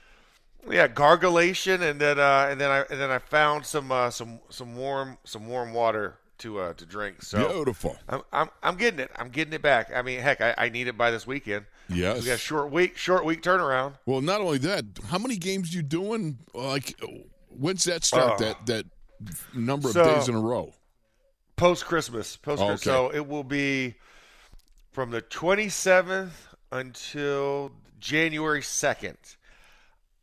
yeah, 0.70 0.88
gargulation, 0.88 1.82
and 1.82 2.00
then 2.02 2.20
uh, 2.20 2.48
and 2.52 2.60
then 2.60 2.70
I 2.70 2.80
and 2.90 3.00
then 3.00 3.10
I 3.10 3.18
found 3.20 3.66
some 3.66 3.92
uh, 3.92 4.10
some 4.10 4.40
some 4.50 4.76
warm 4.76 5.18
some 5.24 5.48
warm 5.48 5.72
water 5.74 6.18
to 6.42 6.60
uh, 6.60 6.74
to 6.74 6.86
drink. 6.86 7.22
So 7.24 7.48
Beautiful. 7.50 7.98
I'm, 8.08 8.22
I'm 8.32 8.50
I'm 8.62 8.76
getting 8.76 9.00
it. 9.00 9.12
I'm 9.16 9.30
getting 9.30 9.54
it 9.54 9.62
back. 9.62 9.92
I 9.96 10.02
mean, 10.02 10.20
heck, 10.20 10.42
I, 10.42 10.54
I 10.58 10.70
need 10.70 10.88
it 10.88 10.98
by 10.98 11.12
this 11.12 11.26
weekend. 11.26 11.66
Yes. 11.90 12.20
We 12.22 12.28
got 12.28 12.34
a 12.34 12.38
short 12.38 12.72
week, 12.72 12.98
short 12.98 13.26
week 13.26 13.42
turnaround. 13.42 13.94
Well, 14.06 14.22
not 14.22 14.42
only 14.42 14.58
that, 14.60 14.86
how 15.08 15.18
many 15.18 15.38
games 15.38 15.74
you 15.74 15.82
doing? 15.82 16.38
Like, 16.54 17.00
when's 17.50 17.84
that 17.86 18.04
start? 18.04 18.34
Oh. 18.42 18.44
that 18.44 18.66
that 18.68 18.86
number 19.54 19.88
of 19.90 19.94
So- 19.94 20.04
days 20.04 20.30
in 20.30 20.36
a 20.36 20.42
row. 20.42 20.74
Post 21.56 21.86
Christmas, 21.86 22.38
post 22.38 22.60
Christmas. 22.60 22.82
Okay. 22.82 22.90
So 22.90 23.16
it 23.16 23.28
will 23.28 23.44
be 23.44 23.94
from 24.92 25.12
the 25.12 25.22
27th 25.22 26.32
until 26.72 27.72
January 28.00 28.62
2nd. 28.62 29.36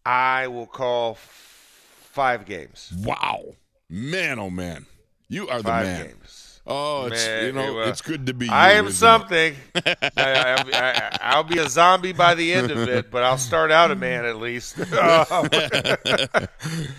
I 0.04 0.48
will 0.48 0.66
call 0.66 1.14
five 1.14 2.44
games. 2.44 2.92
Wow, 3.04 3.54
man, 3.88 4.38
oh 4.40 4.50
man, 4.50 4.86
you 5.28 5.48
are 5.48 5.58
the 5.58 5.64
Five 5.64 5.86
man. 5.86 6.06
games. 6.06 6.44
Oh, 6.70 7.06
it's 7.06 7.24
Man, 7.26 7.46
you 7.46 7.52
know, 7.52 7.80
it, 7.80 7.86
uh, 7.86 7.88
it's 7.90 8.02
good 8.02 8.26
to 8.26 8.34
be. 8.34 8.44
You, 8.44 8.52
I 8.54 8.72
am 8.72 8.90
something. 8.90 9.54
I, 9.74 9.96
I, 10.18 10.64
I, 10.74 11.18
I'll 11.22 11.42
be 11.44 11.58
a 11.58 11.66
zombie 11.68 12.12
by 12.12 12.34
the 12.34 12.52
end 12.52 12.70
of 12.70 12.86
it, 12.90 13.10
but 13.10 13.22
I'll 13.22 13.38
start 13.38 13.70
out 13.70 13.90
a 13.90 13.94
man 13.94 14.26
at 14.26 14.36
least. 14.36 14.76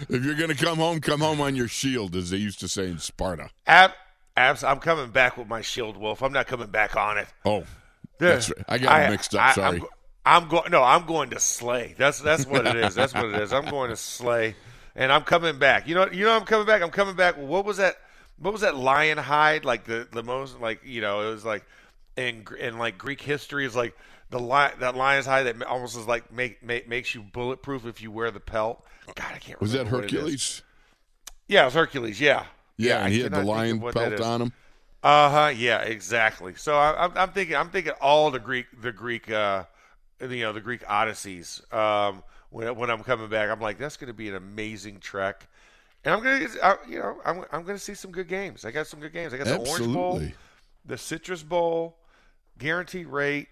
If 0.10 0.26
you're 0.26 0.36
gonna 0.36 0.56
come 0.56 0.78
home, 0.80 1.00
come 1.02 1.20
home 1.20 1.40
on 1.42 1.56
your 1.56 1.68
shield, 1.68 2.16
as 2.16 2.32
they 2.32 2.38
used 2.38 2.60
to 2.62 2.68
say 2.68 2.88
in 2.88 2.98
Sparta. 2.98 3.50
Ab, 3.68 3.92
abs, 4.36 4.64
I'm 4.64 4.80
coming 4.80 5.12
back 5.12 5.38
with 5.38 5.48
my 5.48 5.62
shield 5.62 5.98
wolf. 5.98 6.24
I'm 6.24 6.34
not 6.34 6.48
coming 6.48 6.68
back 6.70 6.96
on 6.98 7.20
it. 7.20 7.28
Oh, 7.46 7.64
that's 8.18 8.50
right. 8.50 8.66
I 8.68 8.78
got 8.80 9.04
it 9.04 9.12
mixed 9.12 9.36
up. 9.36 9.42
I- 9.42 9.54
sorry. 9.54 9.78
I'm, 9.80 9.86
I'm 10.26 10.50
going. 10.50 10.72
No, 10.72 10.84
I'm 10.84 11.06
going 11.06 11.30
to 11.32 11.40
slay. 11.40 11.94
That's 11.98 12.20
that's 12.22 12.46
what 12.48 12.66
it 12.66 12.76
is. 12.76 12.96
That's 12.96 13.14
what 13.14 13.26
it 13.26 13.36
is. 13.36 13.54
I'm 13.54 13.66
going 13.66 13.90
to 13.92 13.96
slay, 13.96 14.56
and 14.96 15.12
I'm 15.12 15.22
coming 15.24 15.60
back. 15.60 15.88
You 15.88 15.96
know. 15.96 16.08
You 16.12 16.26
know. 16.26 16.36
I'm 16.36 16.46
coming 16.46 16.66
back. 16.66 16.82
I'm 16.82 16.90
coming 16.92 17.16
back. 17.16 17.38
What 17.38 17.66
was 17.66 17.78
that? 17.78 17.98
What 18.40 18.54
was 18.54 18.62
that 18.62 18.76
lion 18.76 19.18
hide? 19.18 19.66
Like 19.66 19.86
the 19.86 20.08
the 20.12 20.24
most 20.24 20.60
like 20.60 20.82
you 20.84 21.02
know 21.02 21.28
it 21.28 21.32
was 21.32 21.46
like 21.46 21.66
in 22.16 22.46
in 22.60 22.78
like 22.78 22.98
Greek 22.98 23.22
history 23.22 23.66
is 23.66 23.76
like 23.76 23.96
the 24.30 24.40
li- 24.40 24.76
that 24.80 24.96
lion's 24.96 25.26
hide 25.26 25.44
that 25.44 25.62
almost 25.64 25.98
is 25.98 26.08
like 26.08 26.32
make, 26.32 26.62
make 26.64 26.88
makes 26.88 27.16
you 27.16 27.22
bulletproof 27.22 27.86
if 27.86 28.02
you 28.02 28.12
wear 28.12 28.32
the 28.32 28.40
pelt. 28.40 28.86
God, 29.16 29.32
I 29.34 29.40
can't. 29.40 29.60
Was 29.60 29.72
that. 29.74 29.88
Hercules? 29.88 30.62
Yeah, 31.48 31.64
it 31.64 31.66
was 31.66 31.74
Hercules. 31.74 32.22
Yeah. 32.22 32.46
Yeah, 32.78 33.04
and 33.04 33.14
he 33.14 33.22
had 33.22 33.32
the 33.32 33.38
cannot 33.38 33.60
think 33.60 33.84
of 33.84 33.96
lion 33.96 34.18
pelt 34.18 34.22
on 34.22 34.42
him. 34.44 34.54
Uh 35.02 35.30
huh. 35.30 35.48
Yeah, 35.56 35.82
exactly. 35.82 36.56
So 36.56 36.76
I, 36.76 37.06
I'm, 37.06 37.12
I'm 37.16 37.32
thinking, 37.32 37.56
I'm 37.56 37.70
thinking 37.70 37.94
all 38.02 38.32
the 38.32 38.40
Greek, 38.40 38.68
the 38.82 38.92
Greek, 38.92 39.32
uh, 39.32 39.64
you 40.22 40.42
know, 40.42 40.54
the 40.54 40.62
Greek 40.62 40.82
Odysseys. 40.88 41.62
Um, 41.74 42.24
when 42.52 42.76
when 42.76 42.90
I'm 42.90 43.04
coming 43.04 43.30
back, 43.30 43.50
I'm 43.50 43.60
like, 43.60 43.78
that's 43.78 43.98
going 43.98 44.08
to 44.10 44.14
be 44.14 44.30
an 44.30 44.36
amazing 44.36 45.00
trek, 45.00 45.48
and 46.06 46.14
I'm 46.14 46.24
gonna, 46.24 46.48
I, 46.64 46.76
you 46.88 47.00
know, 47.00 47.18
I'm 47.26 47.44
I'm 47.52 47.64
gonna 47.64 47.78
see 47.80 47.94
some 47.94 48.12
good 48.12 48.28
games. 48.28 48.66
I 48.66 48.72
got 48.72 48.88
some 48.88 49.00
good 49.00 49.14
games. 49.14 49.34
I 49.34 49.38
got 49.38 49.48
the 49.48 49.58
Orange 49.58 49.94
Bowl, 49.94 50.22
the 50.86 50.98
Citrus 50.98 51.44
Bowl, 51.44 51.98
Guaranteed 52.58 53.08
Rate, 53.08 53.50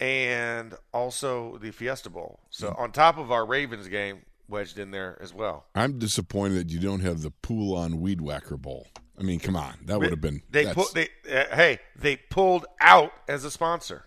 and 0.00 0.74
also 0.92 1.58
the 1.58 1.70
Fiesta 1.70 2.10
Bowl. 2.10 2.40
So 2.50 2.70
Mm. 2.70 2.78
on 2.80 2.92
top 2.92 3.18
of 3.18 3.30
our 3.30 3.46
Ravens 3.46 3.88
game 3.88 4.22
wedged 4.48 4.78
in 4.78 4.90
there 4.90 5.18
as 5.22 5.32
well. 5.32 5.66
I'm 5.74 5.98
disappointed 5.98 6.54
that 6.56 6.70
you 6.70 6.80
don't 6.80 7.00
have 7.00 7.22
the 7.22 7.30
Poulan 7.42 8.00
Weed 8.00 8.20
Whacker 8.20 8.56
Bowl. 8.56 8.86
I 9.18 9.22
mean, 9.22 9.38
come 9.38 9.54
on, 9.56 9.74
that 9.84 10.00
would 10.00 10.10
have 10.10 10.20
been. 10.20 10.42
They 10.50 10.66
put 10.74 10.92
they 10.92 11.08
uh, 11.30 11.54
hey 11.54 11.78
they 11.96 12.16
pulled 12.16 12.66
out 12.80 13.12
as 13.28 13.44
a 13.44 13.50
sponsor. 13.50 14.04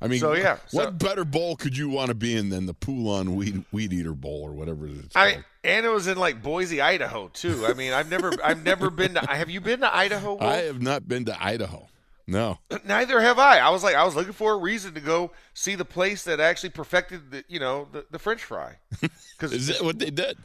I 0.00 0.08
mean, 0.08 0.20
so, 0.20 0.32
yeah, 0.32 0.58
what 0.70 0.84
so- 0.84 0.90
better 0.92 1.24
bowl 1.24 1.56
could 1.56 1.76
you 1.76 1.88
want 1.88 2.08
to 2.08 2.14
be 2.14 2.36
in 2.36 2.48
than 2.48 2.66
the 2.66 2.74
Poulan 2.74 3.34
Weed 3.34 3.64
Weed 3.72 3.92
Eater 3.92 4.14
Bowl 4.14 4.42
or 4.42 4.52
whatever 4.52 4.86
it 4.86 4.92
is? 4.92 5.08
I 5.14 5.32
called? 5.32 5.44
and 5.64 5.86
it 5.86 5.90
was 5.90 6.06
in 6.06 6.18
like 6.18 6.42
Boise, 6.42 6.80
Idaho 6.80 7.28
too. 7.28 7.66
I 7.66 7.74
mean, 7.74 7.92
I've 7.92 8.10
never 8.10 8.32
I've 8.42 8.64
never 8.64 8.90
been 8.90 9.14
to. 9.14 9.20
Have 9.20 9.50
you 9.50 9.60
been 9.60 9.80
to 9.80 9.94
Idaho? 9.94 10.38
I 10.38 10.58
have 10.58 10.80
not 10.80 11.06
been 11.06 11.24
to 11.26 11.44
Idaho. 11.44 11.88
No. 12.26 12.58
Neither 12.84 13.20
have 13.20 13.38
I. 13.38 13.58
I 13.58 13.70
was 13.70 13.82
like 13.82 13.96
I 13.96 14.04
was 14.04 14.14
looking 14.14 14.32
for 14.32 14.54
a 14.54 14.56
reason 14.56 14.94
to 14.94 15.00
go 15.00 15.32
see 15.52 15.74
the 15.74 15.84
place 15.84 16.24
that 16.24 16.40
actually 16.40 16.70
perfected 16.70 17.30
the 17.30 17.44
you 17.48 17.58
know 17.58 17.88
the, 17.92 18.06
the 18.10 18.18
French 18.18 18.42
fry. 18.42 18.76
Cause, 19.38 19.52
Is 19.52 19.66
that 19.66 19.82
what 19.82 19.98
they 19.98 20.10
did? 20.10 20.38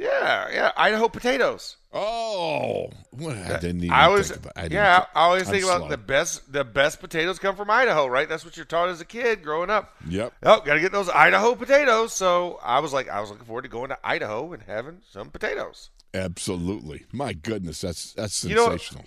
Yeah, 0.00 0.48
yeah, 0.50 0.72
Idaho 0.76 1.08
potatoes. 1.08 1.76
Oh, 1.92 2.88
I 3.20 3.58
didn't 3.60 3.78
even 3.84 3.90
I 3.90 4.04
always 4.04 4.28
think 4.28 4.40
about. 4.40 4.52
I 4.56 4.62
yeah, 4.70 5.00
thi- 5.00 5.06
I 5.14 5.20
always 5.24 5.46
I'm 5.46 5.52
think 5.52 5.64
about 5.64 5.78
slow. 5.80 5.88
the 5.88 5.98
best 5.98 6.52
the 6.52 6.64
best 6.64 7.00
potatoes 7.00 7.38
come 7.38 7.54
from 7.54 7.68
Idaho, 7.70 8.06
right? 8.06 8.28
That's 8.28 8.44
what 8.44 8.56
you're 8.56 8.64
taught 8.64 8.88
as 8.88 9.00
a 9.00 9.04
kid 9.04 9.42
growing 9.42 9.68
up. 9.68 9.94
Yep. 10.08 10.32
Oh, 10.44 10.60
got 10.60 10.74
to 10.74 10.80
get 10.80 10.92
those 10.92 11.10
Idaho 11.10 11.54
potatoes. 11.54 12.14
So 12.14 12.58
I 12.62 12.78
was 12.78 12.92
like, 12.92 13.08
I 13.08 13.20
was 13.20 13.30
looking 13.30 13.44
forward 13.44 13.62
to 13.62 13.68
going 13.68 13.90
to 13.90 13.98
Idaho 14.02 14.52
and 14.52 14.62
having 14.62 14.98
some 15.10 15.30
potatoes. 15.30 15.90
Absolutely. 16.14 17.04
My 17.12 17.32
goodness, 17.34 17.80
that's 17.80 18.12
that's 18.14 18.42
You 18.44 18.54
know 18.54 18.68
sensational. 18.70 19.04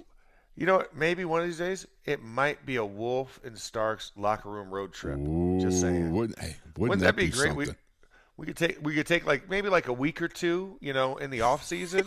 You 0.55 0.67
know 0.67 0.77
what? 0.77 0.95
Maybe 0.95 1.25
one 1.25 1.41
of 1.41 1.47
these 1.47 1.57
days 1.57 1.87
it 2.05 2.21
might 2.21 2.65
be 2.65 2.75
a 2.75 2.85
Wolf 2.85 3.39
and 3.43 3.57
Starks 3.57 4.11
locker 4.15 4.49
room 4.49 4.69
road 4.69 4.93
trip. 4.93 5.17
Just 5.59 5.81
saying. 5.81 6.11
Wouldn't, 6.11 6.37
hey, 6.37 6.57
wouldn't, 6.77 6.77
Wouldn't 6.77 7.01
that, 7.01 7.15
that 7.15 7.21
be 7.21 7.29
great? 7.29 7.75
We, 8.35 8.47
could 8.47 8.57
take 8.57 8.77
we 8.81 8.95
could 8.95 9.05
take 9.05 9.25
like 9.25 9.49
maybe 9.49 9.69
like 9.69 9.87
a 9.87 9.93
week 9.93 10.21
or 10.21 10.27
two, 10.27 10.77
you 10.81 10.91
know, 10.93 11.17
in 11.17 11.29
the 11.29 11.41
off 11.41 11.63
season 11.63 12.05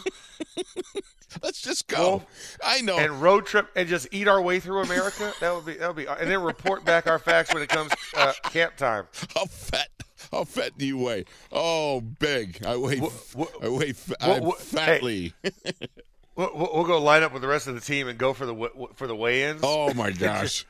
Let's 1.43 1.61
just 1.61 1.89
go. 1.89 1.97
Well, 2.09 2.27
I 2.65 2.81
know. 2.81 2.99
and 2.99 3.21
road 3.21 3.47
trip 3.47 3.69
and 3.77 3.89
just 3.89 4.09
eat 4.11 4.29
our 4.29 4.41
way 4.41 4.61
through 4.61 4.83
America. 4.83 5.33
That 5.41 5.55
would 5.55 5.67
be 5.67 5.75
that 5.75 5.87
would 5.89 5.97
be 5.97 6.07
and 6.07 6.31
then 6.31 6.43
report 6.43 6.85
back 6.85 7.07
our 7.07 7.19
facts 7.19 7.53
when 7.53 7.63
it 7.63 7.69
comes 7.69 7.93
uh, 8.17 8.33
camp 8.45 8.77
time. 8.77 9.07
how 9.35 9.45
fat? 9.45 9.89
How 10.33 10.45
fat 10.45 10.77
do 10.79 10.87
you 10.87 10.99
weigh? 10.99 11.25
Oh, 11.53 12.01
big. 12.01 12.65
I 12.65 12.77
weigh. 12.77 12.99
Wh- 12.99 13.39
wh- 13.39 13.63
I 13.65 13.69
weigh. 13.69 13.93
Fa- 13.93 14.17
wh- 14.21 14.25
I'm 14.25 14.43
fatly. 14.43 15.35
We'll, 16.37 16.51
we'll 16.55 16.71
we'll 16.75 16.85
go 16.85 17.01
line 17.01 17.23
up 17.23 17.33
with 17.33 17.41
the 17.41 17.49
rest 17.49 17.67
of 17.67 17.75
the 17.75 17.81
team 17.81 18.09
and 18.09 18.19
go 18.19 18.35
for 18.35 18.45
the 18.45 18.69
for 18.95 19.07
the 19.07 19.17
weigh-ins 19.17 19.63
oh 19.65 19.95
my 19.95 20.11
gosh. 20.11 20.67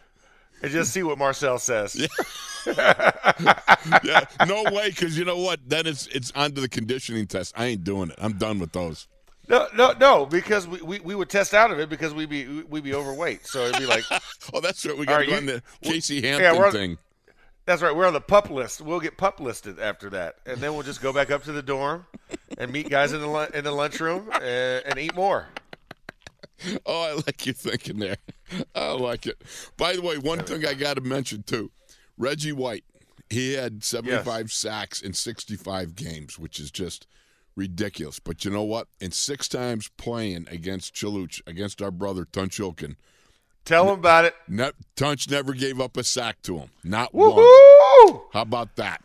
And 0.62 0.72
just 0.72 0.92
see 0.92 1.02
what 1.02 1.18
Marcel 1.18 1.58
says. 1.58 1.94
yeah, 2.66 4.24
no 4.46 4.64
way. 4.72 4.90
Because 4.90 5.18
you 5.18 5.24
know 5.24 5.38
what? 5.38 5.60
Then 5.68 5.86
it's 5.86 6.06
it's 6.08 6.32
onto 6.32 6.60
the 6.60 6.68
conditioning 6.68 7.26
test. 7.26 7.54
I 7.56 7.66
ain't 7.66 7.84
doing 7.84 8.10
it. 8.10 8.16
I'm 8.18 8.34
done 8.34 8.58
with 8.58 8.72
those. 8.72 9.06
No, 9.48 9.68
no, 9.76 9.92
no, 10.00 10.26
because 10.26 10.66
we, 10.66 10.82
we, 10.82 10.98
we 10.98 11.14
would 11.14 11.28
test 11.30 11.54
out 11.54 11.70
of 11.70 11.78
it 11.78 11.88
because 11.88 12.12
we'd 12.12 12.28
be 12.28 12.62
we'd 12.62 12.82
be 12.82 12.94
overweight. 12.94 13.46
So 13.46 13.66
it'd 13.66 13.78
be 13.80 13.86
like, 13.86 14.02
Oh, 14.52 14.60
that's 14.60 14.84
right. 14.84 14.96
We 14.96 15.06
got 15.06 15.18
to 15.18 15.26
go 15.26 15.36
on 15.36 15.46
the 15.46 15.62
Casey 15.82 16.20
Hampton 16.20 16.56
we're 16.58 16.66
on- 16.66 16.72
thing. 16.72 16.98
that's 17.64 17.80
right, 17.82 17.94
we're 17.94 18.06
on 18.06 18.12
the 18.12 18.20
pup 18.20 18.50
list. 18.50 18.80
We'll 18.80 18.98
get 19.00 19.16
pup 19.16 19.38
listed 19.38 19.78
after 19.78 20.10
that, 20.10 20.36
and 20.46 20.58
then 20.58 20.74
we'll 20.74 20.82
just 20.82 21.00
go 21.00 21.12
back 21.12 21.30
up 21.30 21.44
to 21.44 21.52
the 21.52 21.62
dorm 21.62 22.06
and 22.58 22.72
meet 22.72 22.90
guys 22.90 23.12
in 23.12 23.20
the 23.20 23.50
in 23.54 23.62
the 23.62 23.70
lunchroom 23.72 24.28
and, 24.32 24.84
and 24.84 24.98
eat 24.98 25.14
more. 25.14 25.46
Oh, 26.84 27.02
I 27.02 27.12
like 27.26 27.46
you 27.46 27.52
thinking 27.52 27.98
there. 28.00 28.16
I 28.74 28.92
like 28.92 29.26
it. 29.26 29.40
By 29.76 29.94
the 29.96 30.02
way, 30.02 30.18
one 30.18 30.40
thing 30.40 30.64
I 30.66 30.74
got 30.74 30.94
to 30.94 31.00
mention 31.00 31.42
too: 31.42 31.70
Reggie 32.18 32.52
White. 32.52 32.84
he 33.28 33.54
had 33.54 33.82
75 33.84 34.52
sacks 34.52 35.00
in 35.02 35.12
65 35.12 35.94
games, 35.96 36.38
which 36.38 36.60
is 36.60 36.70
just 36.70 37.06
ridiculous. 37.56 38.18
But 38.20 38.44
you 38.44 38.50
know 38.50 38.62
what? 38.62 38.88
In 39.00 39.10
six 39.10 39.48
times 39.48 39.88
playing 39.96 40.46
against 40.50 40.94
Chaluch, 40.94 41.40
against 41.46 41.80
our 41.82 41.90
brother 41.90 42.24
Tunch 42.24 42.58
Ilkin, 42.58 42.96
Tell 43.64 43.88
him 43.92 43.98
about 43.98 44.24
it. 44.26 44.34
ne- 44.46 44.70
Tunch 44.94 45.28
never 45.28 45.52
gave 45.52 45.80
up 45.80 45.96
a 45.96 46.04
sack 46.04 46.40
to 46.42 46.58
him. 46.58 46.70
Not 46.84 47.12
one. 47.12 47.32
How 48.32 48.42
about 48.42 48.76
that? 48.76 49.02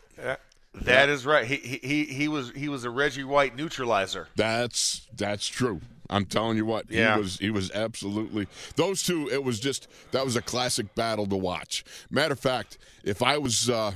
That 0.74 1.08
is 1.08 1.26
right. 1.26 1.44
He, 1.44 1.56
he 1.56 1.78
he 1.82 2.04
he 2.04 2.28
was 2.28 2.50
he 2.54 2.68
was 2.68 2.84
a 2.84 2.90
Reggie 2.90 3.24
White 3.24 3.56
neutralizer. 3.56 4.28
That's 4.36 5.06
that's 5.16 5.46
true. 5.46 5.80
I'm 6.12 6.26
telling 6.26 6.56
you 6.56 6.66
what, 6.66 6.90
Yeah. 6.90 7.14
he 7.16 7.20
was 7.20 7.38
he 7.38 7.50
was 7.50 7.70
absolutely 7.72 8.46
those 8.76 9.02
two. 9.02 9.28
It 9.30 9.42
was 9.44 9.58
just 9.60 9.88
that 10.12 10.24
was 10.24 10.36
a 10.36 10.42
classic 10.42 10.94
battle 10.94 11.26
to 11.26 11.36
watch. 11.36 11.84
Matter 12.10 12.32
of 12.32 12.40
fact, 12.40 12.78
if 13.04 13.22
I 13.22 13.38
was 13.38 13.70
uh, 13.70 13.92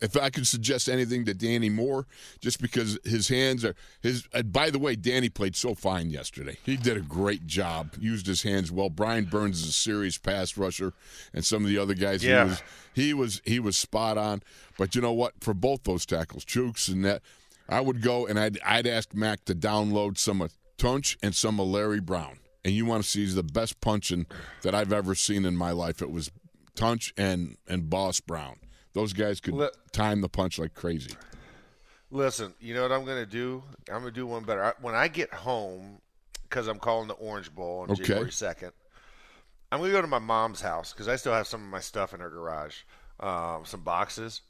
if 0.00 0.16
I 0.16 0.30
could 0.30 0.46
suggest 0.46 0.88
anything 0.88 1.24
to 1.24 1.34
Danny 1.34 1.68
Moore, 1.70 2.06
just 2.40 2.60
because 2.60 2.98
his 3.04 3.28
hands 3.28 3.64
are 3.64 3.74
his. 4.00 4.28
And 4.32 4.52
by 4.52 4.70
the 4.70 4.78
way, 4.78 4.94
Danny 4.94 5.28
played 5.28 5.56
so 5.56 5.74
fine 5.74 6.10
yesterday. 6.10 6.56
He 6.62 6.76
did 6.76 6.96
a 6.96 7.00
great 7.00 7.46
job. 7.48 7.94
Used 7.98 8.26
his 8.26 8.42
hands 8.42 8.70
well. 8.70 8.90
Brian 8.90 9.24
Burns 9.24 9.60
is 9.62 9.68
a 9.68 9.72
serious 9.72 10.16
pass 10.16 10.56
rusher, 10.56 10.92
and 11.34 11.44
some 11.44 11.64
of 11.64 11.68
the 11.68 11.78
other 11.78 11.94
guys. 11.94 12.22
Yeah. 12.24 12.44
He 12.44 12.50
was 12.50 12.62
he 12.94 13.14
was 13.14 13.42
he 13.44 13.58
was 13.60 13.76
spot 13.76 14.16
on. 14.18 14.42
But 14.78 14.94
you 14.94 15.00
know 15.00 15.12
what? 15.12 15.32
For 15.40 15.52
both 15.54 15.82
those 15.82 16.06
tackles, 16.06 16.44
Chooks 16.44 16.88
and 16.88 17.04
that, 17.04 17.22
I 17.68 17.80
would 17.80 18.00
go 18.00 18.24
and 18.26 18.38
I'd 18.38 18.60
I'd 18.64 18.86
ask 18.86 19.12
Mac 19.14 19.44
to 19.46 19.54
download 19.54 20.16
some 20.18 20.40
of 20.40 20.52
Tunch 20.78 21.18
and 21.22 21.34
some 21.34 21.60
of 21.60 21.66
Larry 21.66 22.00
Brown. 22.00 22.38
And 22.64 22.74
you 22.74 22.86
want 22.86 23.02
to 23.04 23.08
see 23.08 23.26
the 23.26 23.42
best 23.42 23.80
punching 23.80 24.26
that 24.62 24.74
I've 24.74 24.92
ever 24.92 25.14
seen 25.14 25.44
in 25.44 25.56
my 25.56 25.70
life. 25.72 26.00
It 26.02 26.10
was 26.10 26.30
Tunch 26.74 27.12
and 27.16 27.56
and 27.66 27.90
Boss 27.90 28.20
Brown. 28.20 28.56
Those 28.94 29.12
guys 29.12 29.40
could 29.40 29.70
time 29.92 30.20
the 30.22 30.28
punch 30.28 30.58
like 30.58 30.74
crazy. 30.74 31.12
Listen, 32.10 32.54
you 32.58 32.74
know 32.74 32.82
what 32.82 32.92
I'm 32.92 33.04
going 33.04 33.22
to 33.22 33.30
do? 33.30 33.62
I'm 33.90 34.00
going 34.00 34.12
to 34.14 34.18
do 34.20 34.26
one 34.26 34.42
better. 34.44 34.64
I, 34.64 34.72
when 34.80 34.94
I 34.94 35.08
get 35.08 35.32
home, 35.32 36.00
because 36.44 36.66
I'm 36.66 36.78
calling 36.78 37.06
the 37.06 37.14
Orange 37.14 37.54
Bowl 37.54 37.80
on 37.80 37.90
Okay. 37.90 38.02
January 38.02 38.30
2nd, 38.30 38.70
I'm 39.70 39.78
going 39.78 39.90
to 39.90 39.96
go 39.96 40.00
to 40.00 40.06
my 40.08 40.18
mom's 40.18 40.62
house 40.62 40.92
because 40.92 41.06
I 41.06 41.16
still 41.16 41.34
have 41.34 41.46
some 41.46 41.62
of 41.62 41.68
my 41.68 41.80
stuff 41.80 42.14
in 42.14 42.20
her 42.20 42.30
garage, 42.30 42.76
um, 43.20 43.64
some 43.66 43.82
boxes, 43.82 44.40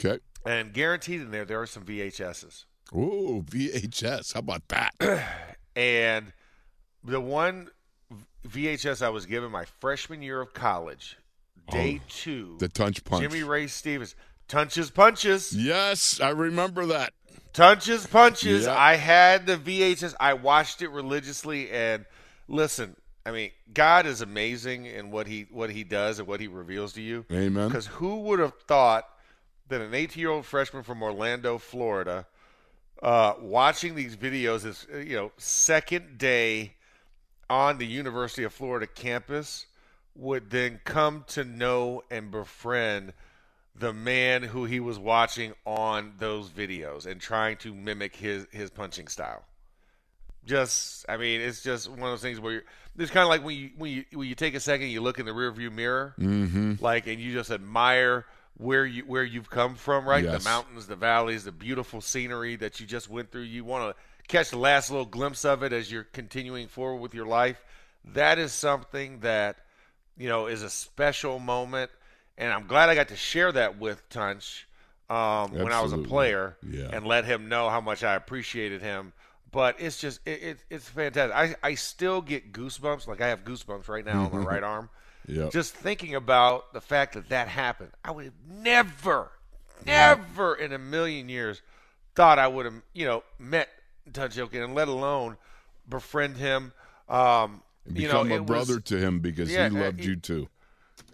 Okay. 0.00 0.18
and 0.46 0.72
guaranteed 0.72 1.20
in 1.20 1.30
there 1.30 1.44
there 1.44 1.60
are 1.60 1.66
some 1.66 1.84
VHSs. 1.84 2.64
Ooh, 2.94 3.44
VHS. 3.46 4.32
How 4.32 4.40
about 4.40 4.66
that? 4.68 4.94
And 5.76 6.32
the 7.04 7.20
one 7.20 7.68
VHS 8.48 9.02
I 9.02 9.10
was 9.10 9.26
given 9.26 9.50
my 9.50 9.66
freshman 9.80 10.22
year 10.22 10.40
of 10.40 10.54
college, 10.54 11.16
oh, 11.68 11.72
day 11.72 12.00
two, 12.08 12.52
Oh, 12.54 12.58
the 12.58 12.68
Tunch 12.68 13.04
punch. 13.04 13.22
Jimmy 13.22 13.42
Ray 13.42 13.66
Stevens, 13.66 14.14
Tunches 14.48 14.90
Punches. 14.90 15.52
Yes, 15.52 16.20
I 16.20 16.30
remember 16.30 16.86
that. 16.86 17.12
Tunches 17.52 18.06
punches. 18.06 18.64
Yeah. 18.64 18.76
I 18.76 18.96
had 18.96 19.46
the 19.46 19.56
VHS. 19.56 20.14
I 20.20 20.34
watched 20.34 20.82
it 20.82 20.88
religiously, 20.88 21.70
and 21.70 22.04
listen. 22.48 22.96
I 23.24 23.32
mean, 23.32 23.50
God 23.72 24.06
is 24.06 24.20
amazing 24.20 24.86
in 24.86 25.10
what 25.10 25.26
he 25.26 25.46
what 25.50 25.70
he 25.70 25.82
does 25.82 26.18
and 26.18 26.28
what 26.28 26.40
he 26.40 26.48
reveals 26.48 26.92
to 26.94 27.02
you. 27.02 27.24
Amen. 27.32 27.68
Because 27.68 27.86
who 27.86 28.20
would 28.20 28.38
have 28.38 28.54
thought 28.68 29.04
that 29.68 29.80
an 29.80 29.94
18 29.94 30.20
year 30.20 30.30
old 30.30 30.46
freshman 30.46 30.82
from 30.82 31.02
Orlando, 31.02 31.58
Florida, 31.58 32.26
uh, 33.02 33.34
watching 33.40 33.94
these 33.94 34.16
videos 34.16 34.64
is 34.64 34.86
uh, 34.92 34.98
you 34.98 35.16
know 35.16 35.32
second 35.36 36.18
day 36.18 36.74
on 37.48 37.78
the 37.78 37.86
University 37.86 38.42
of 38.42 38.52
Florida 38.52 38.86
campus 38.86 39.66
would 40.14 40.50
then 40.50 40.80
come 40.84 41.24
to 41.28 41.44
know 41.44 42.02
and 42.10 42.30
befriend 42.30 43.12
the 43.78 43.92
man 43.92 44.42
who 44.42 44.64
he 44.64 44.80
was 44.80 44.98
watching 44.98 45.52
on 45.66 46.14
those 46.18 46.48
videos 46.48 47.06
and 47.06 47.20
trying 47.20 47.56
to 47.58 47.74
mimic 47.74 48.16
his 48.16 48.46
his 48.50 48.70
punching 48.70 49.08
style. 49.08 49.44
Just, 50.46 51.04
I 51.08 51.16
mean, 51.16 51.40
it's 51.40 51.60
just 51.60 51.90
one 51.90 52.00
of 52.00 52.06
those 52.06 52.22
things 52.22 52.38
where 52.38 52.52
you're, 52.52 52.62
it's 52.96 53.10
kind 53.10 53.24
of 53.24 53.28
like 53.28 53.44
when 53.44 53.56
you 53.56 53.70
when 53.76 53.90
you 53.90 54.04
when 54.12 54.28
you 54.28 54.34
take 54.34 54.54
a 54.54 54.60
second, 54.60 54.88
you 54.88 55.00
look 55.00 55.18
in 55.18 55.26
the 55.26 55.32
rearview 55.32 55.72
mirror, 55.72 56.14
mm-hmm. 56.18 56.74
like, 56.80 57.06
and 57.08 57.20
you 57.20 57.32
just 57.32 57.50
admire 57.50 58.24
where 58.56 58.86
you 58.86 59.02
where 59.04 59.24
you've 59.24 59.50
come 59.50 59.74
from, 59.74 60.08
right? 60.08 60.24
Yes. 60.24 60.42
The 60.42 60.48
mountains, 60.48 60.86
the 60.86 60.96
valleys, 60.96 61.44
the 61.44 61.52
beautiful 61.52 62.00
scenery 62.00 62.56
that 62.56 62.80
you 62.80 62.86
just 62.86 63.08
went 63.10 63.30
through. 63.30 63.42
You 63.42 63.64
want 63.64 63.94
to 63.96 64.02
catch 64.28 64.50
the 64.50 64.58
last 64.58 64.90
little 64.90 65.06
glimpse 65.06 65.44
of 65.44 65.62
it 65.62 65.72
as 65.72 65.90
you're 65.92 66.04
continuing 66.04 66.68
forward 66.68 67.00
with 67.00 67.14
your 67.14 67.26
life. 67.26 67.62
That 68.12 68.38
is 68.38 68.52
something 68.52 69.20
that 69.20 69.56
you 70.16 70.28
know 70.28 70.46
is 70.46 70.62
a 70.62 70.70
special 70.70 71.38
moment, 71.38 71.90
and 72.38 72.52
I'm 72.52 72.66
glad 72.66 72.88
I 72.88 72.94
got 72.94 73.08
to 73.08 73.16
share 73.16 73.52
that 73.52 73.78
with 73.78 74.08
Tunch 74.08 74.66
um, 75.10 75.52
when 75.52 75.72
I 75.72 75.80
was 75.82 75.92
a 75.92 75.98
player, 75.98 76.56
Yeah. 76.68 76.88
and 76.92 77.06
let 77.06 77.24
him 77.24 77.48
know 77.48 77.68
how 77.68 77.80
much 77.80 78.02
I 78.04 78.14
appreciated 78.14 78.80
him. 78.82 79.12
But 79.52 79.76
it's 79.80 79.98
just 80.00 80.20
it, 80.26 80.42
it, 80.42 80.58
it's 80.70 80.88
fantastic. 80.88 81.34
I, 81.36 81.54
I 81.68 81.74
still 81.74 82.20
get 82.20 82.52
goosebumps, 82.52 83.06
like 83.06 83.20
I 83.20 83.28
have 83.28 83.44
goosebumps 83.44 83.88
right 83.88 84.04
now 84.04 84.24
on 84.24 84.32
my 84.32 84.38
right 84.52 84.62
arm. 84.62 84.88
Yep. 85.28 85.50
Just 85.52 85.74
thinking 85.74 86.14
about 86.14 86.72
the 86.72 86.80
fact 86.80 87.14
that 87.14 87.28
that 87.30 87.48
happened, 87.48 87.90
I 88.04 88.10
would 88.12 88.24
have 88.26 88.34
never, 88.48 89.30
never 89.84 90.54
in 90.54 90.72
a 90.72 90.78
million 90.78 91.28
years 91.28 91.62
thought 92.14 92.38
I 92.38 92.46
would 92.48 92.64
have, 92.64 92.74
you 92.92 93.06
know, 93.06 93.22
met 93.38 93.68
Tunch 94.12 94.36
Ilkin 94.36 94.64
and 94.64 94.74
let 94.74 94.88
alone 94.88 95.36
befriend 95.88 96.36
him. 96.36 96.72
Um, 97.08 97.62
you 97.92 98.08
know, 98.08 98.24
Become 98.24 98.40
a 98.40 98.44
brother 98.44 98.74
was, 98.76 98.84
to 98.84 98.98
him 98.98 99.20
because 99.20 99.50
Yeah, 99.52 99.68
he 99.68 99.76
uh, 99.76 99.80
loved 99.84 100.04
you 100.04 100.16
too. 100.16 100.48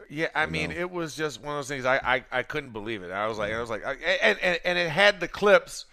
yeah, 0.08 0.28
I 0.34 0.46
mean, 0.46 0.70
it 0.70 0.90
was 0.90 1.14
just 1.14 1.40
one 1.42 1.54
of 1.54 1.58
those 1.58 1.68
things. 1.68 1.84
I, 1.84 1.96
I, 1.96 2.24
I 2.30 2.42
couldn't 2.42 2.70
believe 2.70 3.02
it. 3.02 3.10
I 3.10 3.26
was 3.26 3.38
like, 3.38 3.52
I 3.52 3.60
was 3.60 3.68
like, 3.70 3.84
I, 3.84 3.92
and, 4.22 4.38
and 4.40 4.58
and 4.64 4.78
it 4.78 4.88
had 4.90 5.20
the 5.20 5.28
clips 5.28 5.84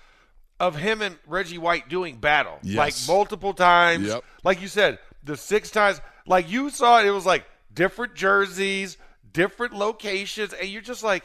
of 0.59 0.75
him 0.75 1.01
and 1.01 1.17
Reggie 1.25 1.57
White 1.57 1.87
doing 1.89 2.17
battle, 2.17 2.59
Yes. 2.63 2.77
like 2.77 2.93
multiple 3.13 3.53
times. 3.53 4.07
Yep. 4.07 4.23
Like 4.43 4.61
you 4.61 4.67
said, 4.67 4.99
the 5.23 5.35
six 5.37 5.71
times. 5.71 6.01
Like 6.27 6.49
you 6.51 6.69
saw 6.69 6.99
it, 6.99 7.07
it 7.07 7.11
was 7.11 7.25
like 7.25 7.43
different 7.73 8.15
jerseys, 8.15 8.97
different 9.31 9.73
locations, 9.73 10.53
and 10.53 10.67
you're 10.69 10.81
just 10.81 11.03
like, 11.03 11.23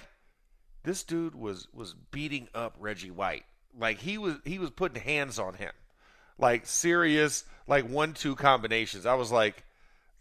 this 0.83 1.03
dude 1.03 1.35
was 1.35 1.69
was 1.73 1.95
beating 2.11 2.49
up 2.55 2.77
Reggie 2.79 3.11
White. 3.11 3.45
Like 3.79 3.99
he 3.99 4.19
was 4.19 4.37
he 4.45 4.59
was 4.59 4.71
putting 4.71 5.03
hands 5.03 5.39
on 5.39 5.55
him, 5.55 5.73
like 6.39 6.67
serious 6.67 7.45
like 7.67 7.89
one 7.89 8.13
two 8.13 8.35
combinations. 8.37 9.07
I 9.07 9.15
was 9.15 9.33
like, 9.33 9.65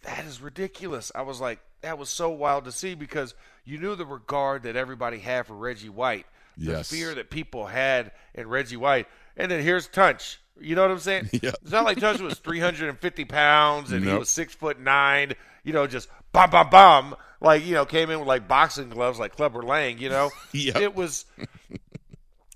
that 0.03 0.26
is 0.26 0.41
ridiculous. 0.41 1.11
I 1.13 1.21
was 1.24 1.39
like, 1.41 1.59
that 1.82 1.97
was 1.97 2.09
so 2.09 2.30
wild 2.30 2.65
to 2.65 2.71
see 2.71 2.95
because 2.95 3.36
you 3.65 3.78
knew 3.78 3.95
the 3.95 4.05
regard 4.05 4.63
that 4.63 4.76
everybody 4.76 5.19
had 5.19 5.45
for 5.45 5.53
Reggie 5.55 5.89
White, 5.89 6.26
the 6.57 6.71
Yes. 6.71 6.89
fear 6.89 7.13
that 7.15 7.30
people 7.30 7.67
had 7.67 8.11
in 8.34 8.47
Reggie 8.47 8.78
White, 8.78 9.07
and 9.38 9.51
then 9.51 9.61
here's 9.61 9.88
Tunch. 9.88 10.39
You 10.59 10.76
know 10.76 10.84
what 10.84 10.91
I'm 10.91 10.99
saying? 10.99 11.30
Yeah. 11.41 11.51
It's 11.61 11.71
not 11.71 11.84
like 11.84 11.99
Tunch 11.99 12.21
was 12.21 12.39
350 12.39 13.26
pounds 13.26 13.91
and 13.91 14.05
he 14.05 14.13
was 14.13 14.30
six 14.30 14.53
foot 14.55 14.80
nine. 14.80 15.34
You 15.64 15.74
know, 15.74 15.88
just 15.88 16.09
bum 16.32 16.49
bum 16.49 16.70
bum. 16.70 17.16
Like 17.41 17.66
you 17.66 17.74
know, 17.74 17.86
came 17.86 18.09
in 18.09 18.20
with 18.20 18.28
like 18.28 18.47
boxing 18.47 18.89
gloves, 18.89 19.20
like 19.20 19.36
Clubber 19.36 19.61
Lang. 19.64 19.97
You 19.97 20.09
know, 20.09 20.30
Yep. 20.53 20.76
it 20.78 20.95
was. 20.95 21.26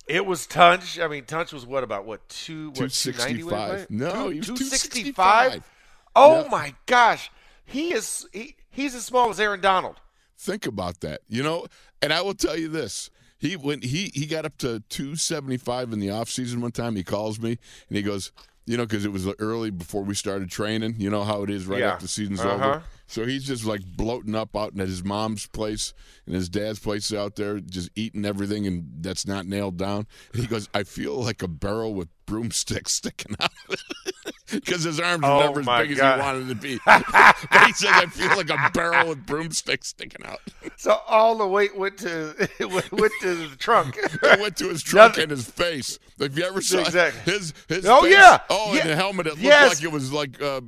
It 0.08 0.26
was 0.26 0.48
Tunch. 0.48 1.00
I 1.00 1.08
mean, 1.08 1.26
Tunch 1.26 1.52
was 1.52 1.66
what 1.66 1.84
about 1.84 2.06
what 2.06 2.28
two? 2.30 2.70
What, 2.70 2.92
290 2.92 3.44
when 3.44 3.54
he 3.54 3.86
265. 3.86 3.90
No, 3.92 4.08
Two- 4.32 4.42
265. 4.56 5.52
265. 5.52 5.64
Oh 6.16 6.48
my 6.50 6.74
gosh, 6.86 7.30
he 7.66 7.94
is 7.94 8.26
he, 8.32 8.56
he's 8.70 8.96
as 8.96 9.04
small 9.06 9.30
as 9.30 9.40
Aaron 9.40 9.60
Donald. 9.62 9.98
Think 10.38 10.66
about 10.66 11.02
that. 11.02 11.22
You 11.28 11.44
know, 11.44 11.66
and 12.02 12.14
I 12.14 12.22
will 12.22 12.34
tell 12.36 12.58
you 12.58 12.70
this. 12.70 13.10
He 13.38 13.56
when 13.58 13.82
he 13.82 14.12
he 14.16 14.26
got 14.26 14.46
up 14.46 14.58
to 14.60 14.80
275 14.90 15.92
in 15.94 16.00
the 16.00 16.10
off 16.10 16.30
season 16.30 16.62
one 16.62 16.72
time. 16.72 16.96
He 16.96 17.04
calls 17.04 17.40
me 17.40 17.60
and 17.90 17.98
he 17.98 18.02
goes, 18.02 18.32
you 18.68 18.78
know, 18.78 18.86
because 18.86 19.06
it 19.06 19.12
was 19.12 19.28
early 19.40 19.72
before 19.72 20.04
we 20.04 20.14
started 20.14 20.52
training. 20.52 20.96
You 21.00 21.10
know 21.10 21.24
how 21.24 21.42
it 21.42 21.50
is 21.50 21.66
right 21.66 21.80
Yeah. 21.80 21.94
after 21.94 22.04
the 22.04 22.08
season's 22.10 22.42
Uh-huh. 22.42 22.54
over. 22.54 22.84
So 23.08 23.26
he's 23.26 23.46
just 23.46 23.64
like 23.66 23.82
bloating 23.96 24.36
up 24.36 24.54
out 24.56 24.78
at 24.78 24.88
his 24.88 25.02
mom's 25.04 25.48
place 25.48 25.94
and 26.26 26.36
his 26.36 26.50
dad's 26.50 26.78
place 26.80 27.14
out 27.14 27.38
there, 27.38 27.62
just 27.62 27.90
eating 27.96 28.26
everything, 28.26 28.68
and 28.68 28.86
that's 29.00 29.26
not 29.26 29.46
nailed 29.46 29.78
down. 29.78 30.06
And 30.34 30.42
he 30.42 30.48
goes, 30.48 30.68
I 30.74 30.84
feel 30.84 31.16
like 31.24 31.42
a 31.42 31.48
barrel 31.48 31.94
with 31.94 32.10
broomsticks 32.26 32.92
sticking 32.92 33.36
out 33.40 33.50
because 34.52 34.84
his 34.84 35.00
arms 35.00 35.24
are 35.24 35.44
Oh, 35.44 35.48
never 35.54 35.60
as 35.62 35.88
big 35.88 35.98
God. 35.98 36.20
as 36.20 36.22
he 36.22 36.22
wanted 36.22 36.48
to 36.50 36.56
be. 36.56 36.80
but 36.86 37.68
he 37.68 37.74
says, 37.74 37.90
I 37.94 38.06
feel 38.08 38.36
like 38.38 38.50
a 38.50 38.72
barrel 38.74 39.10
with 39.10 39.26
broomsticks 39.26 39.90
sticking 39.90 40.26
out. 40.26 40.40
So 40.78 41.00
all 41.08 41.36
the 41.38 41.48
weight 41.48 41.76
went 41.78 41.98
to 42.00 42.34
went 42.62 42.92
went 42.92 43.14
to 43.22 43.36
the 43.50 43.56
trunk. 43.58 43.98
It 43.98 44.40
went 44.40 44.58
to 44.58 44.70
his 44.70 44.84
trunk 44.84 45.12
Nothing- 45.14 45.24
and 45.24 45.32
his 45.32 45.46
face. 45.50 46.00
If 46.20 46.38
you 46.38 46.44
ever 46.46 46.62
saw 46.62 46.80
Exactly. 46.80 47.34
his 47.34 47.54
his 47.68 47.86
Oh, 47.86 48.02
face- 48.04 48.14
yeah. 48.14 48.40
oh, 48.50 48.74
Yeah. 48.74 48.82
and 48.82 48.90
the 48.92 48.96
helmet, 48.96 49.28
it 49.28 49.32
looked 49.32 49.42
Yes. 49.44 49.76
like 49.76 49.84
it 49.84 49.92
was 49.92 50.12
like 50.12 50.42
uh, 50.42 50.62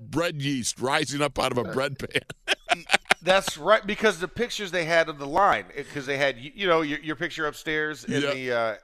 bread 0.00 0.40
yeast 0.40 0.80
rising 0.80 1.20
up 1.20 1.38
out 1.38 1.52
of 1.52 1.58
a 1.58 1.64
bread 1.64 1.98
pan. 1.98 2.84
That's 3.22 3.58
right, 3.58 3.84
because 3.84 4.20
the 4.20 4.28
pictures 4.28 4.70
they 4.70 4.84
had 4.84 5.08
of 5.08 5.18
the 5.18 5.26
line, 5.26 5.64
because 5.76 6.06
they 6.06 6.16
had 6.16 6.38
you 6.38 6.52
you 6.54 6.66
know 6.66 6.82
your, 6.82 6.98
your 7.00 7.16
picture 7.16 7.46
upstairs 7.46 8.04
in 8.04 8.22
Yeah. 8.22 8.32
the 8.34 8.52
uh, 8.52 8.74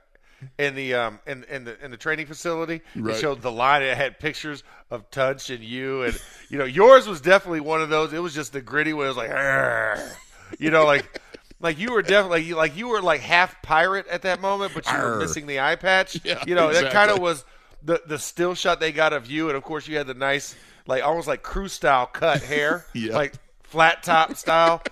in 0.59 0.75
the 0.75 0.95
um 0.95 1.19
in, 1.27 1.45
in 1.45 1.65
the 1.65 1.85
in 1.85 1.91
the 1.91 1.97
training 1.97 2.27
facility. 2.27 2.81
Right. 2.97 3.15
It 3.17 3.21
showed 3.21 3.43
the 3.43 3.53
line. 3.53 3.83
It 3.83 3.97
had 3.97 4.19
pictures 4.19 4.63
of 4.91 5.11
Tunch 5.11 5.51
and 5.51 5.63
you, 5.65 6.03
and 6.03 6.21
you 6.49 6.59
know 6.59 6.65
yours 6.65 7.07
was 7.07 7.21
definitely 7.21 7.61
one 7.61 7.81
of 7.83 7.89
those. 7.89 8.13
It 8.13 8.19
was 8.23 8.35
just 8.35 8.53
the 8.53 8.61
gritty 8.61 8.93
one. 8.93 9.07
It 9.07 9.09
was 9.09 9.17
like, 9.17 9.31
"Arr." 9.31 9.99
you 10.59 10.71
know, 10.71 10.85
like 10.85 11.21
like 11.61 11.79
you 11.79 11.93
were 11.93 12.03
definitely 12.03 12.53
like 12.55 12.77
you 12.77 12.89
were 12.89 13.01
like 13.01 13.21
half 13.21 13.63
pirate 13.63 14.07
at 14.09 14.23
that 14.23 14.41
moment, 14.41 14.73
but 14.75 14.91
you 14.91 14.97
were 14.99 15.19
missing 15.19 15.47
the 15.47 15.61
eye 15.61 15.77
patch. 15.77 16.19
Yeah, 16.25 16.43
you 16.47 16.55
know 16.55 16.73
that 16.73 16.93
kind 16.93 17.11
of 17.11 17.19
was 17.21 17.45
the 17.83 18.03
the 18.07 18.19
still 18.19 18.55
shot 18.55 18.81
they 18.81 18.93
got 18.93 19.13
of 19.13 19.31
you, 19.31 19.49
and 19.49 19.57
of 19.57 19.63
course 19.63 19.87
you 19.89 19.97
had 19.97 20.07
the 20.07 20.15
nice 20.15 20.55
like 20.87 21.03
almost 21.05 21.29
like 21.29 21.43
crew 21.43 21.69
style 21.69 22.07
cut 22.07 22.43
hair, 22.43 22.85
Yep. 22.95 23.13
like 23.15 23.35
flat 23.63 24.03
top 24.03 24.37
style. 24.37 24.83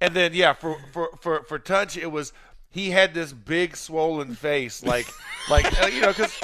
And 0.00 0.14
then 0.14 0.34
yeah, 0.34 0.52
for 0.54 0.76
for 0.92 1.10
for 1.20 1.42
for 1.44 1.58
Tunch, 1.58 1.96
it 1.96 2.10
was 2.10 2.32
he 2.74 2.90
had 2.90 3.14
this 3.14 3.32
big 3.32 3.76
swollen 3.76 4.34
face, 4.34 4.82
like 4.84 5.06
like 5.48 5.82
uh, 5.82 5.86
you 5.86 6.00
know 6.02 6.08
because. 6.08 6.36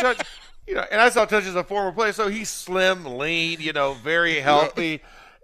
You 0.66 0.76
know, 0.76 0.85
and 0.93 1.01
I 1.01 1.09
saw 1.09 1.24
Tunch 1.24 1.47
as 1.47 1.57
a 1.57 1.64
former 1.64 1.91
player, 1.91 2.12
so 2.12 2.28
he's 2.28 2.49
slim, 2.49 3.05
lean, 3.18 3.61
you 3.61 3.72
know, 3.72 3.95
very 3.95 4.39
healthy. 4.39 5.01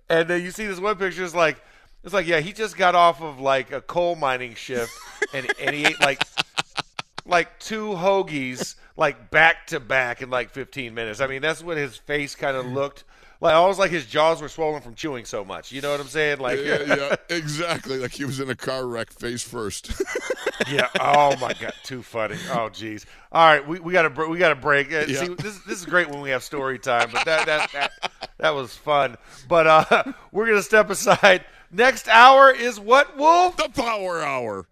And 0.09 0.29
then 0.29 0.41
you 0.41 0.53
see 0.53 0.69
this 0.69 0.79
one 0.79 0.95
picture, 0.97 1.25
it's 1.25 1.35
like, 1.35 1.57
it's 2.05 2.15
like, 2.15 2.29
yeah, 2.29 2.39
he 2.39 2.53
just 2.53 2.77
got 2.77 2.95
off 2.95 3.21
of 3.21 3.41
like 3.41 3.73
a 3.73 3.81
coal 3.81 4.15
mining 4.15 4.55
shift, 4.55 4.93
and 5.35 5.51
and 5.61 5.75
he 5.75 5.85
ate 5.85 6.01
like 6.01 6.23
like 7.25 7.59
two 7.59 7.89
hoagies 7.89 8.77
like 8.97 9.31
back 9.31 9.67
to 9.69 9.81
back 9.81 10.23
in 10.23 10.31
like 10.31 10.51
15 10.51 10.95
minutes. 10.95 11.21
I 11.21 11.27
mean, 11.27 11.43
that's 11.43 11.63
what 11.63 11.77
his 11.77 11.97
face 11.97 12.37
kind 12.37 12.57
of 12.57 12.67
looked 12.67 13.03
like. 13.41 13.55
Almost 13.55 13.79
like 13.79 13.91
his 13.91 14.07
jaws 14.07 14.41
were 14.41 14.49
swollen 14.49 14.83
from 14.83 14.95
chewing 14.95 15.25
so 15.25 15.45
much. 15.45 15.73
You 15.73 15.81
know 15.81 15.91
what 15.91 16.01
I'm 16.01 16.07
saying? 16.09 16.39
Like, 16.39 16.59
yeah, 16.63 16.83
yeah, 16.87 17.17
exactly. 17.29 17.99
Like 17.99 18.13
he 18.13 18.25
was 18.25 18.41
in 18.41 18.51
a 18.51 18.55
car 18.55 18.87
wreck 18.87 19.11
face 19.13 19.43
first. 19.43 19.91
yeah. 20.71 20.89
Oh 21.01 21.37
my 21.39 21.53
god, 21.55 21.75
too 21.83 22.03
funny. 22.03 22.37
Oh 22.51 22.69
jeez. 22.71 23.05
All 23.33 23.47
right, 23.47 23.67
we, 23.67 23.81
we 23.81 23.93
got 23.93 24.03
to 24.15 24.29
we 24.29 24.39
got 24.39 24.51
to 24.51 24.57
break. 24.57 24.93
Uh, 24.93 25.05
Yeah. 25.09 25.25
See, 25.25 25.35
this 25.35 25.59
this 25.61 25.79
is 25.79 25.87
great 25.87 26.09
when 26.09 26.21
we 26.21 26.31
have 26.31 26.43
story 26.43 26.79
time, 26.79 27.11
but 27.13 27.25
that 27.25 27.47
that 27.47 27.73
that, 27.73 28.13
that 28.39 28.55
was 28.55 28.75
fun. 28.75 29.17
But 29.49 29.67
uh, 29.67 30.13
we're 30.33 30.47
gonna 30.47 30.63
step 30.63 30.91
aside. 30.91 31.45
Next 31.71 32.09
hour 32.09 32.51
is 32.51 32.79
what 32.79 33.17
Wolf? 33.17 33.57
the 33.57 33.69
Power 33.69 34.23
Hour. 34.23 34.67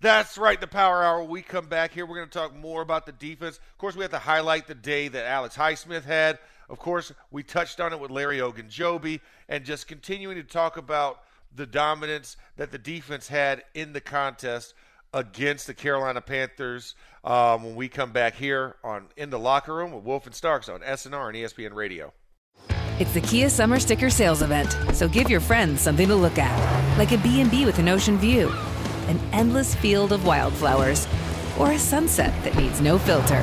That's 0.00 0.36
right, 0.36 0.60
the 0.60 0.66
Power 0.66 1.02
Hour. 1.02 1.22
When 1.22 1.30
we 1.30 1.40
come 1.40 1.66
back 1.66 1.92
here, 1.92 2.04
we're 2.04 2.16
going 2.16 2.28
to 2.28 2.38
talk 2.38 2.54
more 2.54 2.82
about 2.82 3.06
the 3.06 3.12
defense. 3.12 3.56
Of 3.56 3.78
course, 3.78 3.96
we 3.96 4.02
have 4.02 4.10
to 4.10 4.18
highlight 4.18 4.66
the 4.66 4.74
day 4.74 5.08
that 5.08 5.24
Alex 5.24 5.56
Highsmith 5.56 6.04
had. 6.04 6.38
Of 6.68 6.78
course, 6.78 7.12
we 7.30 7.42
touched 7.42 7.80
on 7.80 7.92
it 7.92 8.00
with 8.00 8.10
Larry 8.10 8.38
Ogunjobi, 8.38 9.20
and 9.48 9.64
just 9.64 9.86
continuing 9.86 10.36
to 10.36 10.42
talk 10.42 10.76
about 10.76 11.20
the 11.54 11.66
dominance 11.66 12.36
that 12.56 12.72
the 12.72 12.78
defense 12.78 13.28
had 13.28 13.62
in 13.74 13.92
the 13.92 14.00
contest 14.00 14.74
against 15.12 15.66
the 15.66 15.74
Carolina 15.74 16.20
Panthers 16.20 16.94
um, 17.22 17.62
when 17.62 17.76
we 17.76 17.88
come 17.88 18.12
back 18.12 18.34
here 18.34 18.76
on 18.82 19.06
In 19.16 19.30
the 19.30 19.38
Locker 19.38 19.74
Room 19.74 19.92
with 19.92 20.04
Wolf 20.04 20.26
and 20.26 20.34
Starks 20.34 20.68
on 20.68 20.80
SNR 20.80 21.28
and 21.28 21.36
ESPN 21.36 21.74
Radio. 21.74 22.12
It's 22.98 23.12
the 23.12 23.20
Kia 23.20 23.48
Summer 23.48 23.80
Sticker 23.80 24.10
Sales 24.10 24.42
Event, 24.42 24.76
so 24.92 25.08
give 25.08 25.28
your 25.28 25.40
friends 25.40 25.80
something 25.80 26.06
to 26.08 26.14
look 26.14 26.38
at, 26.38 26.98
like 26.98 27.12
a 27.12 27.18
B&B 27.18 27.64
with 27.64 27.78
an 27.78 27.88
ocean 27.88 28.18
view, 28.18 28.52
an 29.08 29.18
endless 29.32 29.74
field 29.74 30.12
of 30.12 30.24
wildflowers, 30.24 31.08
or 31.58 31.72
a 31.72 31.78
sunset 31.78 32.32
that 32.44 32.56
needs 32.56 32.80
no 32.80 32.98
filter. 32.98 33.42